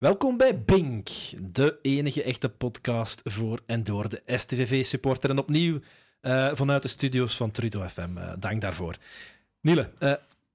[0.00, 1.08] Welkom bij Bink,
[1.52, 5.30] de enige echte podcast voor en door de STVV-supporter.
[5.30, 5.80] En opnieuw
[6.22, 8.16] uh, vanuit de studio's van Trudo FM.
[8.16, 8.96] Uh, dank daarvoor.
[9.60, 10.12] Niele, uh,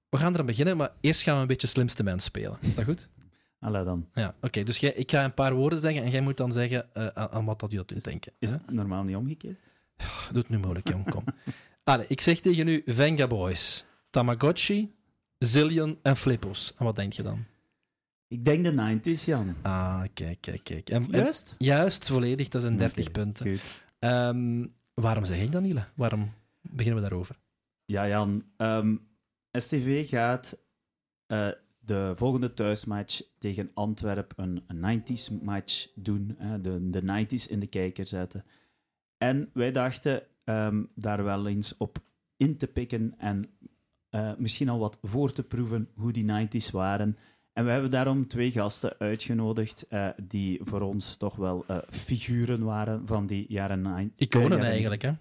[0.09, 2.57] we gaan eraan beginnen, maar eerst gaan we een beetje slimste mens spelen.
[2.61, 3.09] Is dat goed?
[3.59, 4.07] Allee dan.
[4.13, 4.45] Ja, oké.
[4.45, 7.29] Okay, dus jij, ik ga een paar woorden zeggen en jij moet dan zeggen aan,
[7.29, 8.33] aan, wat dat je doet denken.
[8.39, 9.59] Is het normaal niet omgekeerd?
[10.31, 11.09] Doe het nu moeilijk, jong.
[11.11, 11.23] Kom.
[11.83, 14.93] Allee, ik zeg tegen u Venga Boys, Tamagotchi,
[15.39, 16.73] Zillion en Flippos.
[16.77, 17.45] En wat denk je dan?
[18.27, 19.55] Ik denk de 90s, Jan.
[19.61, 20.89] Ah, kijk, kijk, kijk.
[20.89, 21.55] En, juist?
[21.57, 22.47] juist, volledig.
[22.47, 23.59] Dat zijn 30 okay, punten.
[23.99, 25.85] Um, waarom zeg ik dat, Niele?
[25.95, 26.27] Waarom
[26.61, 27.39] beginnen we daarover?
[27.85, 28.29] Ja, Jan.
[28.29, 28.95] Um, ehm,
[29.51, 30.57] STV gaat
[31.27, 31.47] uh,
[31.79, 36.37] de volgende thuismatch tegen Antwerpen een, 90s match doen.
[36.41, 38.45] Uh, de, de 90s in de kijker zetten.
[39.17, 42.03] En wij dachten um, daar wel eens op
[42.37, 43.49] in te pikken en
[44.09, 47.17] uh, misschien al wat voor te proeven hoe die 90s waren.
[47.55, 52.63] En we hebben daarom twee gasten uitgenodigd uh, die voor ons toch wel uh, figuren
[52.63, 54.27] waren van die jaren 90.
[54.27, 55.11] Iconen eigenlijk, hè?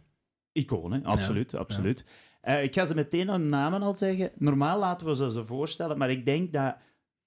[0.52, 1.58] Iconen, absoluut, ja.
[1.58, 2.04] absoluut.
[2.42, 2.56] Ja.
[2.56, 4.30] ik ga ze meteen hun namen al zeggen.
[4.38, 6.76] Normaal laten we ze ze voorstellen, maar ik denk dat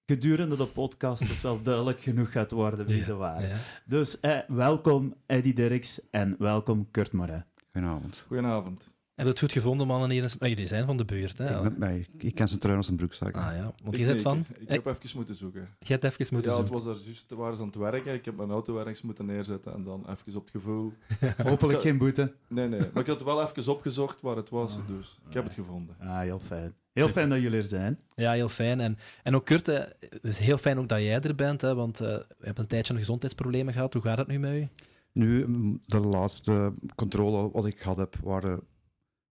[0.05, 3.57] gedurende de podcast het wel duidelijk genoeg gaat worden wie ze waren.
[3.85, 7.45] Dus welkom Eddie Dirks en welkom Kurt Moret.
[7.71, 8.23] Goedenavond.
[8.27, 8.96] Goedenavond.
[9.17, 10.09] Heb je het goed gevonden, mannen?
[10.09, 10.35] Hier?
[10.39, 11.55] Oh, jullie zijn van de buurt, hè?
[11.55, 12.07] Ik, met mij.
[12.17, 13.35] ik ken zijn trui als een broekzak.
[13.35, 14.39] Ah ja, want je zit van...
[14.39, 15.69] Ik, ik, heb even moeten zoeken.
[15.79, 16.75] Je hebt even moeten ja, zoeken?
[16.75, 18.13] Ja, het was er juist, waren ze aan het werken.
[18.13, 20.93] Ik heb mijn auto ergens moeten neerzetten en dan even op het gevoel.
[21.43, 22.33] Hopelijk geen boete.
[22.47, 22.79] Nee, nee.
[22.79, 24.87] Maar ik had wel even opgezocht waar het was, ah.
[24.87, 25.95] dus ik heb het gevonden.
[25.99, 26.73] Ah, heel fijn.
[26.93, 27.99] Heel fijn dat jullie er zijn.
[28.15, 28.79] Ja, heel fijn.
[28.79, 32.01] En, en ook Kurt, het is heel fijn ook dat jij er bent, hè, want
[32.01, 33.93] uh, we hebben een tijdje gezondheidsproblemen gehad.
[33.93, 34.67] Hoe gaat het nu met u?
[35.11, 35.45] Nu,
[35.85, 38.59] de laatste controle wat ik gehad heb, waren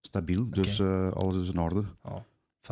[0.07, 0.49] stabiel.
[0.49, 1.83] Dus uh, alles is in orde.
[2.01, 2.15] Oh,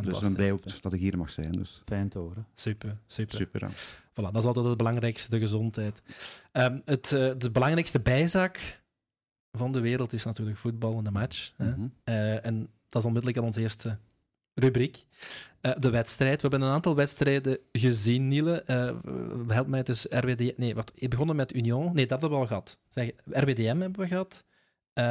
[0.01, 1.51] dus ik ben blij dat ik hier mag zijn.
[1.51, 1.81] Dus.
[1.85, 2.47] Fijn te horen.
[2.53, 3.37] Super, super.
[3.37, 3.69] Super, ja.
[4.11, 6.01] Voilà, dat is altijd het belangrijkste, de gezondheid.
[6.51, 8.83] Um, het, uh, de belangrijkste bijzaak
[9.51, 11.53] van de wereld is natuurlijk voetbal en de match.
[11.57, 11.93] Mm -hmm.
[12.05, 13.97] uh, en dat is onmiddellijk aan onze eerste
[14.53, 15.03] rubriek.
[15.61, 16.41] Uh, de wedstrijd.
[16.41, 18.63] We hebben een aantal wedstrijden gezien, Niele.
[19.47, 20.57] Help mij, het is RWD...
[20.57, 21.85] Nee, wat, begonnen met Union.
[21.93, 22.79] Nee, dat hebben we al gehad.
[22.89, 24.45] Zeg, RWDM hebben we gehad.
[24.99, 25.03] Uh,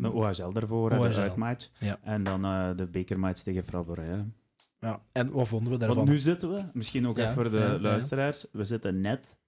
[0.00, 1.08] de OHL daarvoor, OHL.
[1.08, 1.70] de uitmatch.
[1.78, 1.98] Ja.
[2.02, 4.26] En dan uh, de bekermatch tegen Fraboré.
[4.80, 5.96] Ja, en wat vonden we daarvan?
[5.96, 9.38] Want nu zitten we, misschien ook ja, even voor de ja, luisteraars, we zitten net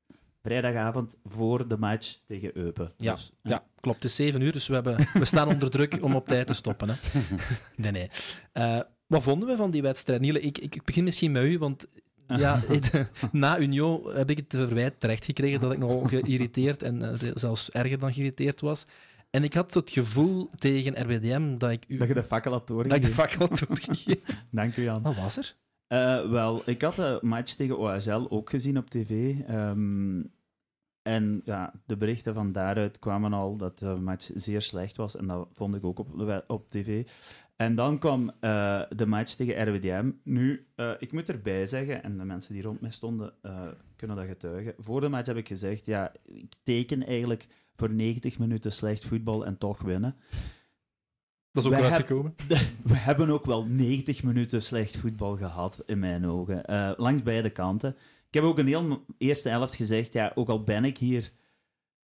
[0.42, 2.92] vrijdagavond voor de match tegen Eupen.
[2.96, 3.64] Ja, dus, ja.
[3.80, 4.02] klopt.
[4.02, 6.54] Het is 7 uur, dus we, hebben, we staan onder druk om op tijd te
[6.54, 6.88] stoppen.
[6.88, 6.94] Hè.
[7.76, 8.08] Nee, nee.
[8.54, 10.20] Uh, wat vonden we van die wedstrijd?
[10.20, 11.86] Niele, ik, ik begin misschien met u, want
[12.26, 12.62] ja,
[13.32, 17.70] na Union heb ik het verwijt terecht gekregen dat ik nogal geïrriteerd en uh, zelfs
[17.70, 18.86] erger dan geïrriteerd was.
[19.30, 21.96] En ik had het gevoel tegen RWDM dat ik u...
[21.96, 23.00] Dat je de fakkel had doorgegeven.
[23.00, 24.20] Dat ik de fakkel had doorgegeven.
[24.50, 25.02] Dank u, Jan.
[25.02, 25.54] Wat was er?
[25.88, 29.34] Uh, wel, ik had de match tegen OHL ook gezien op tv.
[29.50, 30.32] Um,
[31.02, 35.16] en ja, de berichten van daaruit kwamen al dat de match zeer slecht was.
[35.16, 37.06] En dat vond ik ook op, op tv.
[37.56, 40.10] En dan kwam uh, de match tegen RWDM.
[40.22, 43.60] Nu, uh, ik moet erbij zeggen, en de mensen die rond mij stonden uh,
[43.96, 44.74] kunnen dat getuigen.
[44.78, 49.46] Voor de match heb ik gezegd, ja, ik teken eigenlijk voor 90 minuten slecht voetbal
[49.46, 50.16] en toch winnen.
[51.52, 52.34] Dat is ook uitgekomen.
[52.82, 56.62] we hebben ook wel 90 minuten slecht voetbal gehad, in mijn ogen.
[56.70, 57.96] Uh, langs beide kanten.
[58.28, 61.32] Ik heb ook een heel eerste helft gezegd, ja, ook al ben ik hier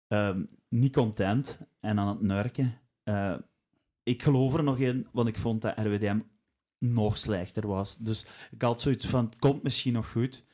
[0.08, 3.34] um, niet content en aan het nurken, uh,
[4.02, 6.20] ik geloof er nog in, want ik vond dat RWDM
[6.78, 7.96] nog slechter was.
[7.96, 10.46] Dus ik had zoiets van, het komt misschien nog goed,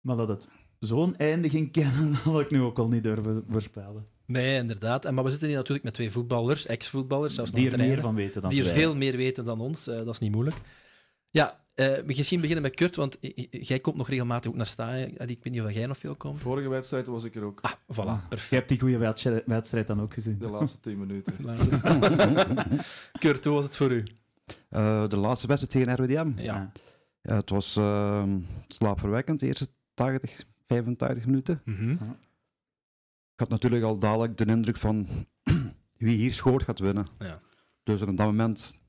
[0.00, 4.06] maar dat het zo'n einde ging kennen, had ik nu ook al niet durven voorspellen.
[4.26, 5.04] Nee, inderdaad.
[5.04, 8.14] En, maar we zitten hier natuurlijk met twee voetballers, ex-voetballers, zelfs die er meer van
[8.14, 9.88] weten dan Die er veel meer weten dan ons.
[9.88, 10.56] Uh, dat is niet moeilijk.
[11.30, 13.18] Ja, uh, we gaan beginnen met Kurt, want
[13.50, 14.96] jij komt nog regelmatig ook naar staan.
[14.96, 16.38] Ik weet niet of jij nog veel komt.
[16.38, 17.60] Vorige wedstrijd was ik er ook.
[17.60, 18.50] Ah, voilà, perfect.
[18.50, 18.98] Je hebt die goede
[19.46, 20.38] wedstrijd dan ook gezien.
[20.38, 21.34] De laatste tien minuten.
[23.20, 24.04] Kurt, hoe was het voor u?
[24.70, 26.42] Uh, de laatste wedstrijd tegen RWDM?
[26.42, 26.70] Ja.
[27.22, 28.22] ja het was uh,
[28.68, 31.60] slaapverwekkend, de eerste 80, 85 minuten.
[31.64, 31.98] Mm -hmm.
[33.32, 35.06] Ik had natuurlijk al dadelijk de indruk van
[35.96, 37.06] wie hier schoort gaat winnen.
[37.18, 37.40] Ja.
[37.82, 38.80] Dus op dat moment,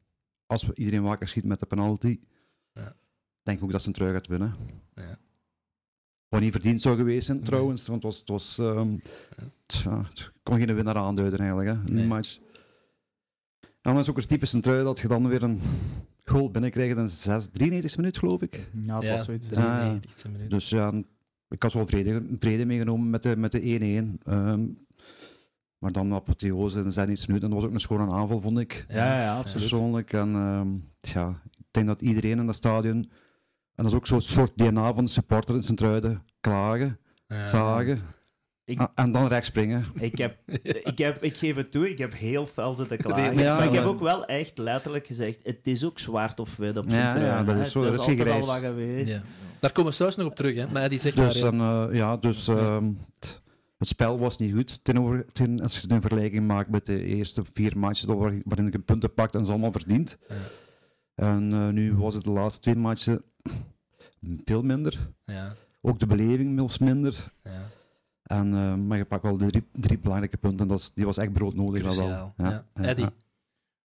[0.46, 2.20] als we iedereen wakker schiet met de penalty,
[2.74, 2.96] ja.
[3.42, 4.56] denk ik ook dat ze een trui gaat winnen.
[4.96, 5.20] Ja.
[6.28, 9.02] Wat niet verdiend zou geweest zijn trouwens, want het was, het was um,
[9.68, 10.04] ja.
[10.04, 11.96] het kon geen winnaar aanduiden eigenlijk, hè, in nee.
[11.96, 12.38] die match.
[13.62, 15.62] En dan is ook het typisch een trui dat je dan weer een
[16.24, 17.08] goal binnenkrijgt in
[17.52, 18.70] 93 minuut, geloof ik.
[18.82, 19.48] Ja, het was zoiets.
[19.48, 20.50] 93 minuut.
[20.50, 20.92] Dus ja,
[21.50, 23.40] ik had wel vrede, vrede meegenomen met de 1-1.
[23.40, 24.86] Met de um,
[25.78, 27.50] maar dan apotheose in 16 minuten.
[27.50, 28.86] En dat was ook een schone aanval, vond ik.
[28.90, 29.70] Ja, ja absoluut.
[29.70, 30.14] Persoonlijk.
[30.14, 32.96] En um, ja, ik denk dat iedereen in dat stadion
[33.76, 36.24] En dat is ook zo'n soort DNA van de supporter in Sint-Truiden.
[36.40, 37.48] Klagen, Ja.
[37.48, 38.02] zagen
[38.68, 39.84] Ik- a- en dan rechts springen.
[40.00, 40.38] Ik, heb,
[40.92, 43.38] ik, heb, ik geef het toe, ik heb heel fel zitten klagen.
[43.40, 46.78] Ja, maar ik heb ook wel echt letterlijk gezegd, het is ook zwart of wit
[46.78, 48.62] op Ja, zijn ja, dat is zo, dat dat is is geen altijd al grijs.
[48.62, 49.12] wat geweest.
[49.12, 49.20] Ja.
[49.60, 50.66] Daar komen we straks nog op terug, hè.
[50.72, 51.54] Maar die zegt Dus, maar...
[51.54, 51.84] ja.
[51.86, 52.92] en, eh, ja, dus ehm,
[53.78, 56.86] het spel was niet goed ten over, ten, als je het in vergelijking maakt met
[56.86, 60.18] de eerste vier matches waar- waarin je punten pakt en ze allemaal verdient.
[60.30, 60.36] Ja.
[61.16, 63.22] En eh, nu was het de laatste twee matchen
[64.46, 65.10] veel minder.
[65.26, 67.32] Ja, Ook de beleving was minder.
[67.44, 67.70] ja.
[68.28, 70.68] En, eh, maar je pakt wel de drie, drie belangrijke punten.
[70.68, 71.84] Dat is, die was echt broodnodig.
[71.84, 72.06] dat wel.
[72.06, 72.34] Cruciaal.
[72.38, 72.66] Ja.
[72.74, 73.06] Eddie?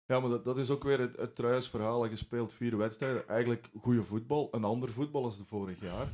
[0.07, 0.21] ja.
[0.21, 2.07] Maar dat, dat is ook weer het, het Truijs verhaal.
[2.07, 6.09] Je speelt vier wedstrijden, eigenlijk goede voetbal, een ander voetbal als de vorig jaar.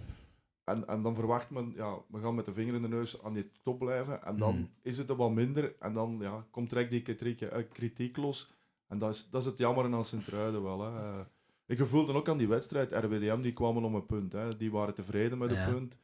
[0.65, 3.33] En, en dan verwacht men, ja, we gaan met de vinger in de neus aan
[3.35, 4.23] die top blijven.
[4.23, 4.65] En dan Mhm.
[4.83, 5.75] is het er wat minder.
[5.79, 8.53] En dan ja, komt direct die kritiek, eh, kritiek los.
[8.89, 10.81] En dat is, dat is het jammer aan Sint-Truiden wel.
[10.81, 10.99] Hè.
[10.99, 11.19] Eh,
[11.67, 14.33] ik voelde ook aan die wedstrijd, RWDM, die kwamen om een punt.
[14.33, 14.57] Hè.
[14.57, 15.67] Die waren tevreden met Ja.
[15.67, 15.97] een punt.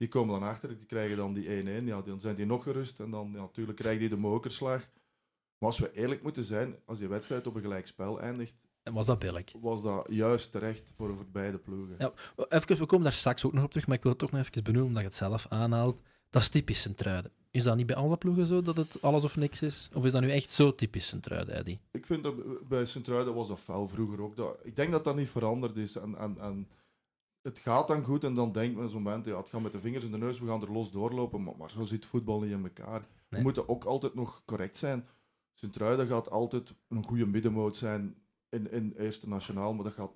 [0.00, 1.84] Die komen dan achter, die krijgen dan die 1-1.
[1.84, 3.00] Ja, dan zijn die nog gerust.
[3.00, 4.88] En dan ja, natuurlijk krijgen die de mokerslag.
[5.58, 8.92] Maar als we eerlijk moeten zijn, als die wedstrijd op een gelijk spel eindigt, En
[8.92, 9.52] was dat billig?
[9.60, 11.94] was dat juist terecht voor, voor beide ploegen.
[11.98, 12.12] Ja.
[12.48, 14.40] Even, we komen daar straks ook nog op terug, maar ik wil het toch nog
[14.40, 16.00] even benoemen, omdat je het zelf aanhaalt.
[16.30, 17.32] Dat is typisch Sint-Truiden.
[17.50, 19.90] Is dat niet bij alle ploegen zo, dat het alles of niks is?
[19.94, 21.80] Of is dat nu echt zo typisch Sint-Truiden, Eddie?
[21.90, 24.36] Ik vind dat bij Sint-Truiden was dat fel vroeger ook.
[24.36, 25.96] Dat, ik denk dat dat niet veranderd is.
[25.96, 26.68] En, en, en
[27.42, 29.80] het gaat dan goed en dan denkt men zo'n moment, ja, het gaat met de
[29.80, 31.42] vingers in de neus, we gaan er los doorlopen.
[31.42, 33.00] Maar, maar zo zit voetbal niet in elkaar.
[33.00, 33.08] Nee.
[33.28, 35.06] We moeten ook altijd nog correct zijn.
[35.54, 38.14] Sint-Truiden gaat altijd een goede middenmoot zijn
[38.48, 40.12] in, in Eerste Nationaal, maar dat, gaat,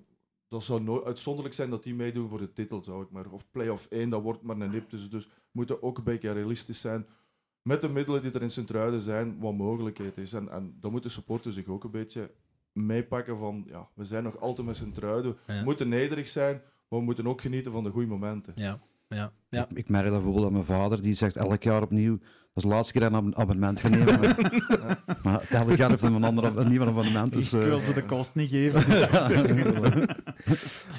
[0.47, 3.31] dat zou nooit uitzonderlijk zijn dat die meedoen voor de titel, zou ik maar.
[3.31, 4.89] Of play-off 1, dat wordt maar een nip.
[4.89, 7.07] Dus, dus we moeten ook een beetje realistisch zijn
[7.67, 10.33] met de middelen die er in Sint-Truiden zijn, wat mogelijkheid is.
[10.33, 12.31] En, en dan moeten supporters zich ook een beetje
[12.71, 15.37] meepakken van, ja, we zijn nog altijd met Sint-Truiden.
[15.47, 15.57] Ja.
[15.57, 18.53] We moeten nederig zijn, maar we moeten ook genieten van de goede momenten.
[18.55, 18.79] Ja,
[19.09, 19.67] ja, ja.
[19.69, 22.69] Ik, ik merk dat bijvoorbeeld aan mijn vader, die zegt elk jaar opnieuw, dat is
[22.69, 24.19] de laatste keer dat een abonnement gaat nemen.
[25.23, 27.33] maar elk jaar heeft hij een, ander, een nieuw abonnement.
[27.33, 28.83] Dus, ik eh, wil ze de kost niet geven.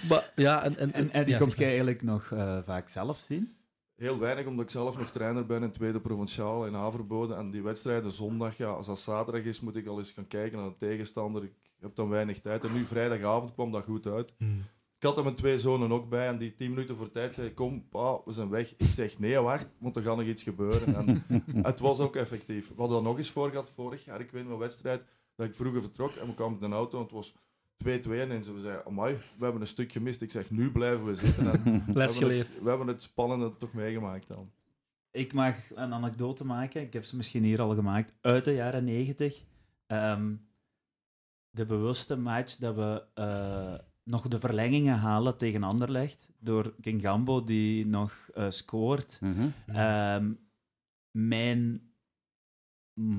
[0.09, 3.57] Maar, ja, en, en, en Eddie, ja, komt jij eigenlijk nog eh, vaak zelf zien?
[3.97, 7.35] Heel weinig, omdat ik zelf nog trainer ben in tweede provinciaal in Haverbode.
[7.35, 10.59] En die wedstrijden zondag, ja, als dat zaterdag is, moet ik al eens gaan kijken
[10.59, 11.43] naar de tegenstander.
[11.43, 12.65] Ik heb dan weinig tijd.
[12.65, 14.33] En nu vrijdagavond kwam dat goed uit.
[14.39, 14.63] Hmm.
[15.07, 17.55] Ik had er mijn twee zonen ook bij en die tien minuten voor tijd zei
[17.55, 18.75] kom pa, we zijn weg.
[18.77, 20.95] Ik zeg nee, wacht, want er gaat nog iets gebeuren.
[20.95, 21.25] En
[21.63, 22.69] het was ook effectief.
[22.69, 25.03] We hadden er nog eens voor gehad vorig jaar, ik weet mijn wedstrijd,
[25.37, 27.37] dat ik vroeger vertrok en we kwamen met een auto en het was 2-2
[27.85, 30.23] en ze zeiden, amai, we hebben een stuk gemist.
[30.23, 31.65] Ik zeg, nu blijven we zitten.
[31.65, 32.47] En Les geleerd.
[32.47, 34.51] het, we hebben het spannende toch meegemaakt dan.
[35.11, 36.83] Ik mag een anekdote maken.
[36.83, 38.15] Ik heb ze misschien hier al gemaakt.
[38.21, 39.45] Uit de jaren 90.
[39.87, 40.35] Ehm,
[41.51, 43.75] de bewuste match dat we eh,
[44.07, 46.31] nog de verlengingen halen tegen Anderlecht.
[46.39, 49.19] Door King Gambo die nog eh, scoort.
[49.21, 49.49] mhm.
[49.67, 50.33] Ehm,
[51.11, 51.91] mijn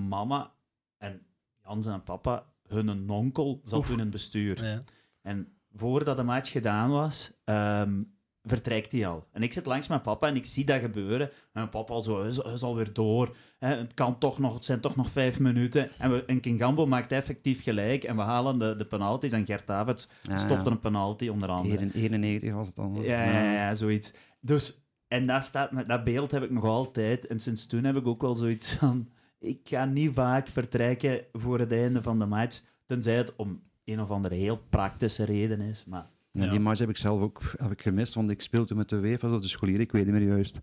[0.08, 0.54] mama
[0.98, 1.26] en
[1.64, 3.86] Jans en papa, hun onkel, zat Oef.
[3.86, 4.64] toen in het bestuur.
[4.64, 4.82] Ja.
[5.22, 8.04] En voordat de match gedaan was, ehm,
[8.48, 9.28] vertrekt hij al.
[9.32, 11.30] En ik zit langs mijn papa en ik zie dat gebeuren.
[11.30, 13.36] En mijn papa al zo, hij is, is alweer door.
[13.60, 15.90] Hè, het, kan toch nog, het zijn toch nog vijf minuten.
[15.98, 18.04] En, we, en Kingambo maakt effectief gelijk.
[18.04, 19.32] En we halen de, de penalties.
[19.32, 21.92] En Gert Davids Ja, stopte een penalty, onder andere.
[21.94, 22.98] 91 was het dan.
[23.02, 24.14] Ja, ja, ja, zoiets.
[24.40, 27.28] Dus, en dat, staat, dat beeld heb ik nog altijd.
[27.28, 29.10] En sinds toen heb ik ook wel zoiets van...
[29.40, 32.62] Ik ga niet vaak vertrekken voor het einde van de match.
[32.86, 35.86] Tenzij het om een of andere heel praktische reden is.
[35.86, 36.06] Maar
[36.46, 36.50] Ja.
[36.50, 39.42] Die match heb ik zelf ook heb ik gemist, want ik speelde met de of
[39.42, 40.60] de scholieren, ik weet niet meer juist.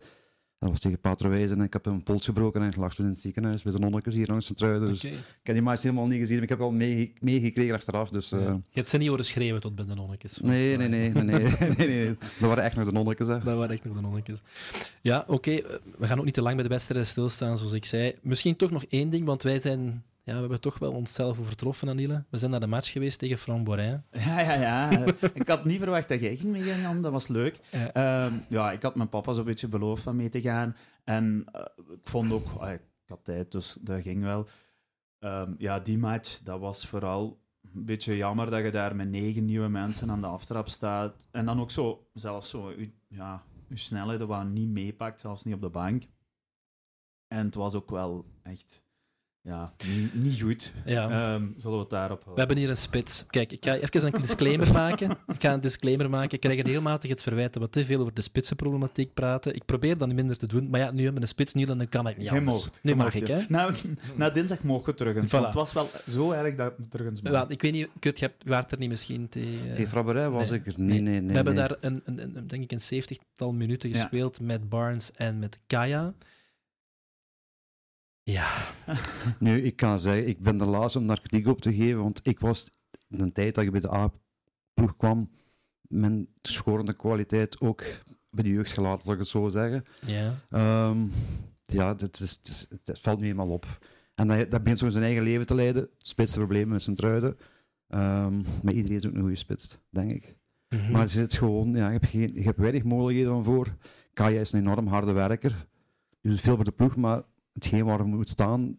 [0.59, 3.21] Dat was tegen Paterwijzen en ik heb een pols gebroken en lag toen in het
[3.21, 4.89] ziekenhuis met de nonnetjes hier langs de truiden.
[4.89, 5.13] Dus ik
[5.43, 8.09] heb die match helemaal niet gezien, maar ik heb wel mee- meegekregen achteraf.
[8.11, 8.41] Dus, eh.
[8.41, 10.39] Je hebt ze niet horen schreeuwen tot bij de nonnetjes.
[10.41, 12.07] nee, nee, nee, nee, nee, nee, nee, nee.
[12.39, 13.27] Dat waren echt nog de nonnetjes.
[13.27, 13.35] Hè.
[13.35, 14.41] Dat waren echt nog de nonnetjes.
[15.01, 15.51] Ja, oké.
[15.51, 18.15] eh, We gaan ook niet te lang bij de wedstrijden stilstaan, zoals ik zei.
[18.23, 20.05] Misschien toch nog één ding, want wij zijn...
[20.25, 22.25] Ja, we hebben toch wel onszelf overtroffen, Anile.
[22.31, 24.03] We zijn naar de match geweest tegen Framborin.
[24.11, 24.91] ja, ja, ja.
[25.35, 27.03] ik had niet verwacht dat jij ging meegaan, Jan.
[27.03, 27.61] Dat was leuk.
[27.71, 27.93] Ja.
[27.93, 30.77] Ehm, ja, ik had mijn papa zo'n beetje beloofd van mee te gaan.
[31.05, 31.61] En eh,
[31.93, 32.47] ik vond ook...
[32.59, 34.47] ah, ik had tijd, dus dat ging wel.
[35.19, 37.43] Ehm, ja, die match, dat was vooral
[37.75, 41.27] een beetje jammer dat je daar met negen nieuwe mensen aan de aftrap staat.
[41.31, 45.55] En dan ook zo, zelfs zo, je, ja, je snelheden wat niet meepakt, zelfs niet
[45.55, 46.03] op de bank.
[47.27, 48.85] En het was ook wel echt
[49.45, 50.73] ja, niet, niet goed.
[50.85, 51.35] Ja.
[51.35, 52.35] Um, zullen we het daarop houden?
[52.35, 53.25] We hebben hier een spits.
[53.27, 55.11] Kijk, ik ga even een disclaimer maken.
[55.11, 56.33] Ik ga een disclaimer maken.
[56.33, 59.55] Ik krijg regelmatig het verwijt dat we te veel over de spitsenproblematiek praten.
[59.55, 61.89] Ik probeer dat minder te doen, maar ja, nu hebben we een spits niet, dan
[61.89, 62.57] kan ik niet Jij anders.
[62.57, 63.37] Mocht, nu mag ik, ja.
[63.37, 63.45] hè?
[63.49, 63.71] Na,
[64.17, 65.33] na dinsdag mogen we terug eens.
[65.35, 65.45] Voilà.
[65.45, 67.39] Het was wel zo erg dat we terug eens mogen.
[67.39, 69.73] Ja, ik weet niet, Kurt, je hebt- waart er niet misschien tegen...
[69.73, 70.59] Tegen Frabberij was nee.
[70.59, 70.75] ik er.
[70.77, 71.29] Nee, nee, nee.
[71.29, 73.97] we hebben daar een, een, een, denk ik een zeventigtal minuten Ja.
[73.97, 76.15] gespeeld met Barnes en met Kaya.
[78.25, 78.57] Ja,
[79.39, 82.21] Nu, ik kan zeggen, ik ben de laatste om daar kritiek op te geven, want
[82.23, 82.71] ik was
[83.09, 85.31] in de tijd dat je bij de A-ploeg kwam,
[85.81, 87.83] mijn schorende kwaliteit ook
[88.31, 89.85] bij de jeugd gelaten, zal ik het zo zeggen.
[90.07, 90.35] ja.
[90.51, 90.99] Ehm,
[91.67, 93.79] ja, het, is, het, is- het valt nu eenmaal op.
[94.15, 95.83] En dat, dat begint zo zijn eigen leven te leiden.
[95.83, 97.37] Het spitste probleem met zijn truiden.
[97.89, 100.37] Ehm, maar iedereen is ook een goede spits, denk ik.
[100.69, 100.93] Mhm.
[100.93, 103.77] Maar het zit gewoon, ja, je, hebt geen, je hebt weinig mogelijkheden van voor.
[104.13, 105.67] Kaya is een enorm harde werker.
[106.21, 107.23] Je doet veel voor de ploeg, maar
[107.55, 108.79] hetgeen waar hij moet staan,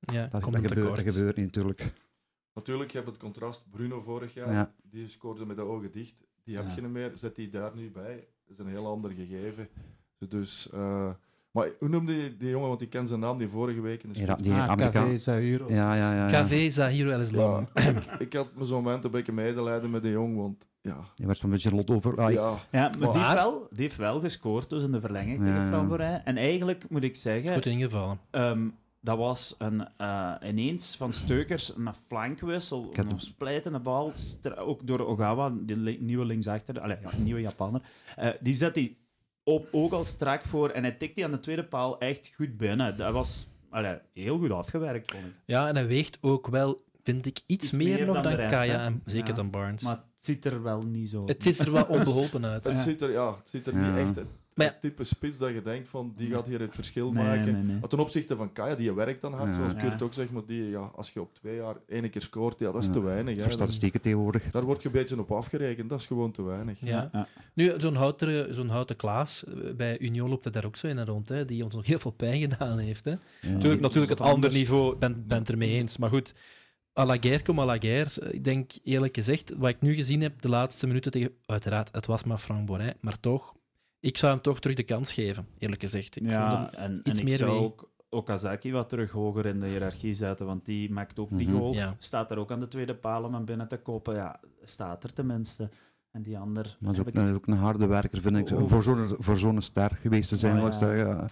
[0.00, 1.14] ja, dat, komt dat, gebeurt, dat tekort.
[1.14, 1.92] gebeurt niet natuurlijk.
[2.54, 3.70] Natuurlijk, je hebt het contrast.
[3.70, 4.74] Bruno vorig jaar, Ja.
[4.82, 6.24] die scoorde met de ogen dicht.
[6.44, 6.74] Die heb Ja.
[6.74, 7.12] je niet meer.
[7.14, 8.16] Zet die daar nu bij.
[8.44, 9.68] Dat is een heel ander gegeven.
[10.18, 11.10] Dus, eh,
[11.50, 12.68] maar hoe noemde die, die jongen?
[12.68, 15.68] Want die ken zijn naam die vorige week in de Ja, die ah, Amerikaan- of-
[15.68, 16.26] Ja, ja, ja.
[16.28, 16.42] ja.
[16.42, 17.66] KV Zahiro El Islam.
[17.74, 20.96] Ja, ik, ik had me zo'n moment een beetje medelijden met de jong, want ja,
[21.14, 22.16] Je werd zo'n beetje lot over.
[22.20, 25.00] Ah, ik- ja Ja, maar die heeft, wel, die heeft wel gescoord dus in de
[25.00, 25.68] verlenging Ja, tegen ja.
[25.68, 26.22] Framborij.
[26.24, 28.18] En eigenlijk moet ik zeggen, Goed ingevallen.
[28.30, 28.68] ehm,
[29.00, 34.12] dat was een, eh, ineens van Steukers een flankwissel, Ik een splijtende bal,
[34.58, 37.80] ook door Ogawa, die li- nieuwe linksachter, allee, ja, nieuwe Japaner.
[38.16, 38.96] Eh, die zet hij
[39.50, 42.56] op, ook al strak voor en hij tikt die aan de tweede paal echt goed
[42.56, 42.96] binnen.
[42.96, 45.32] Dat was allee, heel goed afgewerkt, vond ik.
[45.44, 48.84] Ja, en hij weegt ook wel, vind ik, iets, Iets meer, meer nog dan Kaya
[48.84, 49.34] en zeker Ja.
[49.34, 49.82] dan Barnes.
[49.82, 52.64] Maar het ziet er wel niet zo het ziet er wel onbeholpen uit.
[52.64, 52.82] het, Ja.
[52.82, 53.88] ziet er, ja, het ziet er Ja.
[53.90, 54.76] niet echt Maar ja.
[54.80, 57.66] type spits dat je denkt van die gaat hier het verschil Nee, maken.
[57.66, 59.52] nee, ten opzichte van Kaya, die werkt dan hard, Ja.
[59.54, 59.78] zoals Ja.
[59.78, 62.72] Kurt ook zegt, maar die, ja, als je op twee jaar één keer scoort, ja,
[62.72, 62.92] dat is Ja.
[62.92, 63.36] te weinig.
[63.44, 63.50] Hè.
[63.50, 64.50] statistieken tegenwoordig.
[64.50, 66.78] Daar word je een beetje op afgerekend, dat is gewoon te weinig.
[66.80, 67.08] Ja.
[67.12, 67.26] Ja.
[67.54, 70.98] Nu, zo'n houten, zo'n houten Klaas, eh, bij Union loopt het daar ook zo in
[70.98, 73.04] en rond, hè, die ons nog heel veel pijn gedaan heeft.
[73.04, 73.10] Hè.
[73.10, 73.18] Ja.
[73.52, 75.96] Natuurlijk, natuurlijk het ander niveau, ben, ben het ermee eens.
[75.96, 76.34] Maar goed,
[76.98, 78.32] à la guerre comme à la guerre.
[78.32, 81.30] Ik denk eerlijk gezegd, wat ik nu gezien heb, de laatste minuten tegen...
[81.46, 83.54] Uiteraard, het was maar Frank Borij, maar toch,
[84.00, 86.16] ik zou hem toch terug de kans geven, eerlijk gezegd.
[86.16, 87.60] Ik vond Ja, hem- en, iets en ik meer zou mee.
[87.60, 91.56] ook Okazaki wat terug hoger in de hiërarchie zetten, want die maakt ook die Mhm.
[91.56, 91.72] goal.
[91.74, 91.94] Ja.
[91.98, 94.14] Staat er ook aan de tweede paal om hem binnen te kopen.
[94.14, 95.68] Ja, staat er tenminste.
[96.10, 96.76] En die ander...
[96.80, 98.50] Maar heb dat ik is het- ook een harde werker, vind ik.
[98.50, 98.68] Oh.
[98.68, 100.78] Voor zo'n voor zo'n ster geweest te zijn, Oh, ik ja.
[100.78, 101.28] zeggen.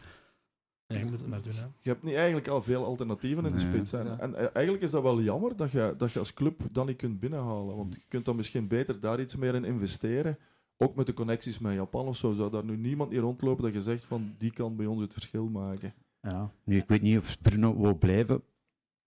[0.87, 1.53] Ja, je moet het maar doen.
[1.55, 1.63] Hè.
[1.81, 3.67] Je hebt niet eigenlijk al veel alternatieven in de Nee.
[3.73, 3.93] spits.
[3.93, 6.87] En, en eh, eigenlijk is dat wel jammer dat je, dat je als club dat
[6.87, 7.77] niet kunt binnenhalen.
[7.77, 10.39] Want je kunt dan misschien beter daar iets meer in investeren.
[10.81, 12.33] Ook met de connecties met Japan of zo.
[12.33, 15.13] Zou daar nu niemand hier rondlopen dat je zegt van die kan bij ons het
[15.13, 15.93] verschil maken.
[16.21, 16.51] Ja.
[16.65, 18.43] Nu, ik weet niet of Bruno wil blijven.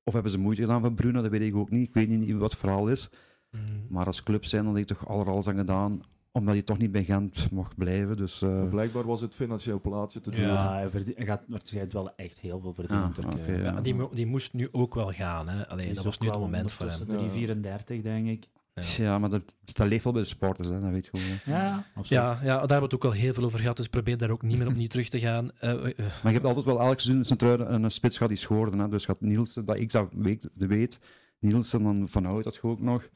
[0.04, 1.88] Of hebben ze moeite gedaan van Bruno, dat weet ik ook niet.
[1.88, 3.10] Ik weet niet wat het verhaal is.
[3.50, 3.60] Mm.
[3.90, 6.02] Maar als club zijn, dan heb ik toch aller alles aan gedaan.
[6.34, 8.18] Omdat hij toch niet bij Gent mocht blijven.
[8.18, 10.40] Dus, eh, blijkbaar was het financieel plaatje te duur.
[10.48, 13.58] Ja, hij, verdient- hij gaat waarschijnlijk wel echt heel veel verdienen in Ah, Turkije.
[13.58, 13.64] ja.
[13.64, 15.48] Ja, die, die moest nu ook wel gaan.
[15.48, 15.68] Hè.
[15.68, 17.06] Allee, Die dat is was nu het moment voor hem.
[17.08, 18.48] 334, denk ik.
[18.74, 18.84] Ja.
[18.98, 19.20] ja.
[19.20, 21.38] maar dat, dat leeft wel bij de sporters, hè, dat weet je gewoon.
[21.44, 21.52] hè.
[21.66, 22.24] Ja, absoluut.
[22.24, 24.18] Ja, ja, daar hebben we het ook al heel veel over gehad, dus ik probeer
[24.18, 25.52] daar ook niet meer opnieuw terug te gaan.
[25.60, 28.80] Eh, eh, Maar je hebt altijd wel elk seizoen Sint-Truiden een spits gaat die schoren.
[28.80, 28.88] Hè.
[28.88, 31.00] Dus gaat Nielsen, dat ik dat weet, de weet.
[31.40, 33.10] Nielsen, dan Van Hout, dat ook nog.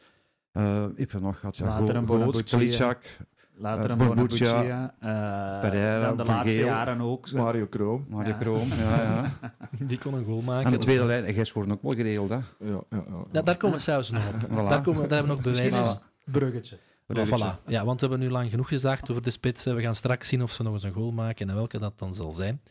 [0.52, 1.94] Eh ik heb nog gehad, ja, Later Go-
[3.58, 5.10] Later een Bonabuccia, eh,
[5.70, 6.68] Pereira, dan de Van laatste Geel.
[6.68, 7.28] jaren ook.
[7.28, 7.38] zo.
[7.38, 8.06] Mario Kroom.
[8.10, 8.38] Mario Ja.
[8.38, 8.68] Kroom.
[8.68, 9.32] Ja, ja.
[9.88, 10.66] die kon een goal maken.
[10.66, 12.30] En de tweede lijn, jij scoort ook wel geregeld.
[12.30, 12.36] Hè.
[12.36, 13.04] Ja, ja, ja.
[13.32, 14.34] Ja, daar komen we zelfs nog op.
[14.52, 14.68] Voilà.
[14.70, 16.78] Daar, komen, daar hebben we nog Misschien bewijs is bruggetje.
[17.08, 17.64] Oh, voilà.
[17.68, 19.76] Ja, want we hebben nu lang genoeg gezegd over de spitsen.
[19.76, 22.14] We gaan straks zien of ze nog eens een goal maken en welke dat dan
[22.14, 22.62] zal zijn.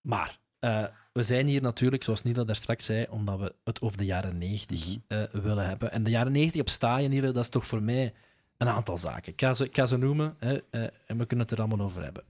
[0.00, 3.98] Maar eh, we zijn hier natuurlijk, zoals Nila daar straks zei, omdat we het over
[3.98, 4.98] de jaren 90 Mhm.
[5.08, 5.92] eh, willen hebben.
[5.92, 8.12] En de jaren 90 op staaien, Nila, dat is toch voor mij
[8.58, 9.32] een aantal zaken.
[9.32, 11.86] Ik ga ze, ik ga ze noemen hè, eh, en we kunnen het er allemaal
[11.86, 12.24] over hebben.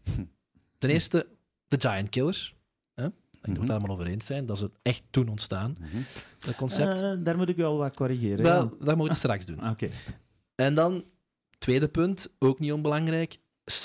[0.79, 1.27] Ten eerste,
[1.69, 2.55] de Giant Killers.
[2.95, 3.05] Hè?
[3.07, 3.61] Ik denk dat we Mhm.
[3.61, 4.47] het allemaal over eens zijn.
[4.47, 5.97] Dat is het echt toen ontstaan, Mhm.
[6.47, 7.01] dat concept.
[7.03, 8.43] Eh, daar moet ik wel wat corrigeren.
[8.45, 8.85] Wel, ja.
[8.85, 9.69] dat moeten we straks doen.
[9.71, 9.89] Oké.
[10.55, 11.05] En dan,
[11.59, 13.39] tweede punt, ook niet onbelangrijk.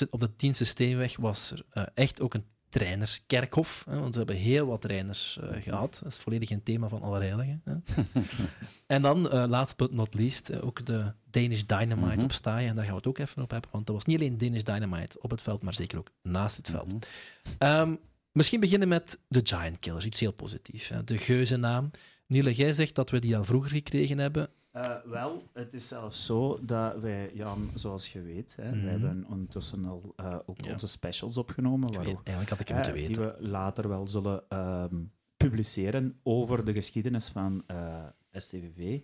[0.10, 3.84] Op de 10 Systeemweg was er eh, echt ook een trainerskerkhof.
[3.90, 6.00] Hè, want we hebben heel wat trainers eh, gehad.
[6.04, 7.62] Dat is volledig een thema van Allerheiligen.
[7.64, 7.74] Hè.
[8.96, 12.24] en dan, eh last but not least, eh, ook de Danish Dynamite Mhm.
[12.24, 12.70] op staaien.
[12.70, 13.70] En daar gaan we het ook even op hebben.
[13.72, 16.70] Want dat was niet alleen Danish Dynamite op het veld, maar zeker ook naast het
[16.70, 16.88] veld.
[16.92, 16.98] Mhm.
[17.58, 17.96] Ehm,
[18.32, 20.90] misschien beginnen met de Giant Killers, iets heel positiefs.
[20.90, 21.04] Hè.
[21.04, 21.92] De geuzennaam.
[22.28, 24.50] Niele, jij zegt dat we die al vroeger gekregen hebben.
[24.74, 29.26] Eh, wel, het is zelfs zo dat wij, Jan, zoals je weet, hè, wij hebben
[29.30, 30.72] ondertussen al eh, ook Ja.
[30.72, 31.94] onze specials opgenomen.
[31.94, 33.14] Waarop, eigenlijk had ik het eh, moeten weten.
[33.14, 35.04] Die we later wel zullen ehm,
[35.38, 39.02] publiceren over de geschiedenis van eh, STVV.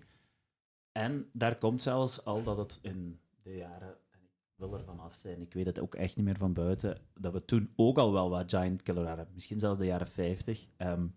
[0.92, 5.16] En daar komt zelfs al dat het in de jaren, en ik wil ervan af
[5.16, 8.12] zijn, ik weet het ook echt niet meer van buiten, dat we toen ook al
[8.14, 9.28] wel wat Giant Killer hadden.
[9.34, 10.68] Misschien zelfs de jaren 50.
[10.78, 11.08] Ehm,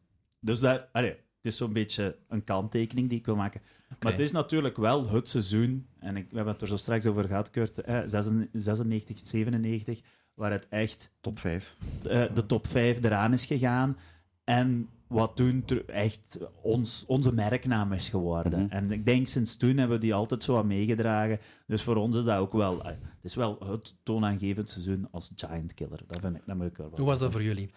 [0.41, 3.61] dus daar, allee, het is zo'n beetje een kanttekening die ik wil maken.
[4.01, 7.07] Maar het is natuurlijk wel het seizoen, en ik, we hebben het er zo straks
[7.07, 10.01] over gehad, Kurt, eh, 96, 97,
[10.35, 11.77] waar het echt Top 5.
[12.09, 13.97] eh, de top 5 eraan is gegaan.
[14.45, 18.63] En wat toen ter- echt ons, onze merknaam is geworden.
[18.65, 18.73] Mhm.
[18.73, 21.39] En ik denk sinds toen hebben we die altijd zo wat meegedragen.
[21.67, 25.33] Dus voor ons is dat ook wel, eh, het is wel het toonaangevend seizoen als
[25.37, 26.01] Giant Killer.
[26.07, 27.71] Dat, vind ik, dat moet ik wel Hoe was dat voor jullie?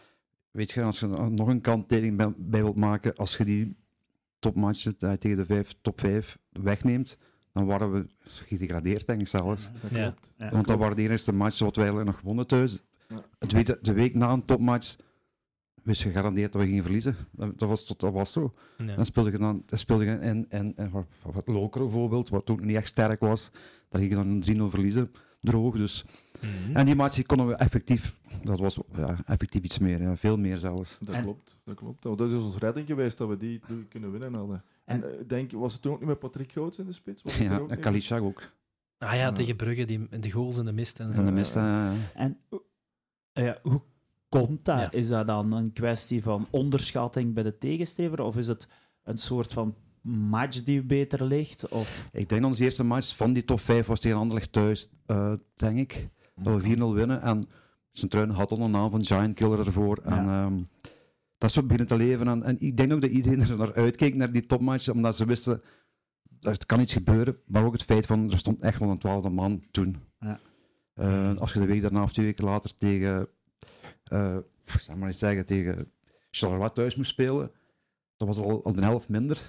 [0.55, 3.75] Weet je, als je er nog een kanttekening bij, bij wilt maken, als je die
[4.39, 7.17] topmatchen eh, tegen de vijf, top 5 wegneemt,
[7.53, 9.69] dan waren we gedegradeerd, denk ik zelfs.
[9.71, 10.33] Dat klopt.
[10.37, 10.51] Ja.
[10.51, 12.81] Want dat waren de eerste matchen wat wij eigenlijk nog wonnen thuis.
[13.07, 13.75] Ja.
[13.81, 14.95] De week na een topmatch
[15.83, 17.15] wist je gegarandeerd dat we gingen verliezen.
[17.31, 18.53] Dat, dat, was, tot, dat was zo.
[18.77, 18.95] Ja.
[18.95, 22.45] Dan speelde je dan, dan speelde je in, in, in wat, wat Lokeren bijvoorbeeld, wat
[22.45, 23.51] toen niet echt sterk was.
[23.89, 25.11] Daar ging je dan een 3-0 verliezen,
[25.45, 25.75] droog.
[25.75, 26.03] Dus.
[26.41, 26.75] Mhm.
[26.75, 30.57] En die match konden we effectief, dat was ja, effectief iets meer, ja, veel meer
[30.57, 30.97] zelfs.
[31.01, 32.01] Dat En- klopt, dat klopt.
[32.01, 34.63] Dat is ons redding geweest dat we die, die kunnen winnen hadden.
[34.85, 37.23] En, En- eh, denk, was het toen ook niet met Patrick Goots in de spits?
[37.23, 37.85] Was Ja, ook en niet?
[37.85, 38.51] Kalitschak ook.
[38.97, 41.13] Ah ja, tegen Brugge, die, de goals in de mist en.
[41.13, 42.37] Van de mist, eh, En
[43.33, 43.81] eh, ja, hoe
[44.29, 44.79] komt dat?
[44.79, 44.91] Ja.
[44.91, 48.21] Is dat dan een kwestie van onderschatting bij de tegenstever?
[48.21, 48.67] Of is het
[49.03, 51.69] een soort van match die beter ligt?
[51.69, 52.09] Of...
[52.11, 55.33] ik denk dat onze eerste match van die top 5 was tegen Anderlecht thuis, eh,
[55.55, 56.07] denk ik.
[56.35, 57.21] Dat we 4-0 winnen.
[57.21, 57.47] En
[57.91, 59.97] Sint-Truiden had al een naam van Giant Killer ervoor.
[59.97, 60.55] En ehm,
[61.37, 62.27] dat is zo beginnen te leven.
[62.27, 65.25] En, en ik denk ook dat iedereen er naar uitkeek, naar die topmatch, omdat ze
[65.25, 65.61] wisten,
[66.41, 67.37] er kan iets gebeuren.
[67.45, 69.97] Maar ook het feit van, er stond echt wel een twaalfde man toen.
[70.19, 70.39] Ja.
[70.93, 73.27] Eh, als je de week daarna of twee weken later tegen,
[74.65, 75.91] ik zal maar eens zeggen, tegen
[76.29, 77.51] Charleroi thuis moest spelen,
[78.17, 79.41] dat was al, al de helft minder.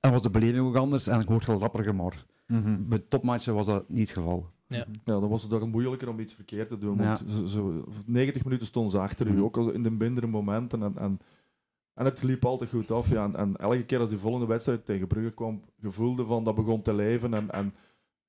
[0.00, 2.14] En was de beleving ook anders en ik hoorde wel rapper gemor.
[2.46, 2.88] Mhm.
[2.88, 4.46] Bij topmatchen was dat niet het geval.
[4.66, 4.76] Ja.
[5.04, 6.96] Ja, dan was het dan moeilijker om iets verkeerd te doen.
[6.98, 7.04] Ja.
[7.04, 9.42] Want ze, ze- 90 minuten stonden ze achter u, Mhm.
[9.42, 10.82] ook al in de mindere momenten.
[10.82, 11.20] En, en,
[11.94, 13.10] en het liep altijd goed af.
[13.10, 13.24] Ja.
[13.24, 16.82] En, en elke keer als die volgende wedstrijd tegen Brugge kwam, gevoelde van dat begon
[16.82, 17.34] te leven.
[17.34, 17.74] En, en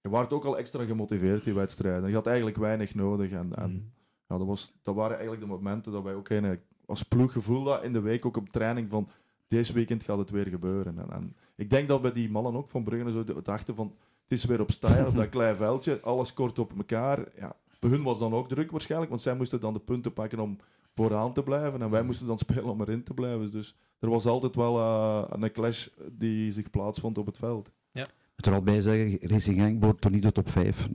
[0.02, 2.10] je werd ook al extra gemotiveerd, die wedstrijden.
[2.10, 3.32] Je had eigenlijk weinig nodig.
[3.32, 3.80] En, en Mhm.
[4.28, 7.84] ja, dat, was, dat waren eigenlijk de momenten dat wij ook eigenlijk als ploeg gevoelden
[7.84, 9.08] in de week, ook op training, van
[9.52, 11.00] deze weekend gaat het weer gebeuren.
[11.00, 13.96] En, en ik denk dat bij die mannen ook van Brugge en zo dachten van,
[14.24, 17.28] het is weer op stijl, op dat klein veldje, alles kort op elkaar.
[17.38, 20.40] Ja, bij hun was dan ook druk waarschijnlijk, want zij moesten dan de punten pakken
[20.40, 20.58] om
[20.96, 23.52] vooraan te blijven en wij moesten dan spelen om erin te blijven.
[23.52, 27.72] Dus er was altijd wel eh, een clash die zich plaatsvond op het veld.
[27.94, 30.88] Ik moet er al bij zeggen, Racing Genk behoort toch niet de top 5.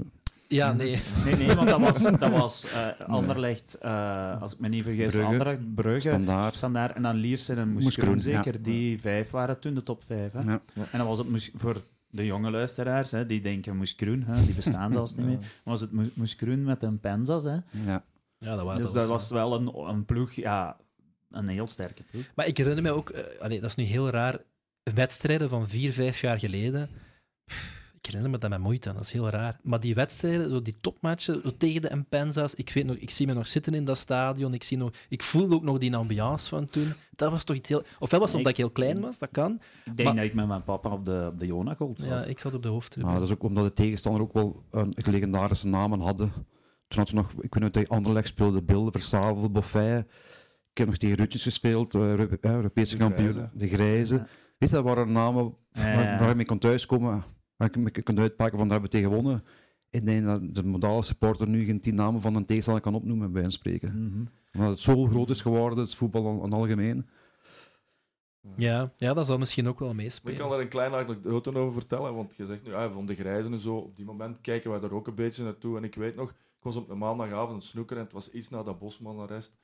[0.48, 0.98] Ja, nee.
[1.24, 5.12] Nee, nee, want dat was, dat was eh, Anderlecht, eh, als ik me niet vergis,
[5.12, 6.54] Brugge, Anderlecht, Brugge, Standaard.
[6.54, 8.52] Standaard en dan Liersen en Moeskroen, zeker.
[8.54, 8.59] ja.
[8.62, 10.32] Die vijf waren toen de top vijf.
[10.32, 10.40] Hè?
[10.40, 10.61] Ja.
[10.74, 11.76] En dan was het Moes- voor
[12.11, 15.38] de jonge luisteraars, hè, die denken Moeskroen, hè, die bestaan zelfs niet meer.
[15.38, 17.44] Maar was het Moes- Moeskroen met een Penzas.
[17.44, 17.56] Hè?
[17.70, 18.04] Ja.
[18.38, 20.76] Ja, dat was, Dus dat was wel een, een ploeg, ja,
[21.30, 22.24] een heel sterke ploeg.
[22.35, 24.38] Maar ik herinner me ook, allee, dat is nu heel raar,
[24.94, 26.88] wedstrijden van vier, vijf jaar geleden.
[27.44, 27.76] Pff,
[28.07, 29.59] Ik herinner me dat met moeite, dat is heel raar.
[29.62, 33.27] Maar die wedstrijden, zo die topmatchen, zo tegen de Mpenza's, ik, weet nog, ik zie
[33.27, 36.49] me nog zitten in dat stadion, ik, zie nog, ik voelde ook nog die ambiance
[36.49, 36.92] van toen.
[37.14, 37.83] Dat was toch iets heel...
[37.99, 39.53] Ofwel was het omdat ik heel klein was, dat kan.
[39.85, 41.47] Ik denk Maar- dat ik met mijn papa op de, op de
[41.95, 42.09] zat.
[42.09, 43.11] Ja, ik zat op de hoofdtribune.
[43.12, 46.33] Maar dat is ook omdat de tegenstander ook wel een legendarische namen hadden.
[46.88, 50.07] Toen had we nog, ik weet niet, tegen Anderlecht speelde Bilde, Versavel, Boffet.
[50.71, 54.14] Ik heb nog tegen Rutjes gespeeld, eh, eh, Europese kampioen, de Grijze.
[54.14, 54.27] Ja.
[54.59, 56.19] Weet je, dat waren namen Ja, waar, ja.
[56.19, 57.25] waar je mee kon thuiskomen,
[57.57, 59.45] waar ik kon uitpakken van daar hebben we tegen gewonnen.
[59.90, 63.33] Ik denk dat de modale supporter nu geen tien namen van een tegenstander kan opnoemen,
[63.33, 64.07] bij een spreken.
[64.09, 64.25] Mhm.
[64.53, 67.07] Omdat het zo groot is geworden, het voetbal aan, aan algemeen.
[68.57, 70.37] Ja, ja, dat zal misschien ook wel Maar ik meespelen.
[70.37, 73.53] kan er een kleine anekdote over vertellen, want je zegt nu ah, van de grijzen
[73.53, 73.77] en zo.
[73.77, 75.77] Op die moment kijken wij er ook een beetje naartoe.
[75.77, 78.62] En ik weet nog, ik was op een maandagavond snoekeren en het was iets na
[78.62, 79.57] dat Bosman-arrest.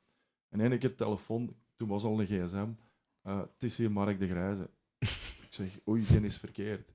[0.48, 2.66] En één keer telefoon, toen was al een gsm.
[3.22, 4.70] eh, het is hier Mark de Grijze.
[4.98, 6.92] ik zeg, oei, dit is verkeerd.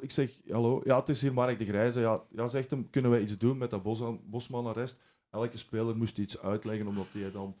[0.00, 2.00] Ik zeg, hallo, ja, het is hier Mark de Grijze.
[2.00, 4.96] Ja, ja zegt hem, kunnen wij iets doen met dat Bos- Bosman-arrest?
[5.30, 7.56] Elke speler moest iets uitleggen, omdat hij dan...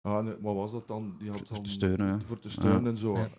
[0.00, 1.16] Ah, nee, wat was dat dan?
[1.18, 2.20] Die had Voor dan te steunen, ja.
[2.26, 2.88] Voor te steunen Ja.
[2.88, 3.16] en zo.
[3.16, 3.30] Ja.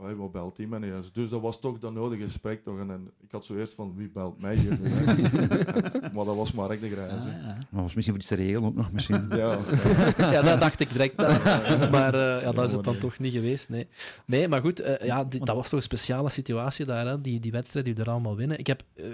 [0.00, 1.02] Oh, wat belt die man hier?
[1.12, 2.78] Dus dat was toch dat nodige gesprek toch.
[2.78, 4.78] En, en ik had zo eerst van, wie belt mij hier?
[6.14, 7.28] maar dat was Mark de Ah, Grijze.
[7.28, 7.58] ja.
[7.70, 9.26] Maar was misschien voor te regelen ook nog, misschien.
[9.28, 9.60] Ja, ja.
[10.32, 11.90] ja, dat dacht ik direct aan.
[11.90, 13.02] Maar eh, ja, dat is het dan nee.
[13.02, 13.68] toch niet geweest.
[13.68, 13.86] Nee,
[14.26, 17.20] nee maar goed, eh, ja, die- dat was toch een speciale situatie daar, hè?
[17.20, 18.58] Die, die wedstrijd die we er allemaal winnen.
[18.58, 19.04] Ik heb eh,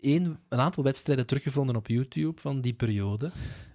[0.00, 3.30] een, een aantal wedstrijden teruggevonden op YouTube van die periode.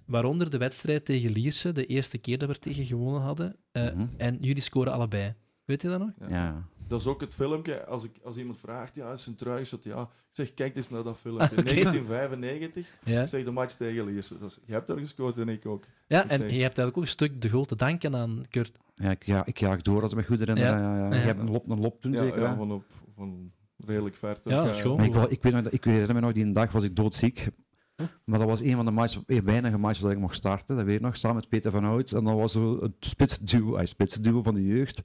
[0.06, 3.56] Waaronder de wedstrijd tegen Lierse, de eerste keer dat we er tegen gewonnen hadden.
[3.72, 4.06] Uh, Mhm.
[4.16, 5.34] En jullie scoren allebei.
[5.66, 6.10] Weet je dat nog?
[6.20, 6.28] Ja.
[6.28, 6.62] Ja.
[6.88, 9.84] Dat is ook het filmpje, als, ik, als iemand vraagt, ja, is een truigenshot?
[9.84, 11.44] Ja, ik zeg, kijk eens naar dat filmpje.
[11.58, 11.62] Oké.
[11.62, 13.22] 1995, Ja.
[13.22, 14.38] ik zeg de match tegen Lierse.
[14.38, 15.84] Dus, je hebt er gescoord en ik ook.
[16.06, 18.42] Ja, Ik en zeg- je hebt eigenlijk ook een stuk de goal te danken aan
[18.50, 18.78] Kurt.
[18.94, 20.64] Ja, ik, ja, ik jaag door als ik me goed herinner.
[20.64, 20.78] Ja.
[20.78, 20.96] Ja.
[20.96, 21.08] Ja, ja.
[21.14, 21.14] Ja.
[21.20, 22.40] Je hebt een lop, een lop toen Ja, zeker.
[22.40, 24.42] ja, van, op, van redelijk ver.
[24.42, 24.96] toch, Ja, eh, dat is gewoon.
[24.96, 27.48] Maar ik, ik, weet nog, dat- ik herinner me nog, die dag was ik doodziek.
[28.24, 30.76] Maar dat was een van de matches, een weinige matches dat ik mocht starten.
[30.76, 32.12] Dat weet ik nog, samen met Peter van Hout.
[32.12, 35.02] En dat was zo het spitsduo, ay, spitsduo van de jeugd.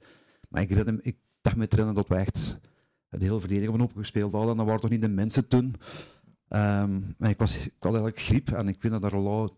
[0.52, 2.58] Maar ik, herinner, ik dacht me te herinneren dat we echt
[3.08, 4.50] de hele verdediging op gespeeld hadden.
[4.50, 5.74] En dat waren toch niet de mensen toen.
[6.48, 9.56] Ehm, maar ik, was, ik had eigenlijk griep en ik vind dat Rollo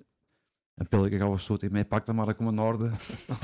[0.75, 2.91] een pilletje gaf of zo tegen mij pakte, maar dat kwam in orde.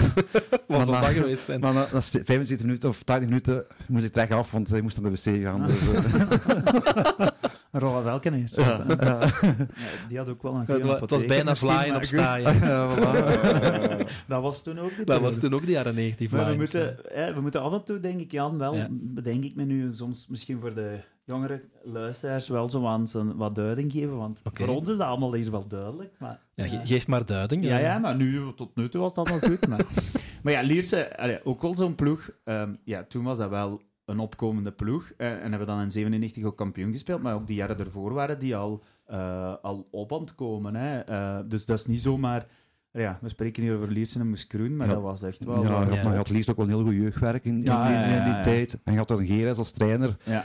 [0.69, 1.61] Was al na- dat geweest zijn.
[1.61, 5.01] Maar na, na 75 minuten of 80 minuten moest ik terug af, want hij moest
[5.01, 5.67] naar de wc gaan.
[5.67, 5.81] Dus,
[7.71, 8.55] eh, Roland Welkeneers.
[8.55, 8.97] ja, ja.
[9.01, 9.69] Ja,
[10.09, 12.61] die had ook wel een goede het was bijna vlaaien op staaien.
[14.29, 16.97] Dat was toen ook de Dat was toen ook de jaren 90 Maar we moeten,
[17.13, 18.87] hè, we moeten af en toe, denk ik, Jan, wel, Ja.
[18.91, 23.55] bedenk ik me nu soms misschien voor de jongere luisteraars wel zo aan zijn wat
[23.55, 24.17] duiding geven.
[24.17, 26.15] Want voor ons is dat allemaal hier wel duidelijk.
[26.19, 27.65] Maar, Ja, ge- geef maar duiding.
[27.65, 29.69] ja, ja, maar nu, tot nu toe was dat nog goed.
[29.69, 29.81] Maar,
[30.43, 32.31] maar ja, Lierse, allee, ook wel zo'n ploeg.
[32.45, 33.81] ehm, ja, toen was dat wel
[34.11, 35.11] een opkomende ploeg.
[35.17, 37.23] eh, en hebben dan in 97 ook kampioen gespeeld.
[37.23, 40.75] Maar ook die jaren ervoor waren die al, eh, al op aan het komen.
[40.75, 40.99] Hè.
[41.01, 42.47] Eh, dus dat is niet zomaar...
[42.93, 44.93] Ja, we spreken hier over Lierse en Moeskroen, maar Ja.
[44.93, 45.63] dat was echt wel...
[45.63, 46.15] Ja, je had, Ja.
[46.15, 48.25] had liefst ook wel een heel goed jeugdwerk in, in, Ja, die, ja, in ja,
[48.25, 48.41] die ja.
[48.43, 48.79] tijd.
[48.85, 50.17] En je had dan Geres als trainer.
[50.25, 50.45] ja.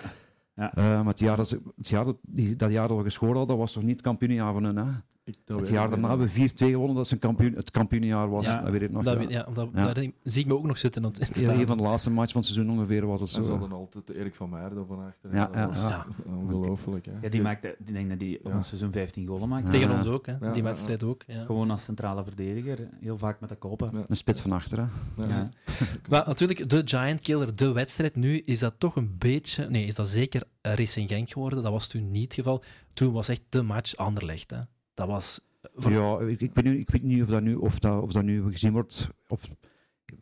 [0.56, 3.58] Eh, maar het jaar, dat, het jaar dat, die, dat jaar dat we gescoord hadden,
[3.58, 4.78] was toch niet kampioenjaar van hun.
[4.78, 4.84] Hè?
[5.26, 8.30] Ik, dat Het jaar daarna hebben we 4-2 gewonnen, dat is een kampioen, het kampioenjaar
[8.30, 8.46] was.
[8.46, 8.62] Ja.
[8.62, 9.04] Dat weet ik nog.
[9.04, 9.48] Dat, ja.
[9.54, 9.74] dat.
[9.74, 11.06] Daar zie ik me ook nog zitten.
[11.06, 13.38] op het Ja, een van de laatste matchen van het seizoen ongeveer was het zo.
[13.38, 15.36] En ze hadden altijd Erik van Meijer er van achter.
[15.36, 17.06] Ja, ongelooflijk.
[17.06, 17.12] Hè.
[17.22, 19.70] Ja, die maakte, ik denk dat die een seizoen 15 goalen maakte.
[19.70, 20.32] Tegen ons ook, hè.
[20.32, 21.24] Ja, die ja, wedstrijd ook.
[21.28, 21.46] Ja.
[21.46, 23.90] Gewoon als centrale verdediger, heel vaak met de koppen.
[23.94, 24.06] Ja.
[24.08, 24.78] Een spits van achter.
[24.78, 24.86] Hè?
[25.24, 25.28] Ja.
[25.28, 25.50] Ja.
[26.10, 28.16] Maar natuurlijk, de Giant Killer, de wedstrijd.
[28.16, 29.70] Nu is dat toch een beetje...
[29.70, 31.64] Nee, is dat zeker Racing Genk geworden.
[31.64, 32.64] Dat was toen niet het geval.
[32.94, 34.52] Toen was echt de match Anderlecht.
[34.52, 34.60] Hè.
[34.96, 35.40] Dat was...
[35.76, 38.12] voor- Ja, ik, ik, weet nu, ik weet niet of dat nu, of dat, of
[38.12, 39.08] dat nu gezien wordt.
[39.28, 39.42] Of,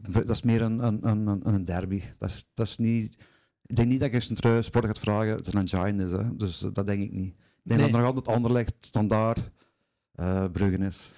[0.09, 2.01] dat is meer een, een, een, een- een derby.
[2.17, 3.17] Dat is, dat is niet,
[3.65, 6.11] ik denk niet dat je een trui sport gaat vragen dat het een giant is.
[6.11, 6.35] Hè.
[6.35, 7.33] Dus eh, dat denk ik niet.
[7.33, 7.91] Ik denk Nee.
[7.91, 9.51] dat er altijd Anderlecht, Standaard,
[10.11, 11.09] eh Bruggen is.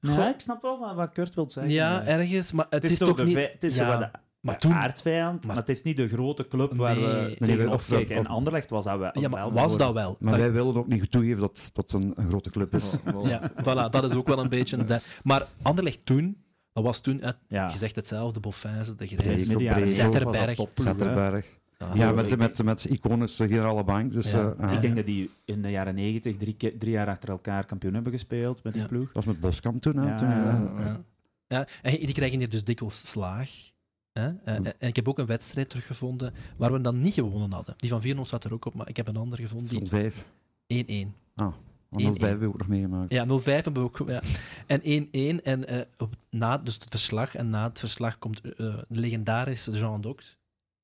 [0.00, 1.72] Ja, ik snap wel wat, wat Kurt wil zeggen.
[1.72, 2.52] ja, ergens.
[2.52, 3.36] Maar het, het is, toch niet...
[3.36, 4.72] het is ja, zo wat de, maar toen...
[4.72, 8.16] aardsvijand, maar, maar- het is niet de grote club waar we Nee, tegenop of- kijken.
[8.16, 9.10] En Anderlecht was dat wel.
[9.20, 10.16] Ja, maar was dat wel?
[10.20, 12.94] Maar Dat- wij willen ook niet toegeven dat dat een, een grote club is.
[13.04, 14.84] Wel- wel- Ja, voilà, dat is ook wel een beetje...
[14.84, 16.36] de- Maar Anderlecht toen,
[16.72, 17.68] dat was toen, eh, Ja.
[17.72, 19.08] je zegt hetzelfde, Boffins, de Breed.
[19.20, 19.38] Grijs.
[19.38, 19.94] Midden jaren Breed.
[19.94, 20.74] 70 was dat Zetterberg.
[20.74, 21.46] Zetterberg.
[21.78, 24.12] Ah, Ja, Ja, met, ik- met, met iconische generale bank.
[24.12, 24.54] Dus, Ja.
[24.58, 27.28] eh, Ik eh, denk dat die in de jaren 90 drie, keer- drie jaar achter
[27.28, 28.88] elkaar kampioen hebben gespeeld met die Ja.
[28.88, 29.04] ploeg.
[29.04, 29.96] dat was met Boskamp toen.
[29.96, 30.70] Hè, eh, ja.
[30.78, 31.00] Ja.
[31.48, 33.50] Ja, en die krijgen hier dus dikwijls slaag.
[34.18, 34.28] Hè?
[34.44, 34.64] Eh, Hm.
[34.78, 37.74] En ik heb ook een wedstrijd teruggevonden waar we dan niet gewonnen hadden.
[37.76, 39.68] Die van Vierno staat er ook op, maar ik heb een ander gevonden.
[39.68, 40.24] Die 5.
[40.66, 41.14] 1-1.
[41.34, 41.54] Want
[42.02, 42.12] 1-1.
[42.12, 43.10] 05 hebben we ook nog meegemaakt.
[43.10, 44.08] Ja, 0-5 hebben we ook.
[44.08, 44.22] Ja.
[44.66, 45.42] En 1-1.
[45.42, 47.34] En eh, op, na dus het verslag.
[47.34, 48.52] En na het verslag komt eh,
[48.88, 50.36] de legendarische Jean Dox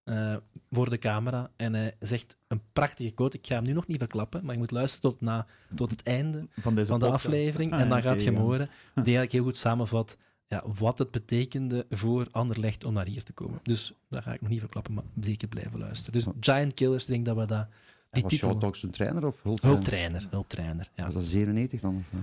[0.04, 0.36] eh,
[0.70, 1.50] voor de camera.
[1.56, 3.38] En hij zegt een prachtige quote.
[3.38, 6.02] Ik ga hem nu nog niet verklappen, maar je moet luisteren tot, na, tot het
[6.02, 7.26] einde Van, deze van de podcast.
[7.26, 7.72] aflevering.
[7.72, 8.44] Ah, en dan gaat je hem ja.
[8.44, 8.68] horen.
[8.94, 10.16] Die eigenlijk heel goed samenvat
[10.48, 13.58] ja, wat het betekende voor Anderlecht om naar hier te komen.
[13.62, 16.12] Dus dat ga ik nog niet verklappen, maar zeker blijven luisteren.
[16.12, 17.66] Dus Giant Killers, ik denk dat we dat...
[18.10, 18.48] Die was titel...
[18.50, 19.62] Shaw Talks toen trainer of hulp?
[19.62, 20.90] Hulptrainer, hulptrainer.
[20.94, 21.04] Ja.
[21.04, 21.96] Was dat 97 dan?
[21.96, 22.18] Of,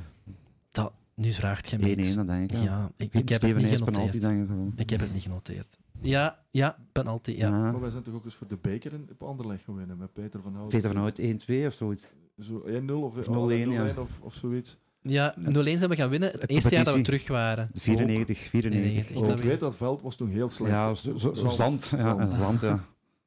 [0.72, 2.16] Dat, nu vraagt je eh, me 1-1, iets.
[2.16, 2.64] dat denk ik.
[2.64, 4.48] Ja, ik, Ik ik heb het Steven niet Nijs penalty, genoteerd.
[4.48, 4.80] denk ik.
[4.80, 5.78] Ik heb het niet genoteerd.
[6.02, 7.38] Ja, ja, penalty, ja.
[7.48, 7.72] Ja.
[7.72, 10.42] Maar wij zijn toch ook eens voor de beker in, op Anderlecht gewinnen met Peter
[10.42, 10.80] van Houten.
[10.80, 12.10] Peter van Hout 1-2 of zoiets.
[12.40, 13.94] Zo 1-0 of, Of 0-1, oh, 0-1 ja.
[13.98, 14.78] of, of zoiets.
[15.02, 16.32] Ja, 0-1 zijn we gaan winnen.
[16.32, 17.70] Het De eerste jaar dat we terug waren.
[17.74, 19.06] 94, 94.
[19.06, 19.16] 94.
[19.16, 20.72] Want dat ik weet- dat veld was toen heel slecht.
[20.72, 21.94] Ja, zo, zo, zo zand.
[21.98, 22.80] Ja, en zand, ja.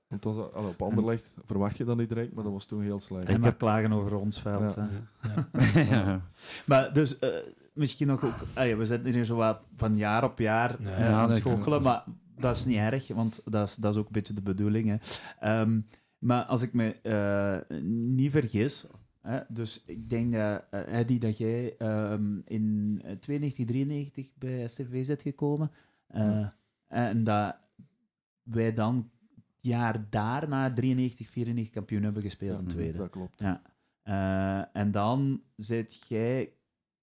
[0.08, 2.82] Want dat was, allee, op Anderlecht verwacht je dat niet direct, maar dat was toen
[2.82, 3.26] heel slecht.
[3.28, 4.74] En maar klagen over ons veld.
[4.74, 4.88] Ja.
[5.20, 5.82] hè.
[5.82, 5.90] Ja.
[5.90, 6.20] ja.
[6.64, 7.28] Maar dus eh,
[7.72, 8.34] misschien nog ook...
[8.54, 11.30] ah ja, we zitten hier zo wat van jaar op jaar Ja, eh, ja, aan
[11.30, 12.04] het goochelen, maar
[12.38, 14.88] dat is niet erg, want dat is, dat is ook een beetje de bedoeling.
[14.88, 14.96] Hè.
[15.40, 15.80] Ehm,
[16.18, 17.76] maar als ik me eh,
[18.16, 18.87] niet vergis...
[19.24, 24.68] Hè, dus ik denk dat, eh, Eddie, dat jij ehm, in eh, 92, 93 bij
[24.68, 25.70] STV zit gekomen.
[26.06, 26.46] eh,
[26.88, 27.56] en dat
[28.42, 32.98] wij dan het jaar daarna 93, 94 kampioen hebben gespeeld in tweede.
[32.98, 33.40] Dat klopt.
[33.40, 33.62] Ja.
[34.72, 36.52] En dan zit jij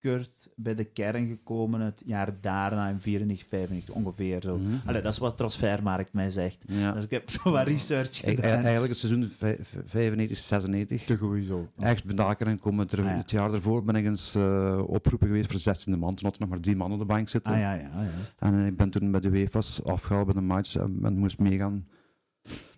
[0.02, 4.58] Kurt bij de kern gekomen het jaar daarna in 94, 95 ongeveer zo.
[4.58, 4.74] Mhm.
[4.86, 6.64] Allee, dat is wat Transfermarkt mij zegt.
[6.68, 6.92] Ja.
[6.92, 8.52] Dus ik heb zo wat research gedaan.
[8.54, 11.04] eigenlijk het seizoen vij- vij- 95, 96.
[11.04, 11.68] Te zo.
[11.80, 13.18] Echt bedaken en komen er, Ah, ja.
[13.18, 16.14] het jaar daarvoor ben ik eens eh, opgeroepen geweest voor de 16e man.
[16.14, 17.52] Toen had er nog maar drie man op de bank zitten.
[17.54, 18.40] Ah ja, ja, juist.
[18.42, 21.88] En ik ben toen bij de UEFA's afgehaald bij de match en, en moest meegaan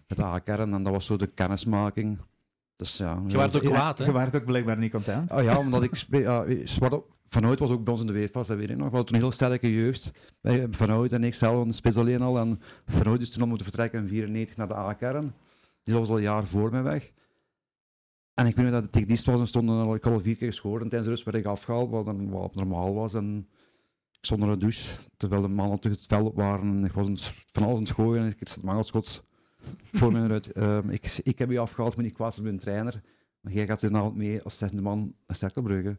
[0.08, 0.74] met de A-kern.
[0.74, 2.18] En dat was zo de kennismaking.
[2.76, 3.24] Dus ja.
[3.28, 4.06] Je werd ook kwaad, hè?
[4.06, 5.32] Je waart ook blijkbaar niet content.
[5.32, 5.96] Oh ja, omdat ik...
[6.64, 8.90] Zwart Van Oud was ook bij ons in de UEFA's, dat weet ik nog.
[8.90, 10.12] We hadden toen een heel sterke jeugd.
[10.42, 12.38] Bij Van Oud en ik zelf, de spits alleen al.
[12.40, 15.34] En Van Oud is toen al moeten vertrekken in 94 naar de A-kern.
[15.84, 17.12] Die was al een jaar voor mij weg.
[18.34, 20.20] En ik weet nog dat het tegen dienst was en stonden al, ik had al
[20.20, 20.82] vier keer geschoren.
[20.82, 23.14] En tijdens de rust werd ik afgehaald, wat, dan, wat normaal was.
[23.14, 23.48] En
[24.12, 26.78] ik stond onder de douche, terwijl de mannen terug het veld op waren.
[26.78, 29.22] En ik was van alles aan het gooien en ik zat mangelschots
[29.94, 30.52] voor mij uit.
[30.52, 33.02] Ehm, ik, ik heb je afgehaald, kwaad zijn met een trainer.
[33.40, 35.98] Maar jij gaat de avond mee als zesde man naar Cerkelbrugge.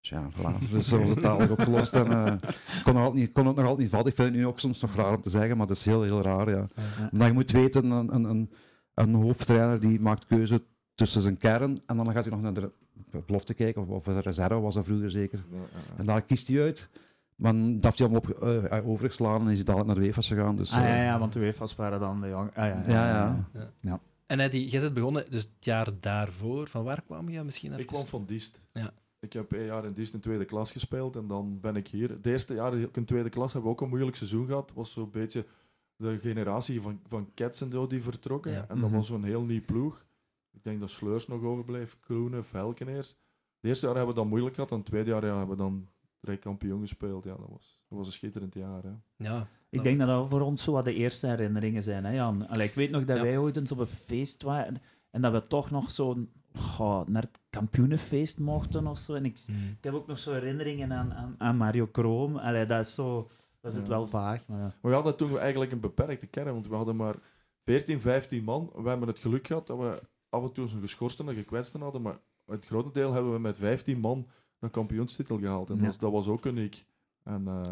[0.00, 0.70] Dus ja, voilà.
[0.70, 1.94] Dus zo was het dadelijk opgelost.
[1.94, 2.40] En,
[2.76, 4.10] ik kon, nog altijd niet, kon het nog altijd niet vatten.
[4.10, 6.02] Ik vind het nu ook soms nog raar om te zeggen, maar het is heel,
[6.02, 6.50] heel raar.
[6.50, 6.66] Ja.
[6.74, 7.08] Ja.
[7.12, 8.50] Omdat je moet weten, een, een, een,
[8.94, 10.62] een hoofdtrainer die maakt keuze
[10.94, 12.72] tussen zijn kern en dan gaat hij nog naar de
[13.26, 15.44] belofte kijken, of, of de reserve was dat vroeger zeker.
[15.50, 15.98] Ja, ja, ja.
[15.98, 16.88] En daar kiest hij uit.
[17.36, 18.42] Maar dat heeft hij allemaal op,
[18.72, 20.56] eh, overgeslagen en is hij dadelijk naar de UEFA's gegaan.
[20.56, 22.48] Dus, Ah ja, eh, ja, want de UEFA's waren dan de jong...
[22.54, 23.44] Ah, ja, Ja,
[23.80, 24.00] ja.
[24.26, 27.82] En Eddie, jij bent begonnen, dus het jaar daarvoor, van waar kwam je misschien even?
[27.82, 28.60] Ik kwam van Diest.
[28.72, 28.92] Ja.
[29.20, 32.08] Ik heb een jaar in Diest in tweede klas gespeeld en dan ben ik hier.
[32.10, 34.72] Het eerste jaar in tweede klas hebben we ook een moeilijk seizoen gehad.
[34.74, 35.46] was zo'n beetje
[35.96, 38.52] de generatie van, van Cats en zo die vertrokken.
[38.52, 38.60] Ja.
[38.68, 38.96] En dat Mhm.
[38.96, 40.04] was zo'n heel nieuw ploeg.
[40.52, 43.08] Ik denk dat Sleurs nog overbleef, Kloenen, Velkeneers.
[43.08, 45.62] Het eerste jaar hebben we dat moeilijk gehad en het tweede jaar ja, hebben we
[45.62, 45.88] dan
[46.22, 47.24] drie kampioen gespeeld.
[47.24, 48.82] Ja, dat, was, dat was een schitterend jaar.
[48.82, 48.90] Hè.
[49.16, 49.46] Ja.
[49.70, 52.48] Ik denk dat dat voor ons zo wat de eerste herinneringen zijn, hè Jan?
[52.48, 53.22] Allee, ik weet nog dat Ja.
[53.22, 54.80] wij ooit eens op een feest waren
[55.10, 59.14] en dat we toch nog zo goh, naar het kampioenenfeest mochten of zo.
[59.14, 59.68] En ik, Mm.
[59.78, 62.36] ik heb ook nog zo herinneringen aan, aan, aan Mario Kroom.
[62.36, 63.28] Allee, dat is zo...
[63.60, 63.92] Dat is het Ja.
[63.92, 64.64] wel vaag, maar ja.
[64.64, 67.14] Maar we hadden toen eigenlijk een beperkte kern, want we hadden maar
[67.64, 68.70] 14, 15 man.
[68.76, 72.02] We hebben het geluk gehad dat we af en toe een geschorsten en gekwetsten hadden,
[72.02, 74.26] maar het grote deel hebben we met 15 man
[74.62, 75.70] een kampioenstitel gehaald.
[75.70, 75.80] En Ja.
[75.80, 76.86] dat, was, dat was ook uniek.
[77.24, 77.70] En eh,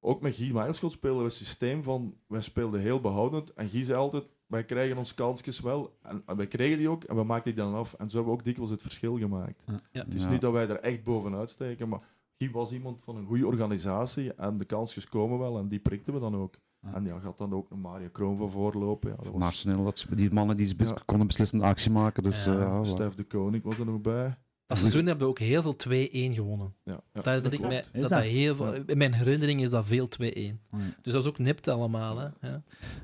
[0.00, 3.82] ook met Guy Mijlschot spelen we een systeem van, wij speelden heel behoudend en Guy
[3.84, 7.22] zei altijd, wij krijgen ons kansjes wel, en, en wij kregen die ook, en we
[7.24, 7.92] maakten die dan af.
[7.94, 9.62] En zo hebben we ook dikwijls het verschil gemaakt.
[9.92, 10.02] Ja.
[10.04, 10.30] Het is Ja.
[10.30, 12.00] niet dat wij er echt bovenuit steken, maar
[12.38, 16.14] Guy was iemand van een goede organisatie en de kansjes komen wel en die prikten
[16.14, 16.54] we dan ook.
[16.82, 16.94] Ja.
[16.94, 19.10] En ja, gaat dan ook een Mario Kroon van voorlopen.
[19.10, 20.96] Ja, dat was Nationaal, dat, die mannen die Ja.
[21.04, 22.22] konden beslissende actie maken.
[22.22, 22.80] Dus, voilà.
[22.82, 24.38] Stef de Koning was er nog bij.
[24.68, 26.74] Dat seizoen hebben we ook heel veel 2-1 gewonnen.
[26.84, 28.10] Ja, ja, Dat, dat, ik mij, Is dat, dat?
[28.10, 28.82] dat heel veel, Ja.
[28.86, 30.22] in mijn herinnering is dat veel 2-1.
[30.22, 30.56] Ja.
[31.02, 32.18] Dus dat is ook nipt allemaal.
[32.18, 32.24] Hè?
[32.48, 32.62] Ja.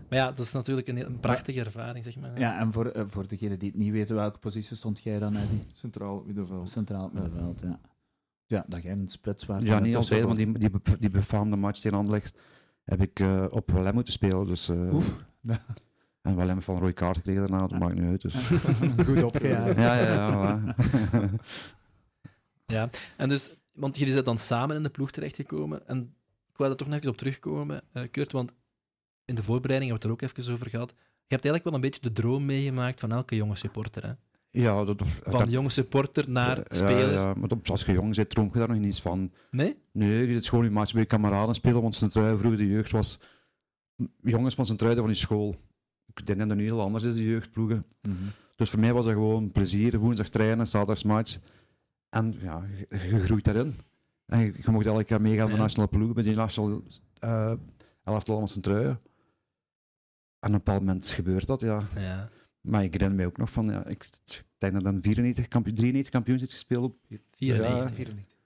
[0.08, 2.38] Maar ja, dat is natuurlijk een, een prachtige ervaring, zeg maar.
[2.38, 5.36] Ja, en voor, eh, voor degenen die het niet weten, welke positie stond jij dan,
[5.36, 5.62] Eddie?
[5.72, 6.70] Centraal middenveld.
[6.70, 7.20] Centraal Ja.
[7.20, 7.80] middenveld, ja.
[8.46, 9.62] Ja, dat jij een splits was.
[9.62, 12.38] Ja, niet altijd, want die, die, be- die befaamde match tegen Anderlecht
[12.84, 14.46] heb ik eh, op Willem moeten spelen.
[14.46, 15.14] Dus, eh, Oef.
[16.24, 18.20] En Willem heeft van een rode kaart gekregen daarna, dat maakt niet uit.
[18.22, 18.34] Dus.
[19.06, 19.76] Goed opgejaagd.
[19.76, 20.60] ja, ja, ja.
[20.60, 21.34] voilà.
[22.66, 25.88] Ja, en dus, want jullie zijn dan samen in de ploeg terechtgekomen.
[25.88, 25.98] En
[26.48, 28.54] ik wou daar toch nog even op terugkomen, eh Kurt, want
[29.24, 30.90] in de voorbereiding hebben we het er ook even over gehad.
[30.98, 34.02] Je hebt eigenlijk wel een beetje de droom meegemaakt van elke jonge supporter.
[34.06, 34.12] Hè?
[34.60, 37.12] ja, dat, Van dat- jonge supporter naar ja, speler.
[37.12, 39.32] Ja, maar dat- als je jong bent, droom je daar nog niets van.
[39.50, 39.76] Nee?
[39.92, 42.68] Nee, je zit gewoon in match bij je kameraden spelen, want zijn trui vroeger de
[42.68, 43.18] jeugd was
[44.22, 45.54] jongens van zijn trui van die school.
[46.14, 47.84] Ik denk dat het nu heel anders is, de jeugdploegen.
[48.02, 48.14] Mhm.
[48.56, 51.38] Dus voor mij was dat gewoon plezier, woensdag trainen, zaterdags match.
[52.08, 53.74] En ja, je, groeit daarin.
[54.26, 55.62] En je, je mocht elke keer meegaan met de Ja.
[55.62, 56.82] nationale ploeg, met die nationale
[57.24, 57.52] uh,
[58.04, 58.88] elftal met zijn truien.
[60.38, 61.82] En op een bepaald moment gebeurt dat, ja.
[61.96, 62.30] Ja.
[62.60, 65.74] Maar ik herinner mij ook nog van, ja, ik, ik denk dat dan 94, kampioen,
[65.76, 66.84] 93 kampioen is gespeeld.
[66.84, 66.96] Op,
[67.30, 67.88] 94.
[67.88, 67.94] Ja.
[67.94, 68.36] 94.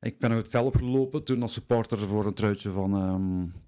[0.00, 2.94] ik ben nog het veld opgelopen toen als supporter voor een truitje van...
[2.94, 3.64] ehm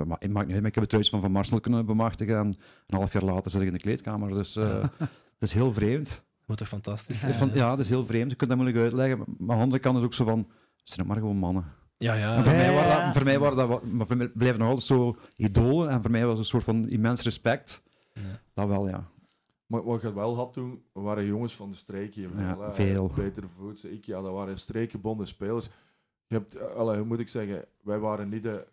[0.00, 1.86] ja, maar, ik, maak niet uit, maar ik heb het truitje van Van Marcel kunnen
[1.86, 2.46] bemachtigen en
[2.86, 4.30] een half jaar later zit ik in de kleedkamer.
[4.30, 4.64] Dus eh,
[5.38, 6.24] dat is heel vreemd.
[6.46, 7.34] Moet toch fantastisch Ja.
[7.34, 8.30] Van, ja, dat is heel vreemd.
[8.30, 9.18] Je kunt dat moeilijk uitleggen.
[9.18, 10.38] Maar aan de andere kant is het ook zo van...
[10.76, 11.64] Het zijn maar gewoon mannen.
[11.98, 12.14] ja.
[12.14, 12.36] ja.
[12.36, 13.84] En voor, Ja, mij ja, waren dat, voor mij waren dat...
[13.84, 15.90] Maar voor mij bleven nog altijd zo idolen.
[15.90, 17.82] En voor mij was het een soort van immens respect.
[18.14, 18.22] Ja.
[18.54, 19.08] Dat wel, ja.
[19.66, 22.30] Maar wat je wel had toen, waren jongens van de streek hier.
[22.36, 23.06] Ja, wel, veel.
[23.06, 25.70] Peter Voets, ik, ja, dat waren streekgebonden spelers.
[26.26, 28.66] Je hebt, eh, allee, hoe moet ik zeggen, wij waren niet de,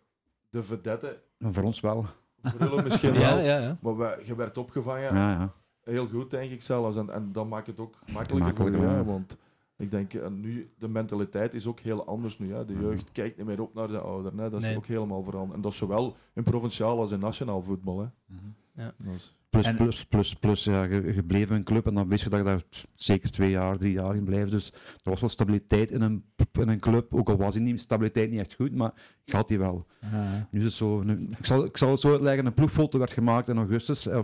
[0.50, 1.22] de vedette.
[1.38, 2.06] En voor ons wel.
[2.42, 3.40] Voor jullie misschien Ja, wel.
[3.46, 3.78] ja, ja.
[3.82, 5.16] Maar wij, je werd opgevangen.
[5.16, 5.54] Ja, ja.
[5.84, 6.98] Heel goed, denk ik zelfs.
[6.98, 8.96] En, en dat maakt het ook makkelijker voor Makkelijker, ja.
[8.96, 9.38] hè, Want
[9.78, 12.54] ik denk, eh, nu, de mentaliteit is ook heel anders nu.
[12.54, 12.66] Hè.
[12.66, 14.40] De jeugd kijkt niet meer op naar de ouderen.
[14.40, 14.50] Hè.
[14.50, 14.78] Dat is Nee.
[14.78, 15.56] ook helemaal veranderd.
[15.56, 18.00] En dat is zowel in provinciaal als in nationaal voetbal.
[18.00, 18.06] Hè.
[18.26, 18.42] Mhm.
[18.86, 22.08] Het Plus, En- plus, plus, plus, ja, je, je bleef in een club en dan
[22.08, 22.64] wist je dat je daar
[22.96, 24.52] zeker twee jaar, drie jaar in blijft.
[24.52, 27.80] Dus er was wel stabiliteit in een, in een club, ook al was die niet,
[27.80, 28.94] stabiliteit niet echt goed, maar
[29.26, 29.86] had die wel.
[30.12, 30.48] Ja.
[30.52, 33.12] Nu is het zo, nu, ik, zal, ik zal het zo uitleggen, een ploegfoto werd
[33.12, 34.20] gemaakt in augustus eh,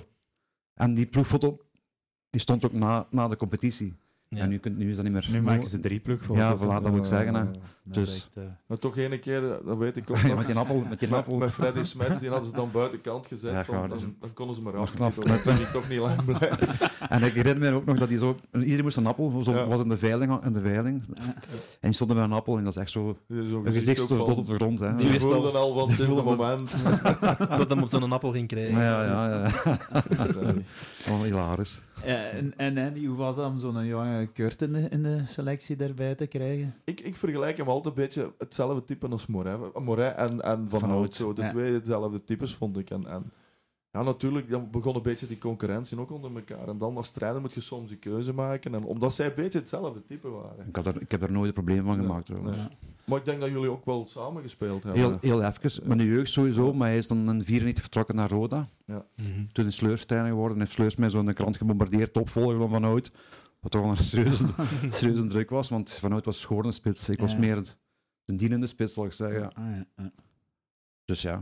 [0.73, 1.59] en die ploegfoto
[2.29, 3.93] die stond ook na, na de competitie.
[4.35, 4.41] Ja.
[4.41, 5.27] En nu, kunt, nu is dat niet meer...
[5.31, 6.61] Nu maken ze drie plugfoto's.
[6.61, 7.33] Ja, voilà, dat moet ik zeggen.
[7.35, 7.43] Hè.
[7.85, 10.45] Dus- echt, eh, Maar toch ene keer, eh, dat weet ik ook Ja, nog, met
[10.47, 11.37] die appel, met die appel.
[11.37, 13.51] met Freddy Smets, die hadden ze dan buitenkant gezet.
[13.51, 16.67] Ja, van, dan, dan konden ze maar knap, omdat die toch niet lang blijven.
[17.09, 18.35] En ik herinner me ook nog dat die zo...
[18.53, 19.67] Iedereen moest een appel, zo Ja.
[19.67, 21.03] was in de veiling, in de veiling.
[21.17, 21.25] En
[21.79, 23.17] die stonden met een appel en dat is echt zo...
[23.27, 24.79] Een gezicht zo tot op de grond.
[24.79, 24.87] Hè.
[24.87, 26.75] Die Die wist al- van, het is het moment.
[27.57, 28.77] dat hem op zo'n appel ging krijgen.
[28.79, 29.51] Ja, ja, ja.
[31.09, 31.81] Oh, hilarisch.
[32.05, 35.21] Ja, en, en Andy, hoe was dat om zo'n jonge Kurt in de, in de
[35.25, 36.75] selectie erbij te krijgen?
[36.83, 39.79] Ik, ik vergelijk hem altijd een beetje hetzelfde type als Moret.
[39.79, 41.15] Moret en, en Van Van Hout.
[41.15, 41.49] Zo, de ja.
[41.49, 42.89] twee hetzelfde types vond ik.
[42.89, 43.31] En, en
[43.91, 46.67] ja, natuurlijk, dan begon een beetje die concurrentie ook onder elkaar.
[46.67, 48.73] En dan als trainer moet je soms een keuze maken.
[48.73, 50.67] En omdat zij een beetje hetzelfde type waren.
[50.67, 52.25] Ik, had er, ik heb er nooit een probleem van gemaakt.
[52.25, 52.57] trouwens.
[52.57, 52.67] nee.
[53.05, 55.01] Maar ik denk dat jullie ook wel samen gespeeld hebben.
[55.01, 58.29] Heel, heel even, met de jeugd sowieso, maar hij is dan in 94 vertrokken naar
[58.29, 58.69] Roda.
[58.85, 59.01] Mhm.
[59.51, 62.57] Toen is Sleurs trainer geworden en heeft Sleurs mij zo in de krant gebombardeerd, opvolger
[62.57, 63.11] van Van Hout.
[63.59, 64.45] Wat toch wel een serieuze,
[64.89, 67.09] serieuze druk was, want Van Hout was schorende spits.
[67.09, 67.37] Ik was Ja.
[67.39, 67.75] meer
[68.25, 69.53] de dienende spits, zal ik zeggen.
[69.53, 70.11] Ah, ja, ja.
[71.05, 71.41] Dus ja,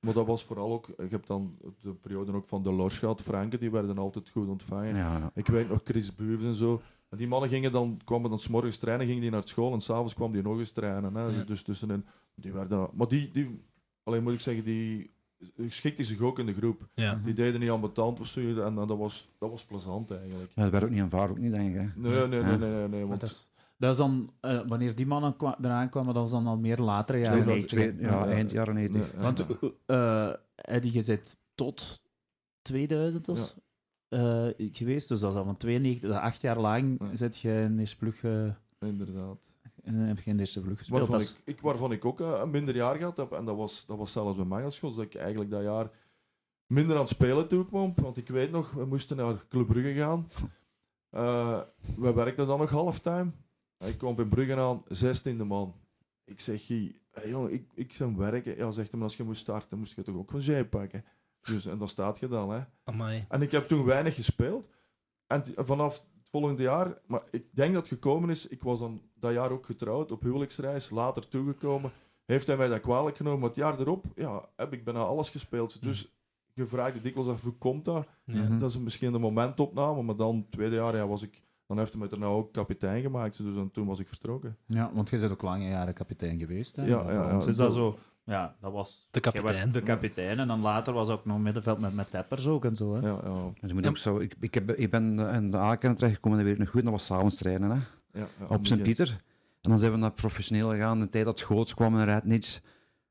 [0.00, 0.86] Maar dat was vooral ook...
[0.86, 3.22] Je hebt dan de periode ook van de Lors gehad.
[3.22, 4.96] Franken, die werden altijd goed ontvangen.
[4.96, 5.30] ja, ja.
[5.34, 6.80] Ik weet nog Chris Buvens en zo.
[7.08, 9.80] En die mannen gingen dan, kwamen dan 's morgens trainen, gingen die naar school en
[9.80, 11.14] s'avonds kwam die nog eens trainen.
[11.14, 11.22] Hè.
[11.26, 11.42] Ja.
[11.44, 13.60] Dus tussenin, die werden, maar die, die,
[14.02, 15.10] alleen moet ik zeggen, die
[15.68, 16.88] schikten zich ook in de groep.
[16.94, 17.20] Ja.
[17.24, 20.50] Die deden niet aan betaald of zo en, en dat, was, dat was plezant eigenlijk.
[20.54, 21.80] Ja, dat werd ook niet aanvaard, ook niet, denk ik.
[21.80, 21.86] Hè.
[22.00, 25.06] Nee, nee, nee, nee, nee, nee, want dat, is, dat is dan, eh, wanneer die
[25.06, 27.70] mannen kwa- eraan kwamen, dat was dan al meer latere jaren Twee- 90.
[27.70, 28.14] twee- hè?
[28.16, 28.30] ja, Ja.
[28.32, 29.12] eind jaren 90.
[29.12, 29.22] Nee.
[29.22, 29.46] Want
[29.86, 32.02] eh Eddie, je zit tot
[32.62, 33.54] 2000 dus,
[34.08, 37.16] eh, geweest, dus dat is al van 92, dat acht jaar lang Ja.
[37.16, 39.38] zit je in deze ploeg, eh, inderdaad.
[39.84, 41.00] eh, heb je in deze ploeg gespeeld.
[41.06, 43.98] Waarvan ik, ik, waarvan ik ook een minder jaar gehad heb, en dat was, dat
[43.98, 45.90] was zelfs bij mij als school, dat ik eigenlijk dat jaar
[46.66, 47.92] minder aan het spelen toe kwam.
[47.96, 50.26] Want ik weet nog, we moesten naar Club Brugge gaan.
[51.96, 53.30] We werkten dan nog halftime.
[53.78, 55.74] Ik kwam in Brugge aan, 16e man.
[56.24, 58.56] Ik zeg, hey, jongen, ik, ik zou werken.
[58.56, 61.04] Ja, zegt maar als je moest starten, moest je toch ook congé pakken.
[61.42, 62.60] Dus, en dan staat je dan, hè.
[62.84, 63.24] Amai.
[63.28, 64.68] En ik heb toen weinig gespeeld.
[65.26, 69.02] En vanaf het volgende jaar, maar ik denk dat het gekomen is, ik was dan
[69.14, 71.90] dat jaar ook getrouwd, op huwelijksreis, later toegekomen.
[72.24, 73.38] Heeft hij mij dat kwalijk genomen?
[73.38, 75.82] Maar het jaar erop ja, heb ik bijna alles gespeeld.
[75.82, 76.12] Dus
[76.52, 78.06] je vraagt je dikwijls af, hoe komt dat?
[78.24, 78.42] Ja.
[78.42, 78.58] Mhm.
[78.58, 81.92] Dat is misschien de momentopname, maar dan, het tweede jaar, ja, was ik, dan heeft
[81.92, 83.42] hij mij er nou ook kapitein gemaakt.
[83.42, 84.56] Dus dan, toen was ik vertrokken.
[84.66, 86.76] Ja, want je bent ook lange jaren kapitein geweest.
[86.76, 86.86] Hè?
[86.86, 87.98] Ja, ja, is dat- zo...
[88.28, 89.08] Ja, dat was...
[89.10, 89.72] De kapitein.
[89.72, 90.38] De kapitein.
[90.38, 92.94] En dan later was ook nog middenveld met, met Teppers ook en zo.
[92.94, 93.00] Hè?
[93.08, 93.88] Ja, ja, Dus je moet Ja.
[93.88, 96.70] ook zo, ik, ik, heb, ik ben in de A-kern terechtgekomen, dat weet ik nog
[96.70, 97.70] goed, dat was s'avonds trainen.
[97.70, 97.76] Hè.
[98.20, 99.08] ja, ja, op Sint-Pieter.
[99.60, 101.00] En dan zijn we naar professioneel gegaan.
[101.00, 102.60] De tijd dat Goots kwam in Rednitz.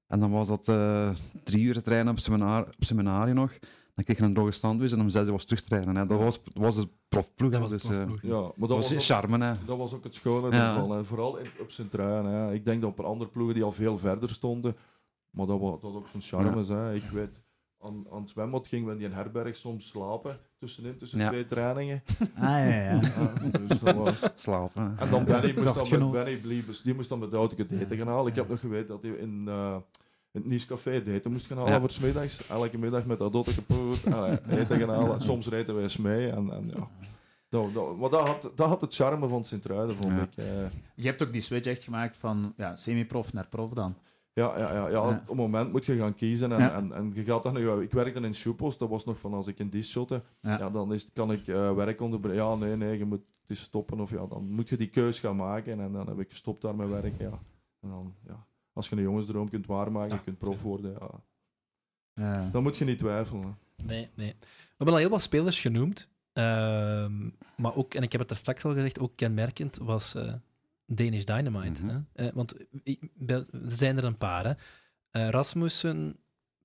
[0.08, 1.10] En dan was dat eh,
[1.44, 3.52] drie uur trainen op, seminar, op seminarie nog.
[3.96, 5.96] Dan kreeg je een droge sandwich en om zes uur was terug trainen.
[5.96, 6.06] Hè.
[6.06, 7.52] Dat was, dat was het profploeg.
[7.52, 7.68] Dat hè.
[7.70, 8.22] was dus, eh, profploeg.
[8.22, 9.46] ja, maar dat dat was, was ook- charme.
[9.46, 9.54] Hè.
[9.66, 10.76] Dat was ook het schone Ja.
[10.76, 10.98] ervan.
[10.98, 12.32] En vooral in, op Sint-Truiden.
[12.32, 12.54] hè.
[12.54, 14.76] Ik denk dat op andere ploegen die al veel verder stonden.
[15.38, 16.64] Maar dat was, dat had ook zo'n charme.
[16.74, 16.94] Hè.
[16.94, 17.42] Ik weet,
[17.82, 20.38] aan, aan het zwembad gingen we in die herberg soms slapen.
[20.60, 21.30] Tussenin, tussen Ja.
[21.30, 22.04] twee trainingen.
[22.36, 23.00] Ah, ja, ja.
[23.02, 23.34] Ja,
[23.68, 24.30] dus dat was...
[24.36, 24.96] Slapen.
[25.00, 27.72] En dan Benny moest dan met Benny dus die moest dan met de auto het
[27.72, 28.28] eten gaan halen.
[28.28, 29.76] Ik heb nog geweten dat hij in, eh,
[30.32, 31.80] in het Nice-café het eten moest gaan halen Ja.
[31.80, 32.48] voor 's middags.
[32.48, 35.22] Elke middag met dat kapot, allee, eten gaan halen.
[35.22, 36.30] Soms reden wij eens mee.
[36.30, 36.88] En, en, ja.
[37.50, 40.22] dat, dat, maar dat had, dat had het charme van Sint-Truiden, vond Ja.
[40.22, 40.30] ik.
[40.36, 40.46] eh.
[40.96, 43.96] Je hebt ook die switch echt gemaakt van ja, semi-prof naar prof dan.
[44.38, 46.52] Ja, ja, ja, ja, op het moment moet je gaan kiezen.
[46.52, 49.48] En, en, en je gaat dan, ik werkte in Soepos, dat was nog van als
[49.48, 50.24] ik in dis shotte.
[50.42, 50.70] Ja.
[50.70, 52.44] Dan is, kan ik eh, werk onderbreken.
[52.44, 54.00] Ja, nee, nee, je moet het stoppen.
[54.00, 55.80] Of ja, dan moet je die keus gaan maken.
[55.80, 57.30] En dan heb ik gestopt daar met werken.
[57.30, 57.40] Ja.
[57.80, 61.10] En dan, ja, als je een jongensdroom kunt waarmaken, je kunt prof worden, ja,
[62.14, 62.50] Ja.
[62.52, 63.58] dan moet je niet twijfelen.
[63.84, 64.36] Nee, nee.
[64.40, 64.46] We
[64.78, 66.08] hebben al heel wat spelers genoemd.
[66.34, 70.34] Ehm, maar ook, en ik heb het er straks al gezegd, ook kenmerkend was eh,
[70.88, 71.86] Danish Dynamite.
[71.86, 72.00] Mhm.
[72.14, 72.26] hè?
[72.26, 72.56] Eh, want
[73.28, 74.46] er zijn er een paar.
[74.46, 74.52] Hè?
[75.12, 76.16] Eh, Rasmussen,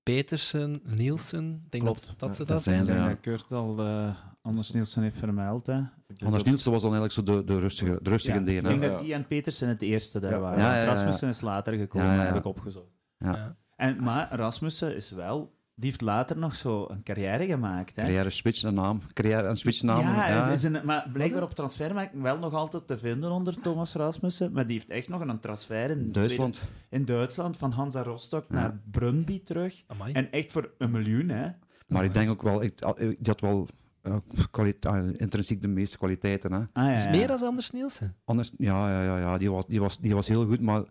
[0.02, 1.60] Petersen, Nielsen.
[1.64, 2.06] Ik denk Klopt.
[2.06, 3.08] dat, dat ze Ja, dat dat zijn Ik ze, denk ja.
[3.08, 5.66] dat Kurt al eh, Anders Nielsen heeft vermeld.
[5.66, 5.80] Hè.
[6.24, 8.56] Anders Nielsen was dan eigenlijk zo de, de rustige, de rustige Ja, deel.
[8.56, 8.88] ik denk Ja.
[8.88, 10.38] dat die en Petersen het eerste daar Ja.
[10.38, 10.58] waren.
[10.58, 10.90] Ja, want ja, ja, ja.
[10.94, 12.26] Rasmussen is later gekomen, Ja, ja, ja.
[12.26, 12.92] heb ik opgezocht.
[13.18, 13.36] Ja.
[13.36, 13.56] Ja.
[13.76, 15.60] En, maar Rasmussen is wel...
[15.74, 17.96] Die heeft later nog zo een carrière gemaakt.
[17.96, 18.02] Hè.
[18.02, 19.00] Carrière switch, een naam.
[19.12, 20.00] Carrière, een switch naam.
[20.00, 20.48] ja, ja.
[20.50, 24.52] Is een, maar blijkbaar op transfermarkt wel nog altijd te vinden onder Thomas Rasmussen.
[24.52, 26.62] Maar die heeft echt nog een transfer in Duitsland.
[26.90, 28.54] in Duitsland van Hansa Rostock Ja.
[28.54, 29.82] naar Brøndby terug.
[29.86, 30.12] Amai.
[30.12, 31.48] En echt voor een miljoen, hè.
[31.88, 33.68] Maar ik denk ook wel, ik, ah, die had wel
[34.02, 34.16] uh,
[34.50, 36.52] kwalite- uh, intrinsiek de meeste kwaliteiten.
[36.52, 36.58] Hè.
[36.58, 38.14] Ah, ja, Is meer dan Anders Nielsen.
[38.24, 40.82] Anders, ja, ja, ja, ja die, was, die, was, die was heel goed, maar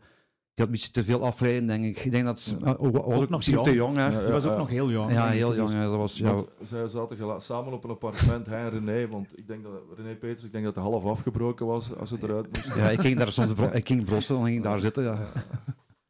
[0.59, 2.05] had een beetje te veel afleiding, denk ik.
[2.05, 2.77] Ik denk dat ze Ja.
[2.81, 3.63] uh, was ook nog jong.
[3.63, 3.95] te jong.
[3.97, 4.07] Hè.
[4.07, 5.11] Ja, was ook nog heel jong.
[5.11, 5.71] Ja, heel toen jong.
[5.71, 9.63] Dat was, Want zij zaten samen op een appartement, hij en René, want ik denk
[9.63, 12.75] dat René Peters, ik denk dat hij half afgebroken was als het eruit moest.
[12.75, 15.03] ja, ik ging daar soms bro- ik ging brossen, dan ging ik daar zitten.
[15.03, 15.31] Ja.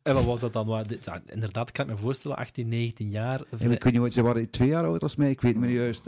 [0.04, 0.66] En wat was dat dan?
[0.68, 3.42] Wat- dit- ja, inderdaad, ik kan me voorstellen, 18, 19 jaar.
[3.58, 5.64] En ik weet niet wat ze waren, twee jaar ouder als mij, ik weet niet
[5.66, 6.08] meer juist.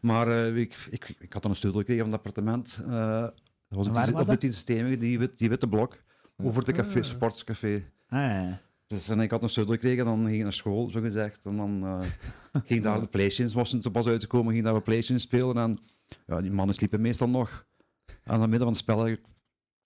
[0.00, 2.80] Maar eh, ik, ik, ik had dan een sleutel gekregen van het appartement.
[2.86, 3.32] eh, dat
[3.68, 4.40] was En op waar die- was op dat?
[4.40, 5.96] dit systeem, die, wit- die witte blok,
[6.44, 7.04] over de café, Ah.
[7.04, 7.82] sportscafé.
[8.08, 8.60] Ah, ja.
[8.86, 11.44] Dus en ik had een sleutel gekregen, dan ging ik naar school, zo gezegd.
[11.44, 15.18] En dan eh, ging daar de PlayStations, was het pas uitgekomen, ging daar de PlayStation
[15.18, 15.56] spelen.
[15.56, 15.78] En
[16.26, 17.64] ja, die mannen sliepen meestal nog.
[18.06, 19.16] En aan het midden van het spel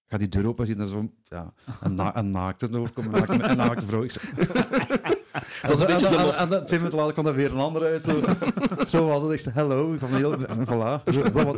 [0.07, 3.19] gaat die deur open, zie je daar zo ja, een, na een naakte doorkomen, een
[3.21, 4.03] naakte, een naakte vrouw.
[4.03, 4.33] Ik zeg-
[5.63, 8.05] Dat is een beetje twee minuten later kwam er weer een ander uit.
[8.05, 8.21] Zo,
[8.97, 9.33] zo was het.
[9.33, 9.93] Ik zei, hello.
[9.93, 11.05] Ik kwam heel, en voilà.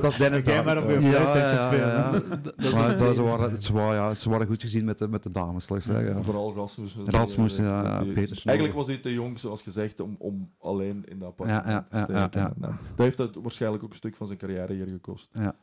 [0.00, 0.64] Dat, is Dennis daar.
[0.64, 4.62] maar op je Ja, PlayStation ja, Maar ze, waren, ze, waren, ja, ze waren goed
[4.62, 6.14] gezien met de, met de dames, zal ik zeggen.
[6.14, 6.96] En vooral Rasmus.
[7.04, 8.02] Rasmus, ja.
[8.44, 11.86] Eigenlijk was hij te jong, zoals gezegd, om, om alleen in dat appartement Ja, ja,
[12.06, 12.40] te ja, steken.
[12.40, 12.66] ja, ja.
[12.66, 15.28] En, dat heeft het waarschijnlijk ook een stuk van zijn carrière hier gekost.
[15.32, 15.54] Ja,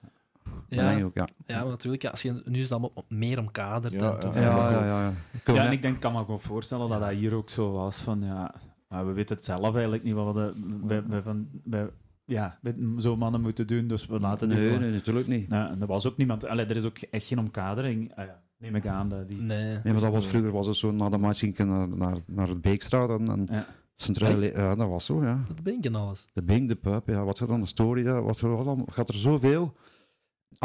[0.70, 1.28] Ja, ook, ja.
[1.46, 3.94] ja, maar natuurlijk, ja, als je, nu is het allemaal meer omkaderd.
[3.94, 4.18] Ja, en ja.
[4.18, 4.42] toen- Ja,
[4.72, 5.14] ja, ja.
[5.46, 5.54] ja.
[5.54, 7.98] We en ik denk, kan me ook wel voorstellen dat dat hier ook zo was
[7.98, 8.54] van, ja,
[8.88, 11.90] maar we weten het zelf eigenlijk niet wat we de, bij, bij, van, bij,
[12.26, 15.52] ja, bij zo'n mannen moeten doen, dus we laten Nee, gewoon- nee, natuurlijk niet.
[15.52, 18.42] Ja, en er was ook niemand, allee, er is ook echt geen omkadering, ah, ja,
[18.58, 19.10] neem ik aan.
[19.10, 19.64] Dat die, Nee.
[19.84, 22.18] Nee, maar dat was, vroeger was het zo, na de match ging ik naar, naar,
[22.26, 23.66] naar de Beekstraat en, en Ja.
[23.98, 25.44] Centraal, ja, dat was zo, ja.
[25.48, 26.28] Dat ben ik en alles.
[26.34, 29.10] De Bing, de Pub, ja, wat er dan, de story, ja, wat was, dan gaat
[29.10, 29.74] er zoveel.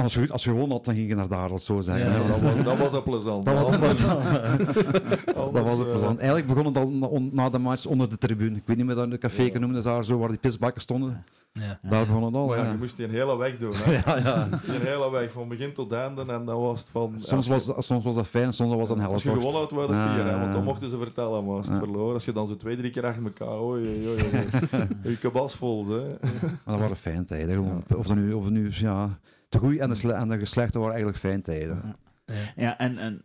[0.03, 2.13] Als je, als je gewonnen had, dan ging je naar daar, dat zo zeggen.
[2.13, 2.19] Ja.
[2.27, 3.45] Dat was, dat was een plezant.
[3.45, 4.23] Dat was Anders- plezant.
[5.55, 6.19] dat was eh, plezant.
[6.19, 8.57] Eigenlijk begon het al na, on- na de match onder de tribune.
[8.57, 9.59] Ik weet niet meer dat de café Ja.
[9.59, 11.23] noemde, daar zo waar die pisbakken stonden.
[11.53, 11.79] Ja.
[11.83, 12.47] Daar begon het al.
[12.47, 12.71] Maar ja, ja.
[12.71, 13.73] je moest die een hele weg doen.
[13.75, 13.93] Hè.
[14.07, 14.49] Ja, ja.
[14.65, 16.21] Die een hele weg, van begin tot einde.
[16.21, 17.15] En dan was het van...
[17.17, 19.25] Soms, was, soms was dat fijn, soms was dat een Als helft.
[19.39, 20.25] je gewonnen had, waren het Ja, vier.
[20.33, 21.45] Hè, want dan mochten ze vertellen.
[21.45, 21.83] Maar als het Ja.
[21.83, 23.61] verloren, als je dan zo twee, drie keer achter elkaar...
[23.63, 24.21] Oei, oei, oei.
[24.23, 24.87] oei.
[25.13, 26.01] Je kabas vol, hè.
[26.31, 27.55] Maar dat waren fijne tijden.
[27.55, 27.83] Gewoon.
[27.97, 29.19] Of nu, of nu ja,
[29.51, 31.83] de goeie en de, sle- en de geslechte waren eigenlijk fijne tijden.
[31.85, 32.35] Ja.
[32.57, 33.23] Ja, en, en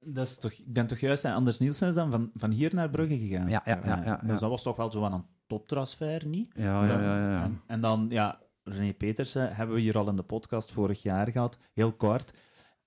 [0.00, 2.74] dat is toch, ik ben toch juist, hè, Anders Nielsen is dan van, van hier
[2.74, 3.48] naar Brugge gegaan.
[3.48, 6.52] Ja, ja, ja, ja, Dus dat was toch wel zo van een toptransfer, niet?
[6.54, 7.16] Ja, ja, ja.
[7.16, 7.42] ja, ja.
[7.42, 11.30] En, en dan, ja, René Petersen hebben we hier al in de podcast vorig jaar
[11.30, 12.38] gehad, heel kort.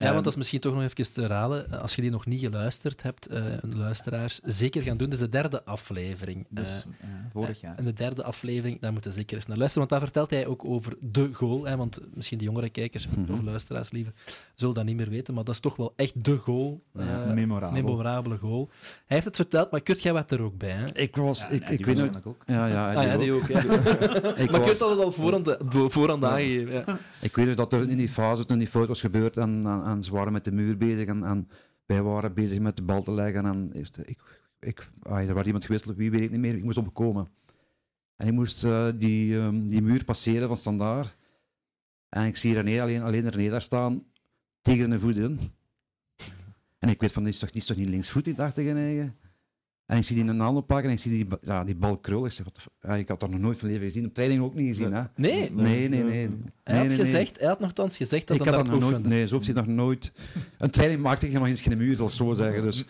[0.01, 1.81] Ja, Ehm, want dat is misschien toch nog even te raden.
[1.81, 3.43] Als je die nog niet geluisterd hebt, eh,
[3.75, 5.09] luisteraars, zeker gaan doen.
[5.09, 6.45] Dit is de derde aflevering.
[6.49, 6.69] dus,
[7.01, 7.77] Eh, ja, vorig jaar.
[7.77, 9.87] En de derde aflevering, daar moeten zeker eens naar luisteren.
[9.87, 11.65] Want daar vertelt hij ook over de goal.
[11.65, 13.31] Hè, want misschien de jongere kijkers, Mhm.
[13.33, 14.13] of luisteraars liever,
[14.55, 15.33] zullen dat niet meer weten.
[15.33, 16.81] Maar dat is toch wel echt de goal.
[16.93, 17.71] Ja, eh, memorabel.
[17.81, 18.69] memorabele goal.
[18.89, 20.69] Hij heeft het verteld, maar Kurt, jij was er ook bij.
[20.71, 20.85] Hè?
[20.97, 21.85] Ik was, Ja, ik, ik weet nog...
[21.87, 22.41] waarschijnlijk ook.
[22.45, 23.47] Ja, ja, Ah, ja, die die ook.
[24.43, 25.55] Ik maar was- Kurt had het al voorhand,
[25.93, 26.73] voorhand aangegeven.
[26.73, 26.97] Ja.
[27.21, 29.83] Ik weet nog dat er in die fase toen die fout was gebeurd en, en,
[29.91, 31.49] en ze waren met de muur bezig en,
[31.85, 34.19] wij waren bezig met de bal te leggen en eerst, ik,
[34.59, 37.27] ik, ah, er werd iemand gewisseld, wie weet ik niet meer, ik moest opkomen.
[38.15, 41.17] En ik moest eh, die, ehm, die muur passeren van standaard
[42.09, 44.03] en ik zie René alleen, alleen René daar staan
[44.61, 45.39] tegen zijn voet in.
[46.79, 49.15] En ik weet van, die is toch, is toch niet linksvoetig, dacht ik in eigen.
[49.91, 51.97] En ik zie die in een handen pakken en ik zie die, ja, die bal
[51.97, 52.25] krullen.
[52.25, 52.45] Ik zeg,
[52.81, 54.93] wat ik had dat nog nooit van leven gezien, op training ook niet gezien.
[54.93, 55.01] Hè?
[55.15, 56.11] Nee, Nee, nee, nee.
[56.11, 56.29] hij Nee,
[56.63, 56.97] had nee, nee.
[56.97, 59.45] gezegd, hij had nogthans gezegd dat ik hij had dat nog nooit, nee, zo heeft
[59.45, 60.11] hij nog nooit.
[60.57, 62.61] Een training maakte ik nog eens geen muur, zal ik zo zeggen.
[62.61, 62.85] Dus,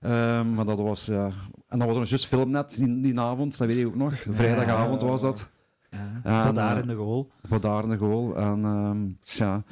[0.00, 1.30] Ehm, maar dat was, ja.
[1.68, 4.14] En dat was nog juist filmnet die, die avond, dat weet ik ook nog.
[4.30, 5.50] Vrijdagavond was dat.
[6.24, 7.30] Ja, daar en, in de goal.
[7.48, 8.36] Wat daar in de goal.
[8.36, 9.64] En ehm, ja.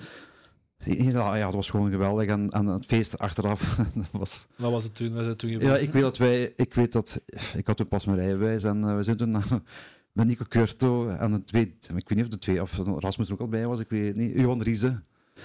[0.85, 2.28] Ja, ja, dat was gewoon geweldig.
[2.28, 4.47] En, en het feest achteraf, dat was...
[4.57, 5.14] Wat was het toen?
[5.14, 5.70] Was het toen geweest?
[5.70, 6.53] Ja, ik weet dat wij...
[6.57, 7.20] Ik weet dat...
[7.57, 9.49] Ik had toen pas mijn rijbewijs en eh, we zijn toen naar,
[10.12, 11.64] met Nico Curto en de twee...
[11.80, 12.62] Ik weet niet of de twee...
[12.62, 14.39] Of Rasmus er ook al bij was, ik weet het niet.
[14.39, 15.01] Johan Riese.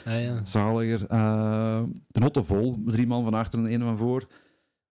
[0.05, 0.45] Ah, ja.
[0.45, 1.05] Zaliger.
[1.07, 4.27] eh de notte vol, drie man van achter en één van voor.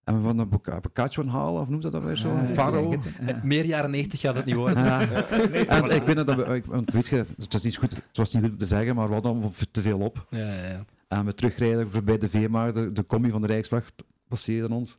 [0.08, 2.36] En we van een Boccaccio halen, of noemt dat dat weer zo?
[2.54, 2.96] Faro.
[3.26, 3.40] ja.
[3.44, 4.84] Meer jaren 90 gaat het niet worden.
[5.68, 8.32] En ik weet dat, we, ik- want weet je, het was niet goed, het was
[8.32, 10.26] niet goed om te zeggen, maar we hadden te veel op.
[10.30, 10.84] Ja, ja, ja.
[11.08, 13.94] En we terugrijden voorbij de Veermaar, de, de combi van de Rijkswacht
[14.28, 14.98] passeerde ons.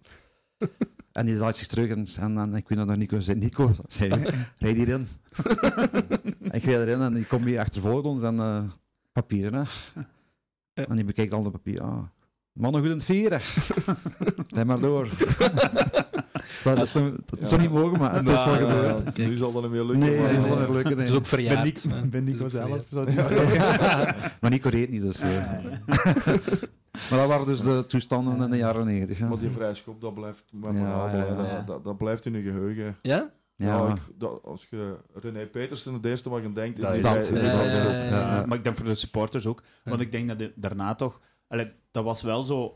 [1.11, 4.09] En die draait zich terug en, en, en ik weet dat Nico zei, Nico, zei
[4.57, 5.07] rijd hierin.
[6.57, 8.63] ik rijd erin en die combi achtervolgt ons en eh,
[9.11, 9.53] papieren,
[9.93, 10.03] hè.
[10.83, 11.81] En die bekijkt al de papier.
[11.81, 12.03] Ah,
[12.59, 13.41] mannen goed in het vieren.
[14.55, 15.07] Rijd maar door.
[16.63, 16.91] dat is,
[17.49, 19.17] dat niet mogen, maar het is wel Nou, gebeurd.
[19.17, 19.99] Ja, nu zal dat niet meer lukken.
[20.09, 20.95] Nee, zal lukken.
[20.97, 21.05] Nee.
[21.05, 22.09] Het is ook Ben verjaard.
[22.09, 23.19] Ben Nico Het is ook zelf.
[24.41, 25.21] maar Nico reed niet, dus...
[27.09, 29.19] Maar dat waren dus de toestanden in de jaren negentig.
[29.19, 29.27] Ja.
[29.27, 31.17] Maar die vrije schop, dat blijft memorabel.
[31.19, 31.55] ja.
[31.55, 32.97] Dat, dat, dat blijft in je geheugen.
[33.01, 33.29] Ja?
[33.55, 37.15] Ja, Ja, ik, dat, als je René Petersen het eerste wat je denkt, is Dat
[37.15, 37.63] is is ja.
[37.63, 38.45] Ja.
[38.45, 39.63] Maar ik denk voor de supporters ook.
[39.83, 41.19] Want ik denk dat de- daarna toch...
[41.49, 42.75] allee, dat was wel zo...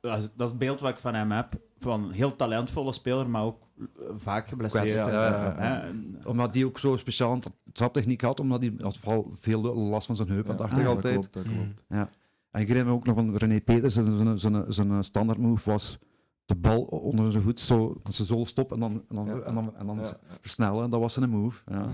[0.00, 1.52] Dat is, dat is het beeld wat ik van hem heb.
[1.78, 3.84] Van heel talentvolle speler, maar ook eh,
[4.16, 4.84] vaak geblesseerd.
[4.84, 5.90] Kwetst, ja, ja, ja.
[6.24, 7.42] Omdat die ook zo speciaal een
[7.72, 10.84] traptechniek had, omdat hij had vooral veel last van zijn heup, Ja, dacht ah, ik
[10.84, 11.12] dat altijd.
[11.14, 11.52] klopt, dat Mm.
[11.88, 12.16] klopt.
[12.50, 15.70] En ik herinner me ook nog van René Peters, zijn, zijn, zijn, zijn standaard move
[15.70, 15.98] was
[16.44, 19.40] de bal onder zijn voet zo met zijn zool stoppen en dan, en dan, Ja.
[19.42, 20.16] en dan, en dan Ja, ja.
[20.40, 20.90] versnellen.
[20.90, 21.62] Dat was zijn move.
[21.66, 21.88] Ja.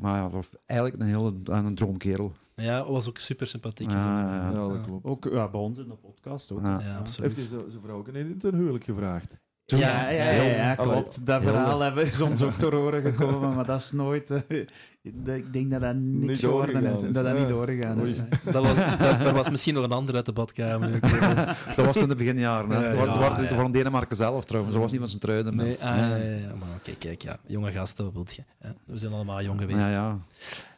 [0.00, 2.32] Maar ja, dat was eigenlijk een hele een droomkerel.
[2.54, 3.90] Ja, was ook super sympathiek.
[3.90, 4.08] Ja, zo.
[4.08, 5.04] ja, dat klopt.
[5.04, 6.62] ook ja, bij ons in de podcast ook.
[6.62, 6.80] Ja.
[6.80, 7.36] Ja, absoluut.
[7.36, 9.36] Heeft hij zijn vrouw ook in een huwelijk gevraagd?
[9.64, 11.26] Ja, ja, ja, ja, klopt.
[11.26, 14.44] Dat verhaal hebben is ons ook ter oren gekomen, maar dat is nooit...
[15.26, 17.02] eh, ik denk dat dat niks Niet geworden doorgegaan is.
[17.02, 17.12] is.
[17.12, 17.38] Dat dat Ja.
[17.40, 18.16] niet doorgegaan is.
[18.16, 18.28] Nee.
[18.52, 21.00] Dat was, dat, er was misschien nog een ander uit de badkamer.
[21.76, 22.70] Dat was in de beginjaren.
[22.70, 22.76] Hè.
[22.76, 23.54] Ja, dat was- ja, ja.
[23.56, 24.72] waren Denemarken zelf trouwens.
[24.74, 25.56] Dat was niet van zijn truiden.
[25.56, 27.38] Nee, ah, ja, ja, ja, maar kijk, kijk, ja.
[27.46, 28.42] Jonge gasten, wat wilt je?
[28.86, 29.86] We zijn allemaal jong geweest.
[29.86, 30.18] Ja, ja.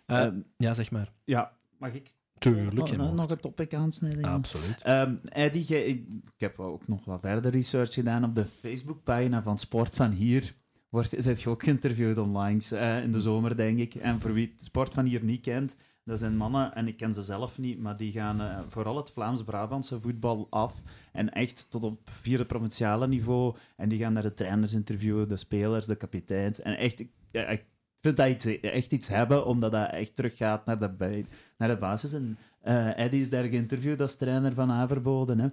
[0.06, 1.12] Eh, Ehm, ja, zeg maar.
[1.24, 4.24] ja, mag ik Tuurlijk, nog, nog een topic aansnijden?
[4.24, 4.82] Absoluut.
[4.82, 5.86] Ehm Eddie, ik,
[6.34, 10.54] ik heb ook nog wat verder research gedaan op de Facebookpagina van Sport van Hier.
[10.90, 13.94] Wordt, zit je ook geïnterviewd online eh, in de zomer, denk ik.
[13.94, 17.14] En voor wie het Sport van Hier niet kent, dat zijn mannen, en ik ken
[17.14, 20.74] ze zelf niet, maar die gaan eh, vooral het Vlaams-Brabantse voetbal af.
[21.12, 23.54] En echt tot op vierde provinciale niveau.
[23.76, 26.60] En die gaan naar de trainers interviewen, de spelers, de kapiteins.
[26.60, 27.64] En echt, ik, ja, ik
[28.00, 31.26] vind dat iets, echt iets hebben, omdat dat echt teruggaat naar de, bij-
[31.58, 32.12] naar de basis.
[32.12, 35.38] En eh Eddie is daar geïnterviewd als trainer van Averboden.
[35.40, 35.48] Hè.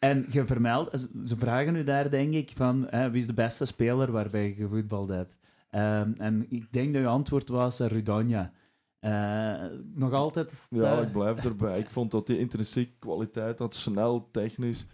[0.00, 3.64] En je vermeldt, ze vragen u daar, denk ik, van hè, wie is de beste
[3.64, 5.36] speler waarbij je gevoetbald hebt.
[5.70, 8.52] Ehm, en ik denk dat uw antwoord was uh, Rudonja.
[8.98, 10.52] Eh, nog altijd...
[10.70, 11.78] Ja, eh, ik blijf erbij.
[11.78, 14.86] Ik vond dat die intrinsiek kwaliteit had, snel, technisch.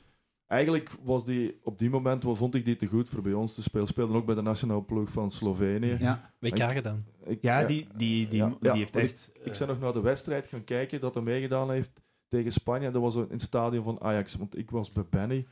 [0.46, 3.54] Eigenlijk was die op die moment, wel vond ik die te goed voor bij ons
[3.54, 3.86] te spelen.
[3.86, 5.96] Speelde ook bij de nationale ploeg van Slovenië.
[5.98, 7.04] ja, WK gedaan.
[7.24, 9.30] Ik, ja, die, die, die, Ja, die ja, heeft echt...
[9.42, 12.86] Ik ben nog naar de wedstrijd gaan kijken dat hij meegedaan heeft tegen Spanje.
[12.86, 15.46] En dat was in het stadion van Ajax, want ik was bij Benny.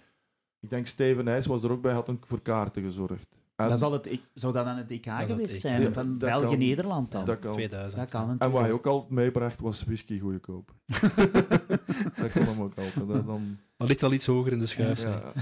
[0.61, 3.29] Ik denk Steven Nijs was er ook bij, had ook voor kaarten gezorgd.
[3.57, 5.61] En dat zal het, ik- zou dat dan het EK geweest EK.
[5.61, 5.83] zijn?
[5.83, 7.25] Ja, van dat kan- België-Nederland dan?
[7.25, 7.53] dat kan.
[7.53, 8.01] 2000.
[8.01, 10.75] Dat kan En wat hij ook altijd meebracht was whisky goedkoop.
[12.21, 12.95] dat kon hem ook altijd.
[12.95, 13.25] hè.
[13.25, 15.03] Dan, Maar ligt wel iets hoger in de schuif.
[15.03, 15.33] ja.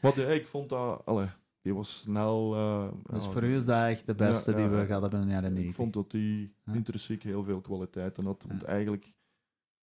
[0.00, 1.02] Wat, ja, ik vond dat...
[1.04, 1.26] Allee,
[1.62, 2.54] die was snel...
[2.54, 5.02] eh, Dus ja, voor u is dat echt de beste Ja, ja, die we gehad
[5.02, 5.76] hebben in de jaren Ik 90.
[5.76, 8.44] vond dat die intrinsiek heel veel kwaliteiten had.
[8.48, 8.66] Want Ja.
[8.66, 9.12] eigenlijk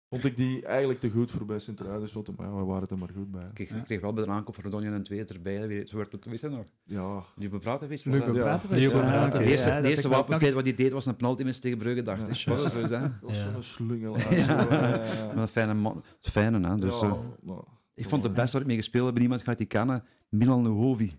[0.09, 2.09] vond ik die eigenlijk te goed voor bij Sint-Truiden.
[2.37, 3.41] Maar ja, we waren er maar goed bij.
[3.45, 3.75] Ik kreeg, Ja.
[3.75, 5.85] ik kreeg wel bij de aankoop van Redonja en twee erbij.
[5.85, 6.65] Zo werd het, wist je nog?
[6.83, 8.31] Ja, Die bepraten is Leuk Ja.
[8.31, 9.27] praten Leuk ja, praten.
[9.27, 11.77] oké, De eerste, ja, de eerste wapenfeit wat hij deed was een penalty mis tegen
[11.77, 12.53] Brugge, dacht Ja.
[12.53, 12.57] ik.
[12.61, 13.51] Wat dat was Ja.
[13.51, 14.17] zo'n slungel.
[14.17, 14.29] Ja.
[14.35, 15.31] Ja.
[15.35, 16.03] Een fijne man.
[16.21, 16.75] Fijne, hè?
[16.75, 19.17] Dus, Ja, eh, nou, ik vond het best waar ik mee gespeeld heb.
[19.17, 20.03] Niemand gaat die kennen.
[20.29, 21.11] Milan Luhovi.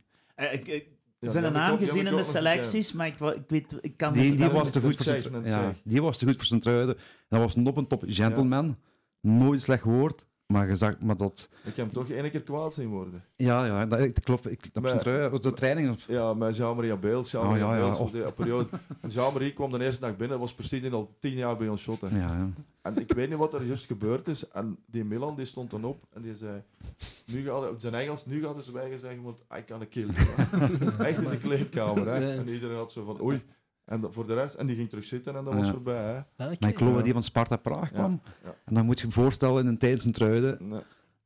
[1.20, 3.14] Ja, zijn een naam gezien in de selecties, maar ik,
[3.48, 5.72] weet, ik kan Die, die niet- was te goed voor zijn ja.
[5.84, 6.96] Die was te goed voor zijn truiden.
[7.28, 8.76] Dat was een op en top gentleman.
[9.20, 10.26] Nooit slecht woord.
[10.50, 11.48] Maar gezegd, maar dat...
[11.64, 13.24] Ik heb hem toch één keer kwaad zien worden.
[13.36, 14.50] Ja, ja, dat, ik klopt.
[14.50, 15.98] Ik, op Maar- zijn trui, op de training.
[16.06, 17.30] Ja, met Jean-Marie Beels.
[17.30, 18.10] Jean-Marie Oh, ja, ja, och.
[18.10, 18.66] die periode.
[19.08, 22.14] Jean-Marie kwam de eerste dag binnen, was precies al tien jaar bij ons shotten.
[22.14, 22.48] Ja, ja.
[22.82, 24.48] En ik weet niet wat er juist gebeurd is.
[24.48, 26.62] En die Milan die stond dan op en die zei:
[27.26, 30.06] nu gaat het, op zijn Engels, nu gaat ze wij zeggen, want I can kill
[30.06, 30.26] you.
[31.08, 32.06] Echt in de kleedkamer.
[32.06, 32.16] Hè?
[32.16, 32.38] Ja.
[32.38, 33.42] En iedereen had zo van: oei.
[33.90, 35.58] En voor de rest, en die ging terug zitten en dat Ja.
[35.58, 36.24] was voorbij.
[36.36, 36.44] Hè?
[36.60, 38.20] Maar ik geloof dat die van Sparta Praag Ja, kwam.
[38.44, 38.54] ja.
[38.64, 40.56] En dan moet je je voorstellen in een tijd zijn truiden.
[40.68, 40.80] Nee.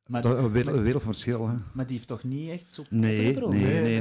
[0.06, 1.48] Maar, Dat is een wereld, een wereldverschil.
[1.48, 1.54] Hè.
[1.72, 3.40] maar die heeft toch niet echt zo Nee, nee,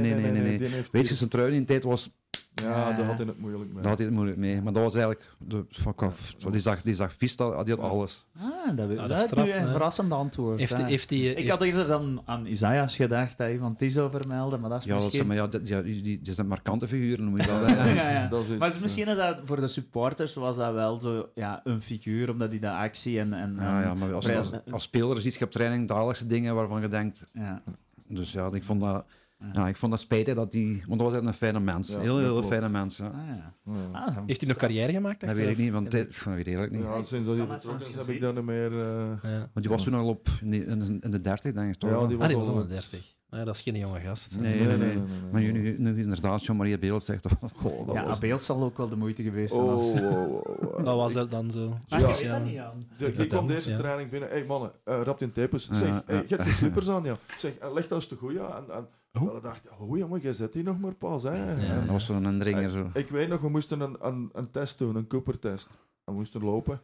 [0.00, 0.82] nee, nee, nee.
[0.90, 2.10] Weet je, zijn truiden in tijd was...
[2.54, 2.92] Ja.
[2.92, 3.74] daar had hij het moeilijk mee.
[3.74, 4.62] Daar had hij het moeilijk mee.
[4.62, 5.30] Maar dat was eigenlijk...
[5.38, 6.34] De, fuck off.
[6.38, 8.26] Ja, die, zag, die zag vies, dat- die had alles.
[8.38, 8.42] Ah,
[8.76, 9.70] dat, Ah, dat, dat is is nu straf, een hè.
[9.70, 10.58] verrassend antwoord.
[10.58, 14.08] Heeft, heeft die, ik heeft- had eerder dan aan Isaias gedacht, dat je van Tizo
[14.08, 15.26] vermelden, maar dat is Ja, dat misschien...
[15.26, 17.66] zijn, maar ja, die, ja, die, die, die zijn markante figuren, noem je dat.
[17.70, 17.92] hè.
[17.92, 18.28] ja, ja.
[18.28, 21.00] Dat is iets, Maar het is misschien is dat voor de supporters was dat wel
[21.00, 23.32] zo ja, een figuur, omdat hij de actie en...
[23.32, 24.28] en Ja, ja, en- maar als,
[24.70, 27.24] als speler ziet je op training dagelijkse dingen waarvan je denkt...
[27.32, 27.62] ja.
[28.08, 29.04] Dus ja, ik vond dat,
[29.52, 29.60] Ja.
[29.62, 30.82] ja, ik vond dat spijtig dat die...
[30.88, 31.88] Want dat was echt een fijne mens.
[31.88, 32.96] Ja, heel, dat heel fijne mens.
[32.96, 33.06] Ja.
[33.06, 33.54] Ah, ja.
[33.72, 33.98] ja.
[34.06, 35.20] Ah, heeft hij nog carrière gemaakt?
[35.20, 36.82] Dat weet ik niet, want dit, dat weet ik eigenlijk niet.
[36.82, 38.72] Ja, sinds dat hij vertrokken is, heb ik daar niet meer...
[38.80, 39.38] eh, Ja.
[39.38, 41.78] Maar die was toen al op in de, in de- in de 30, denk ik
[41.80, 41.90] toch?
[41.90, 43.12] Ja, die Ah, die al was al een wat- 30.
[43.30, 44.40] Ah, dat is geen jonge gast.
[44.40, 44.98] Nee, nee, nee.
[45.32, 47.26] Maar nu, nu, nu inderdaad Jean-Marie Beeld zegt...
[47.56, 48.46] Goh, dat ja, was...
[48.46, 49.66] Zal ook wel de moeite geweest zijn.
[49.66, 50.84] Oh, als- oh, oh, oh.
[50.84, 51.78] Wat was dat dan zo?
[51.88, 52.06] Ah, Ja.
[52.06, 52.78] weet dat niet aan.
[52.78, 53.76] De, Ik die vertel, kwam deze ja.
[53.76, 54.28] training binnen.
[54.28, 55.66] Hé hey, mannen, uh, rap in tepels.
[55.66, 56.02] Ja, Zeg, ja.
[56.06, 57.16] hey, je hebt je slippers aan, ja.
[57.36, 58.56] Zeg, uh, leg dat eens te goed, ja.
[58.56, 58.86] En, en
[59.20, 61.30] Ik dacht, oh jongen, jij zet die nog maar pas, hè.
[61.52, 61.56] Ja.
[61.58, 62.70] En- Dat was zo'n indringer.
[62.70, 62.90] Zo.
[62.94, 65.68] ik weet nog, we moesten een, een, een test doen, een Cooper-test.
[66.04, 66.80] En we moesten lopen.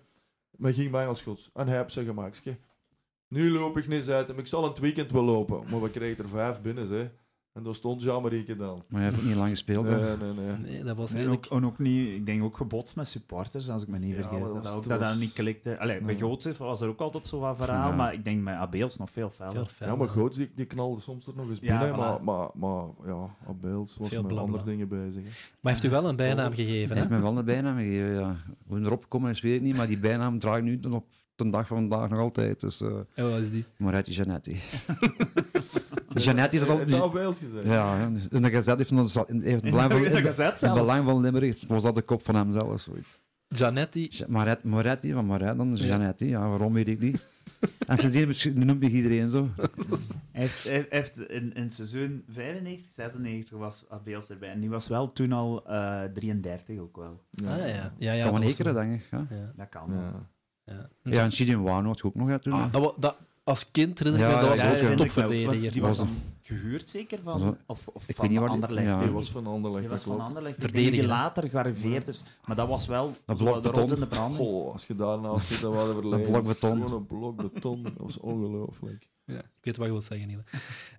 [0.57, 1.51] Maar ging mij als goed.
[1.55, 2.43] En hij heeft ze gemaakt.
[3.29, 5.65] Nu loop ik niet uit, maar ik zal het weekend wel lopen.
[5.71, 7.11] Maar we kregen er vijf binnen, hè.
[7.61, 8.83] En daar stond Jean-Marieke dan.
[8.89, 9.87] Maar hij heeft niet lang gespeeld.
[9.87, 10.17] hè.
[10.17, 10.57] Nee, nee, nee.
[10.73, 13.83] Nee, dat was En ook, en ook niet, ik denk ook gebotst met supporters, als
[13.83, 14.39] ik me niet Ja, vergis.
[14.53, 15.79] dat, dat ook, dat dat dat niet klikte.
[15.79, 16.19] Allee, bij Ja.
[16.21, 17.97] Goots was er ook altijd zo wat verhaal, Ja.
[17.97, 19.71] maar ik denk met Abeels nog veel feller.
[19.81, 21.99] Ja, maar Goots die, die knalde soms er nog eens Ja, binnen, voilà.
[21.99, 24.47] maar, maar, maar ja, Abels was Veel met blabla.
[24.47, 25.23] andere dingen bezig.
[25.23, 25.31] hè.
[25.61, 28.37] Maar heeft u wel een bijnaam gegeven, Hij heeft me wel een bijnaam gegeven, ja.
[28.67, 31.05] Hoe erop komen is, weet ik niet, maar die bijnaam draait nu tot op
[31.37, 32.61] de dag van vandaag nog altijd.
[32.61, 33.65] Dus, eh Ja, wat is die?
[33.77, 34.57] Moretti Janetti.
[36.15, 36.79] Janetti is er al...
[36.79, 37.65] Gezegd?
[37.65, 40.81] Ja, ja, in de Gazette heeft, ons, heeft het belang van, In de Gazette zelfs.
[40.81, 42.81] belang van Limburg was dat de kop van hem zelf.
[42.81, 43.19] Zoiets.
[43.49, 44.07] Janetti.
[44.11, 45.87] Ja, Moret- Moretti van Moret, dan is Ja.
[45.87, 46.29] Janetti.
[46.29, 47.29] Ja, waarom weet ik niet.
[47.87, 49.49] En sindsdien noemt zich iedereen zo.
[49.57, 49.67] Hij
[50.33, 54.49] heeft, hij heeft in, in seizoen 95, 96 was Abeels erbij.
[54.51, 57.21] En die was wel toen al eh 33 ook wel.
[57.47, 57.93] Ah ja.
[57.99, 58.81] Ja, ja, kan dat wel was ekeren, zo.
[58.81, 59.07] denk ik.
[59.11, 59.53] Ja, Ja.
[59.57, 60.01] Dat kan wel.
[60.01, 60.29] Ja.
[60.65, 60.89] Ja.
[61.03, 62.53] ja en Chidin Wano had je ook nog toen.
[62.53, 63.17] Ah, dat, dat,
[63.51, 65.73] als kind herinner ik Ja, me, dat was ja, ook een topverdediger.
[65.73, 66.17] Die was Was dan
[66.59, 68.87] gehuurd zeker van, of, of Ik van weet niet waar die- Anderlecht.
[68.87, 68.97] ja.
[68.97, 70.21] Die Die was, van Anderlecht, die was van.
[70.21, 70.73] Anderlecht.
[70.73, 72.25] Die later gearriveerd is.
[72.47, 74.31] Maar dat was wel Dat blok de rots in beton.
[74.31, 74.37] de.
[74.37, 76.31] Goh, als je daarnaast zit, dan waren we verleden.
[76.31, 76.77] blok beton.
[76.77, 77.83] Gewoon een blok beton.
[77.83, 79.09] Dat was ongelooflijk.
[79.25, 80.43] Ja, ik weet wat je wilt zeggen, Niele.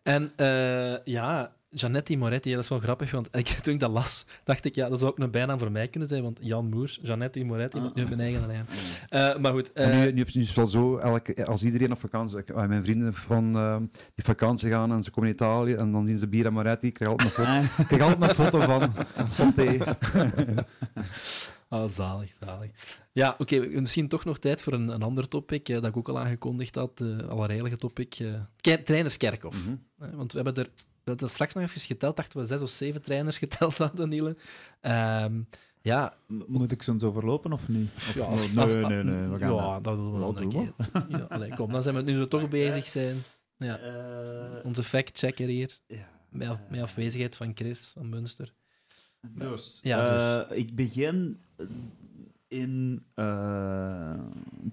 [0.04, 3.92] En eh, ja, Janetti Moretti, ja, dat is wel grappig, want ik, toen ik dat
[3.92, 6.70] las, dacht ik, ja, dat zou ook een bijnaam voor mij kunnen zijn, want Jan
[6.70, 7.94] Moers, Janetti Moretti, Ah.
[7.96, 8.66] nu op mijn eigen naam.
[9.10, 11.46] Eh, maar goed, En eh, nu, nu, heb je- nu is het wel zo, elke,
[11.46, 13.78] als iedereen op vakantie, ah, mijn vrienden van eh,
[14.16, 16.94] die vakantie gaan en ze komen in Italië en dan zien ze Bira Moretti, ik
[16.94, 18.92] krijg altijd een foto, Ah, ik krijg altijd een foto van
[19.40, 19.78] Santé.
[21.70, 22.72] Ah, zalig, zalig.
[23.12, 26.10] Ja, oké, misschien toch nog tijd voor een, een ander topic, eh, dat ik ook
[26.10, 28.16] al aangekondigd had, uh, allereilige topic.
[28.20, 29.66] eh Ke- trainerskerkhof.
[29.66, 29.76] Mhm.
[30.00, 32.62] Eh, want we hebben er, we hebben er straks nog even geteld, dachten we zes
[32.62, 34.36] of zeven trainers geteld hadden, Niele.
[34.82, 35.42] Ehm,
[35.82, 36.14] ja,
[36.48, 37.90] Moet ik soms overlopen of niet?
[37.96, 39.28] Of, Ja, als- nee, als- nee, nee.
[39.28, 40.74] We gaan ja, dat doen we een Ja, andere keer.
[41.10, 43.16] Ja, allee, kom, dan zijn we nu we toch bezig zijn.
[43.66, 43.78] Ja.
[43.80, 46.08] Eh, Onze fact-checker hier, ja.
[46.30, 48.54] met, af- met afwezigheid van Chris van Münster.
[49.30, 50.48] Dus, Ja, dus.
[50.52, 51.42] eh, ik begin
[52.48, 54.20] in eh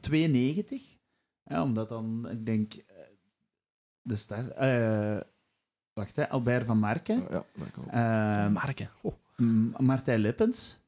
[0.01, 0.97] 92.
[1.45, 2.85] Ja, omdat dan, ik denk, eh,
[4.03, 4.49] de start...
[4.51, 5.21] eh,
[5.93, 7.27] wacht, hè, Albert van Marken.
[7.31, 7.45] Ja,
[7.91, 8.45] ja.
[8.45, 8.91] Ehm, Marken.
[9.03, 9.15] Oh.
[9.79, 10.79] Martijn Lippens.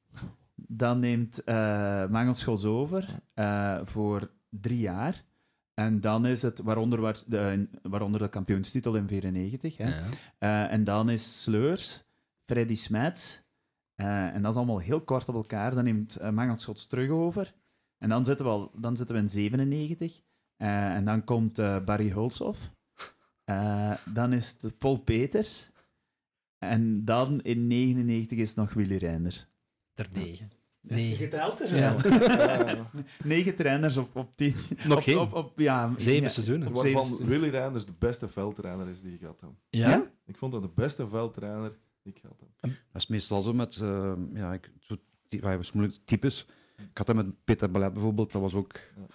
[0.54, 5.24] Dan neemt uh, Mangel Schols over uh, voor drie jaar.
[5.80, 9.76] En dan is het, waaronder, waar, de, waaronder de kampioenstitel in 94.
[9.76, 9.88] Hè.
[9.88, 10.04] Ja.
[10.38, 12.04] Uh, en dan is Sleurs,
[12.46, 13.40] Freddy Smets.
[13.96, 15.74] Uh, en dat is allemaal heel kort op elkaar.
[15.74, 17.54] Dan neemt uh, Mangel Schots terug over.
[17.98, 20.20] En dan zitten we, al, dan zitten we in 97.
[20.56, 21.54] Uh, en dan komt
[21.84, 22.70] Barry Hulshoff.
[24.04, 25.70] dan is het Paul Peters.
[26.58, 29.46] En dan in 99 is het nog Willy Reinders.
[29.94, 30.59] Er negen.
[30.80, 31.16] Negen.
[31.16, 31.96] Geteld er Ja.
[32.66, 32.90] ja.
[33.24, 34.54] Negen trainers op, op tien.
[34.86, 35.18] Nog op, geen.
[35.18, 36.28] Op, op, ja, Zeven ja.
[36.28, 36.68] seizoenen.
[36.68, 39.40] Op Waarvan zeven- Willy Reinders de beste veldtrainer is die ik had.
[39.40, 39.56] Hem.
[39.68, 40.10] Ja?
[40.26, 42.40] Ik vond dat de beste veldtrainer die ik had.
[42.60, 42.70] Hem.
[42.92, 44.96] Dat is meestal zo met, uh, ja, ik, zo,
[45.28, 46.46] die, wij hebben moeilijk types.
[46.76, 49.06] Ik had dat met Peter Ballet bijvoorbeeld, dat was ook Ja.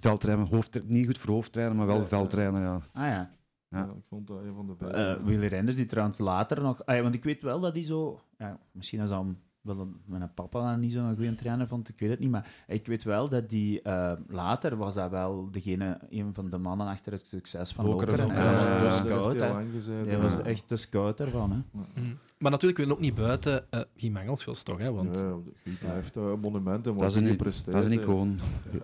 [0.00, 2.74] veldtrainer, hoofd, niet goed voor hoofdtrainer, maar wel Ja, veldtrainer, ja.
[2.74, 3.36] Ah ja.
[3.70, 3.78] Ja.
[3.78, 3.84] Ja.
[3.84, 5.18] ik vond dat een van de beste.
[5.20, 6.84] Uh, Willy Reinders, die trouwens later nog...
[6.84, 8.20] Ah, ja, want ik weet wel dat hij zo...
[8.38, 9.24] Ja, misschien is dat
[9.68, 12.30] een- mijn papa dan niet zo'n goede trainer vond, ik weet het niet.
[12.30, 13.80] Maar ik weet wel dat die...
[13.84, 18.18] uh, later was dat wel degene, een van de mannen achter het succes van Lokeren,
[18.18, 18.28] Lokeren.
[18.28, 19.40] Lokeren, En dat was Daar heeft scout,
[19.86, 20.06] hij.
[20.06, 21.58] Hij was echt de scout ervan, hè.
[21.94, 22.00] Hm.
[22.38, 24.78] Maar natuurlijk, we zijn ook niet buiten uh, Guy Mangelschots, toch?
[24.78, 24.92] Hè?
[24.92, 28.38] Want Ja, Guy blijft uh, monumenten, maar Dat is een- gepresteerd dat is een icoon.
[28.72, 28.78] Ja.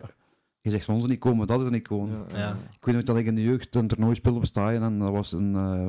[0.61, 2.09] Je zegt van ons een icoon, maar dat is een icoon.
[2.11, 2.39] Ja, ja.
[2.39, 2.51] Ja.
[2.78, 5.11] Ik weet nog dat ik in de jeugd een toernooi speelde op Staaien en dat
[5.12, 5.89] was een uh,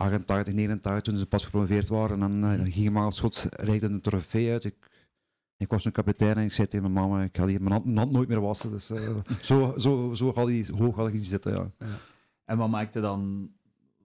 [0.00, 2.22] 88, 89 toen ze pas gepromoveerd waren.
[2.22, 4.64] En uh, dan ging Maal Schots reikte een trofee uit.
[4.64, 4.74] Ik,
[5.56, 7.84] ik was een kapitein en ik zei tegen mijn mama, ik ga die mijn hand,
[7.84, 8.70] mijn hand nooit meer wassen.
[8.70, 11.86] Dus uh, zo, zo, zo had die, hoog had ik die zitten, ja.
[12.44, 13.50] En wat maakte dan...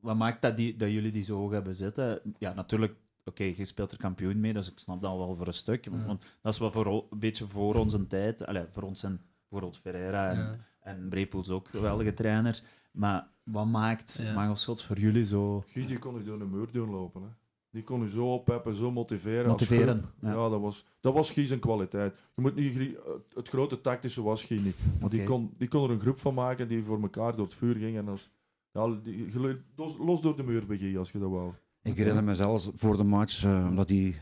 [0.02, 2.22] Wat maakt dat, die, dat jullie die zo hoog hebben zitten?
[2.38, 2.96] Ja, natuurlijk...
[3.24, 5.86] Oké, je speelt er kampioen mee, dus ik snap dat wel voor een stuk.
[5.86, 6.06] Ja.
[6.06, 8.46] Want dat is wel voor, een beetje voor onze tijd.
[8.46, 10.58] Allee, voor ons en bijvoorbeeld Ferreira en, Ja.
[10.80, 12.64] en Brepoels ook geweldige trainers.
[12.96, 14.34] Maar wat maakt Ja.
[14.34, 15.64] Mangelschots voor jullie zo...
[15.68, 17.22] Guy die kon u door de muur doen lopen.
[17.22, 17.28] Hè.
[17.70, 19.52] Die kon u zo oppeppen, zo motiveren.
[19.52, 20.30] als Motiveren, ja.
[20.30, 22.16] Ja, dat, was, dat was Guy zijn kwaliteit.
[22.36, 24.76] Je moet niet, het, het grote tactische was Guy niet.
[25.02, 27.56] Maar die, kon, die kon er een groep van maken die voor elkaar door het
[27.56, 27.98] vuur ging.
[27.98, 28.30] En als,
[28.72, 29.32] ja, die,
[29.76, 31.52] los, los door de muur bij Guy, als je dat wou.
[31.82, 34.22] Ik herinner me zelfs voor de match, uh, omdat die...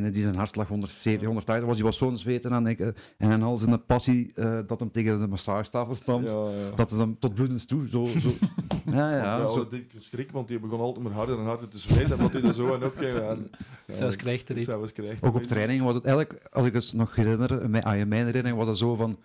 [0.00, 1.76] Dat die zijn hartslag 170, 180 was.
[1.76, 2.88] Die was zo'n zweten en, ik, uh,
[3.18, 6.26] en al zijn passie uh, dat hem tegen de massagetafel stond.
[6.26, 6.74] Ja, ja.
[6.74, 7.88] Dat het hem tot bloedens toe.
[7.88, 8.28] Zo, zo.
[8.92, 9.48] ja, ja.
[9.48, 9.54] Zo.
[9.54, 9.76] zo.
[9.76, 12.16] Ik schrik, want die begon altijd maar harder en harder te zweten.
[12.16, 13.12] En dat hij er zo aan opging.
[13.12, 13.50] En,
[13.96, 14.68] Zelfs krijgt er iets.
[15.20, 18.24] Ook op training was het eigenlijk, als ik het nog herinner, mijn, ah, in mijn
[18.24, 19.18] herinnering was het zo van.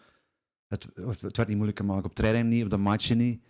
[0.68, 2.05] Het, het werd niet moeilijk gemaakt.
[2.05, 3.41] Op training niet, op de matchen niet.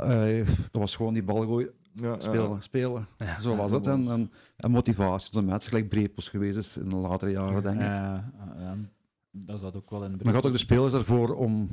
[0.00, 1.70] Uh, dat was gewoon die bal gooien.
[1.94, 2.60] Ja, Spelen, ja.
[2.60, 3.06] spelen.
[3.18, 3.40] Ja.
[3.40, 3.86] Zo was Ja, het.
[3.86, 7.30] En, was- en, en motivatie tot de match, gelijk Brepels geweest is in de latere
[7.30, 7.80] jaren, denk ik.
[7.86, 8.76] Ja, ja,
[9.30, 11.68] dat zat ook wel in de Maar had ook de spelers daarvoor om...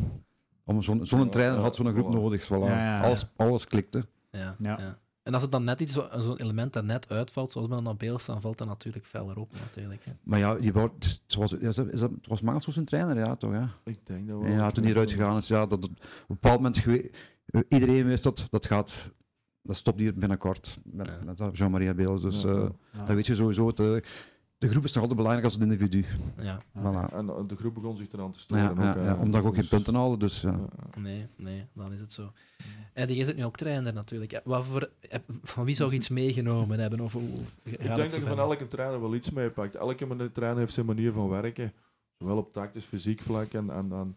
[0.63, 2.45] om zo'n zo'n Ja, trainer ja, had zo'n groep nodig.
[2.45, 2.49] Voilà.
[2.49, 3.01] Ja, ja, ja.
[3.01, 4.03] Alles, alles klikte.
[4.31, 4.77] Ja, Ja.
[4.79, 4.97] ja.
[5.23, 7.97] En als het dan net iets, zo- zo'n element dat net uitvalt, zoals met een
[7.97, 10.05] Beels, dan valt dat natuurlijk feller op, natuurlijk.
[10.05, 10.11] hè.
[10.23, 13.35] Maar ja, je wordt, het was, is dat, is dat, het was zijn trainer, ja,
[13.35, 13.51] toch?
[13.51, 14.49] Ja, Ik denk dat wel.
[14.51, 15.95] ja toen hij eruit gegaan is, ja, dat, op een
[16.27, 16.85] bepaald moment,
[17.69, 19.11] iedereen wist dat, dat gaat,
[19.61, 21.17] dat stopt hier binnenkort met, Ja.
[21.25, 22.21] met dat Jean-Marie Beels.
[22.21, 22.69] Dus Ja, eh, ja.
[22.91, 23.05] Ja.
[23.05, 24.03] dan weet je sowieso, de,
[24.57, 26.05] de groep is toch altijd belangrijk als het individu.
[26.37, 27.13] Ja, Voilà.
[27.13, 28.63] En de groep begon zich eraan te storen.
[28.75, 30.43] ja, ook, ja, omdat ik ook geen Dus- punten haalde, dus
[30.99, 32.31] nee, nee, dan is het zo.
[32.93, 34.31] En die is het nu ook trainer, natuurlijk.
[34.33, 36.99] Eh, Wat voor, eh, van wie zou je iets meegenomen hebben?
[36.99, 37.23] Of, of
[37.63, 39.75] Ik denk dat je van elke trainer wel iets meepakt.
[39.75, 41.73] Elke trainer heeft zijn manier van werken.
[42.17, 43.53] Zowel op tactisch, fysiek vlak.
[43.53, 44.15] En, en, en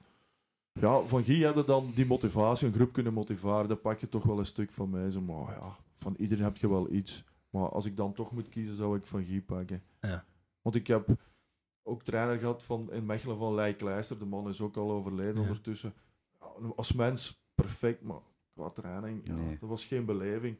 [0.73, 3.69] ja, van Guy hadden dan die motivatie, een groep kunnen motiveren.
[3.69, 5.11] Dat pak je toch wel een stuk van mij.
[5.11, 7.25] Zo, maar ja, van iedereen heb je wel iets.
[7.51, 9.83] Maar als ik dan toch moet kiezen, zou ik van Guy pakken.
[10.01, 10.25] Ja.
[10.63, 11.09] Want ik heb
[11.83, 14.19] ook trainer gehad van, in Mechelen van Leij Kleister.
[14.19, 15.41] De man is ook al overleden Ja.
[15.41, 15.95] ondertussen.
[16.77, 18.21] Als mens perfect, maar
[18.55, 19.57] qua training, ja, Nee.
[19.61, 20.57] dat was geen beleving.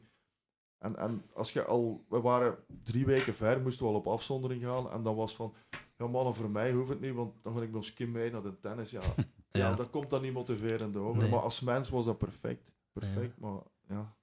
[0.77, 4.63] En, en als je al, we waren drie weken ver, moesten we al op afzondering
[4.63, 4.91] gaan.
[4.91, 5.53] En dan was van,
[5.97, 8.31] ja mannen, voor mij hoeft het niet, want dan ga ik met ons Kim mee
[8.31, 8.91] naar de tennis.
[8.91, 9.01] Ja,
[9.59, 9.69] ja.
[9.69, 9.75] Ja.
[9.75, 11.21] dat komt dan niet motiverend over.
[11.21, 11.29] Nee.
[11.31, 12.71] Maar als mens was dat perfect.
[12.91, 14.15] Perfect, maar ja.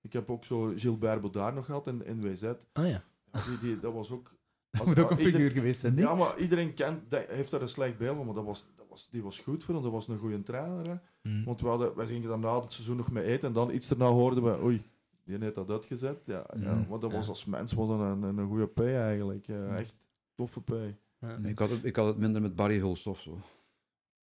[0.00, 2.42] Ik heb ook zo Gilbert Baudard nog gehad in, in WZ.
[2.72, 3.02] Ah ja.
[3.32, 4.34] Die, die, dat was ook...
[4.70, 6.04] Dat als- moet ook een figuur geweest zijn, niet?
[6.04, 8.86] Ja, maar iedereen kent, dat- heeft daar een slecht beeld van, maar dat was, dat
[8.88, 9.82] was, die was goed voor ons.
[9.82, 10.88] Dat was een goede trainer.
[10.88, 10.94] Hè.
[11.22, 11.44] Hm.
[11.44, 13.88] Want we hadden, wij gingen dan na het seizoen nog mee eten en dan iets
[13.88, 14.82] daarna hoorden we, oei,
[15.24, 16.22] die heeft dat uitgezet.
[16.26, 17.28] Ja, ja, maar dat was Ja.
[17.30, 19.46] als mens was dat een, een, een goede P eigenlijk.
[19.46, 19.94] Ja, echt
[20.34, 20.74] toffe P.
[21.20, 21.36] Ja.
[21.42, 23.38] Ik, had het, ik had het minder met Barry Hulst of zo.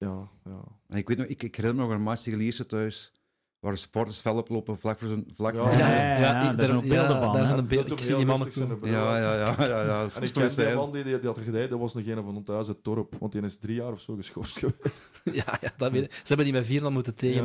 [0.03, 0.61] Ja, ja.
[0.87, 3.11] En ik weet nog, ik, ik herinner me nog een match tegen Lierse thuis,
[3.59, 5.25] waar de supporters fel oplopen vlak voor zijn...
[5.35, 5.59] Vlak Ja.
[5.61, 7.67] voor Ja, zijn- ja, ja, ik- daar zijn ook beelden ja, van, Daar zijn een
[7.67, 7.91] beeld.
[7.91, 10.07] Ik zie die ja, ja, ja, ja, ja.
[10.15, 12.35] En ik ken die man die, die, die had er dat was nog een van
[12.35, 13.15] ons thuis, het Torp.
[13.19, 15.09] Want die is drie jaar of zo geschorst geweest.
[15.23, 16.13] Ja, ja dat weet ik.
[16.13, 17.43] Ze hebben die met vier dan moeten tegen.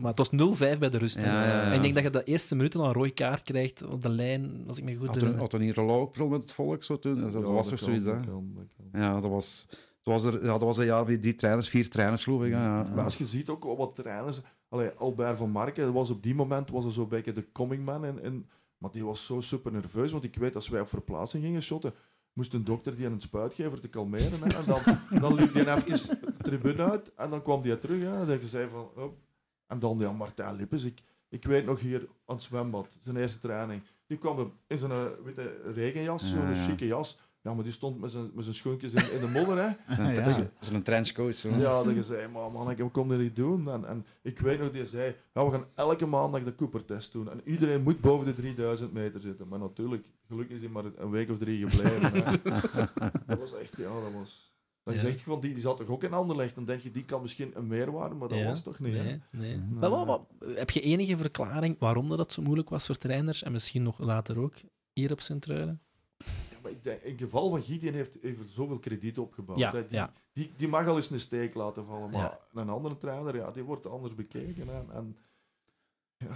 [0.00, 1.16] Maar het was 0-5 bij de rust.
[1.22, 1.26] hè.
[1.26, 1.62] Ja, ja, ja.
[1.72, 4.08] En ik denk dat je de eerste minuten al een rode kaart krijgt op de
[4.08, 5.42] lijn, als ik me goed Had er, herinner.
[5.42, 7.18] had er niet Rollo met het volk zo toen?
[7.20, 8.26] Dat, Ja, was dat er kan, zoiets,
[8.92, 9.00] hè?
[9.00, 9.78] Ja, dat was, dat
[10.08, 12.52] was, er, ja, dat was een jaar die trainers, vier trainers geloof ik.
[12.52, 12.82] hè, Ja.
[12.94, 14.40] Maar als je ziet ook wat trainers...
[14.68, 17.84] Allee, Albert van Marken, dat was op die moment was er zo'n beetje de coming
[17.84, 18.04] man.
[18.04, 18.48] In, in,
[18.78, 21.94] maar die was zo super nerveus, want ik weet, als wij op verplaatsing gingen shotten,
[22.32, 24.40] moest een dokter die aan het spuit geven voor te kalmeren.
[24.42, 24.80] Hè, en dan,
[25.20, 28.02] dan liep hij even de tribune uit en dan kwam hij terug.
[28.02, 28.90] Hè, en dan zei van...
[28.96, 29.12] Oh.
[29.66, 30.84] En dan ja, Martijn Lippes.
[30.84, 33.82] Ik, ik weet nog hier aan het zwembad, zijn eerste training.
[34.06, 36.64] Die kwam er in zijn eh, witte regenjas, Ja, zo'n ja.
[36.64, 37.18] chique jas.
[37.42, 39.58] Ja, maar die stond met zijn, met zijn schoentjes in, in de modder.
[39.58, 39.94] Hè.
[39.94, 40.30] Zo'n Ja.
[40.30, 41.36] zo- zo'n trenchcoat.
[41.36, 41.54] Zo.
[41.56, 43.70] Ja, dat je zei, maar man, ik kom dit niet doen.
[43.70, 47.30] En, en ik weet nog, die zei, ja, we gaan elke maandag de Cooper-test doen.
[47.30, 49.48] En iedereen moet boven de 3000 meter zitten.
[49.48, 52.22] Maar natuurlijk, gelukkig is hij maar een week of drie gebleven.
[53.26, 54.56] dat was echt, ja, dat was...
[54.82, 55.00] Dan Ja.
[55.02, 56.54] zeg je van, die, die zat toch ook in Anderlecht?
[56.54, 59.02] Dan denk je, die kan misschien een meerwaarde, maar dat Ja, was toch niet, hè?
[59.02, 59.56] Nee, nee.
[59.56, 59.88] Nee.
[60.04, 60.18] Maar
[60.54, 64.38] heb je enige verklaring waarom dat zo moeilijk was voor trainers en misschien nog later
[64.38, 64.54] ook
[64.92, 65.80] hier op Sint-Truiden?
[66.68, 69.58] Ja, maar ik denk, in het geval van Gideon heeft, heeft er zoveel krediet opgebouwd.
[69.58, 69.86] Ja, hè.
[69.86, 70.12] Die, ja.
[70.32, 72.10] die, die mag al eens een steek laten vallen.
[72.10, 72.60] Maar Ja.
[72.60, 74.68] een andere trainer, ja, die wordt anders bekeken.
[74.68, 74.92] Hè.
[74.94, 75.16] En,
[76.16, 76.26] Ja,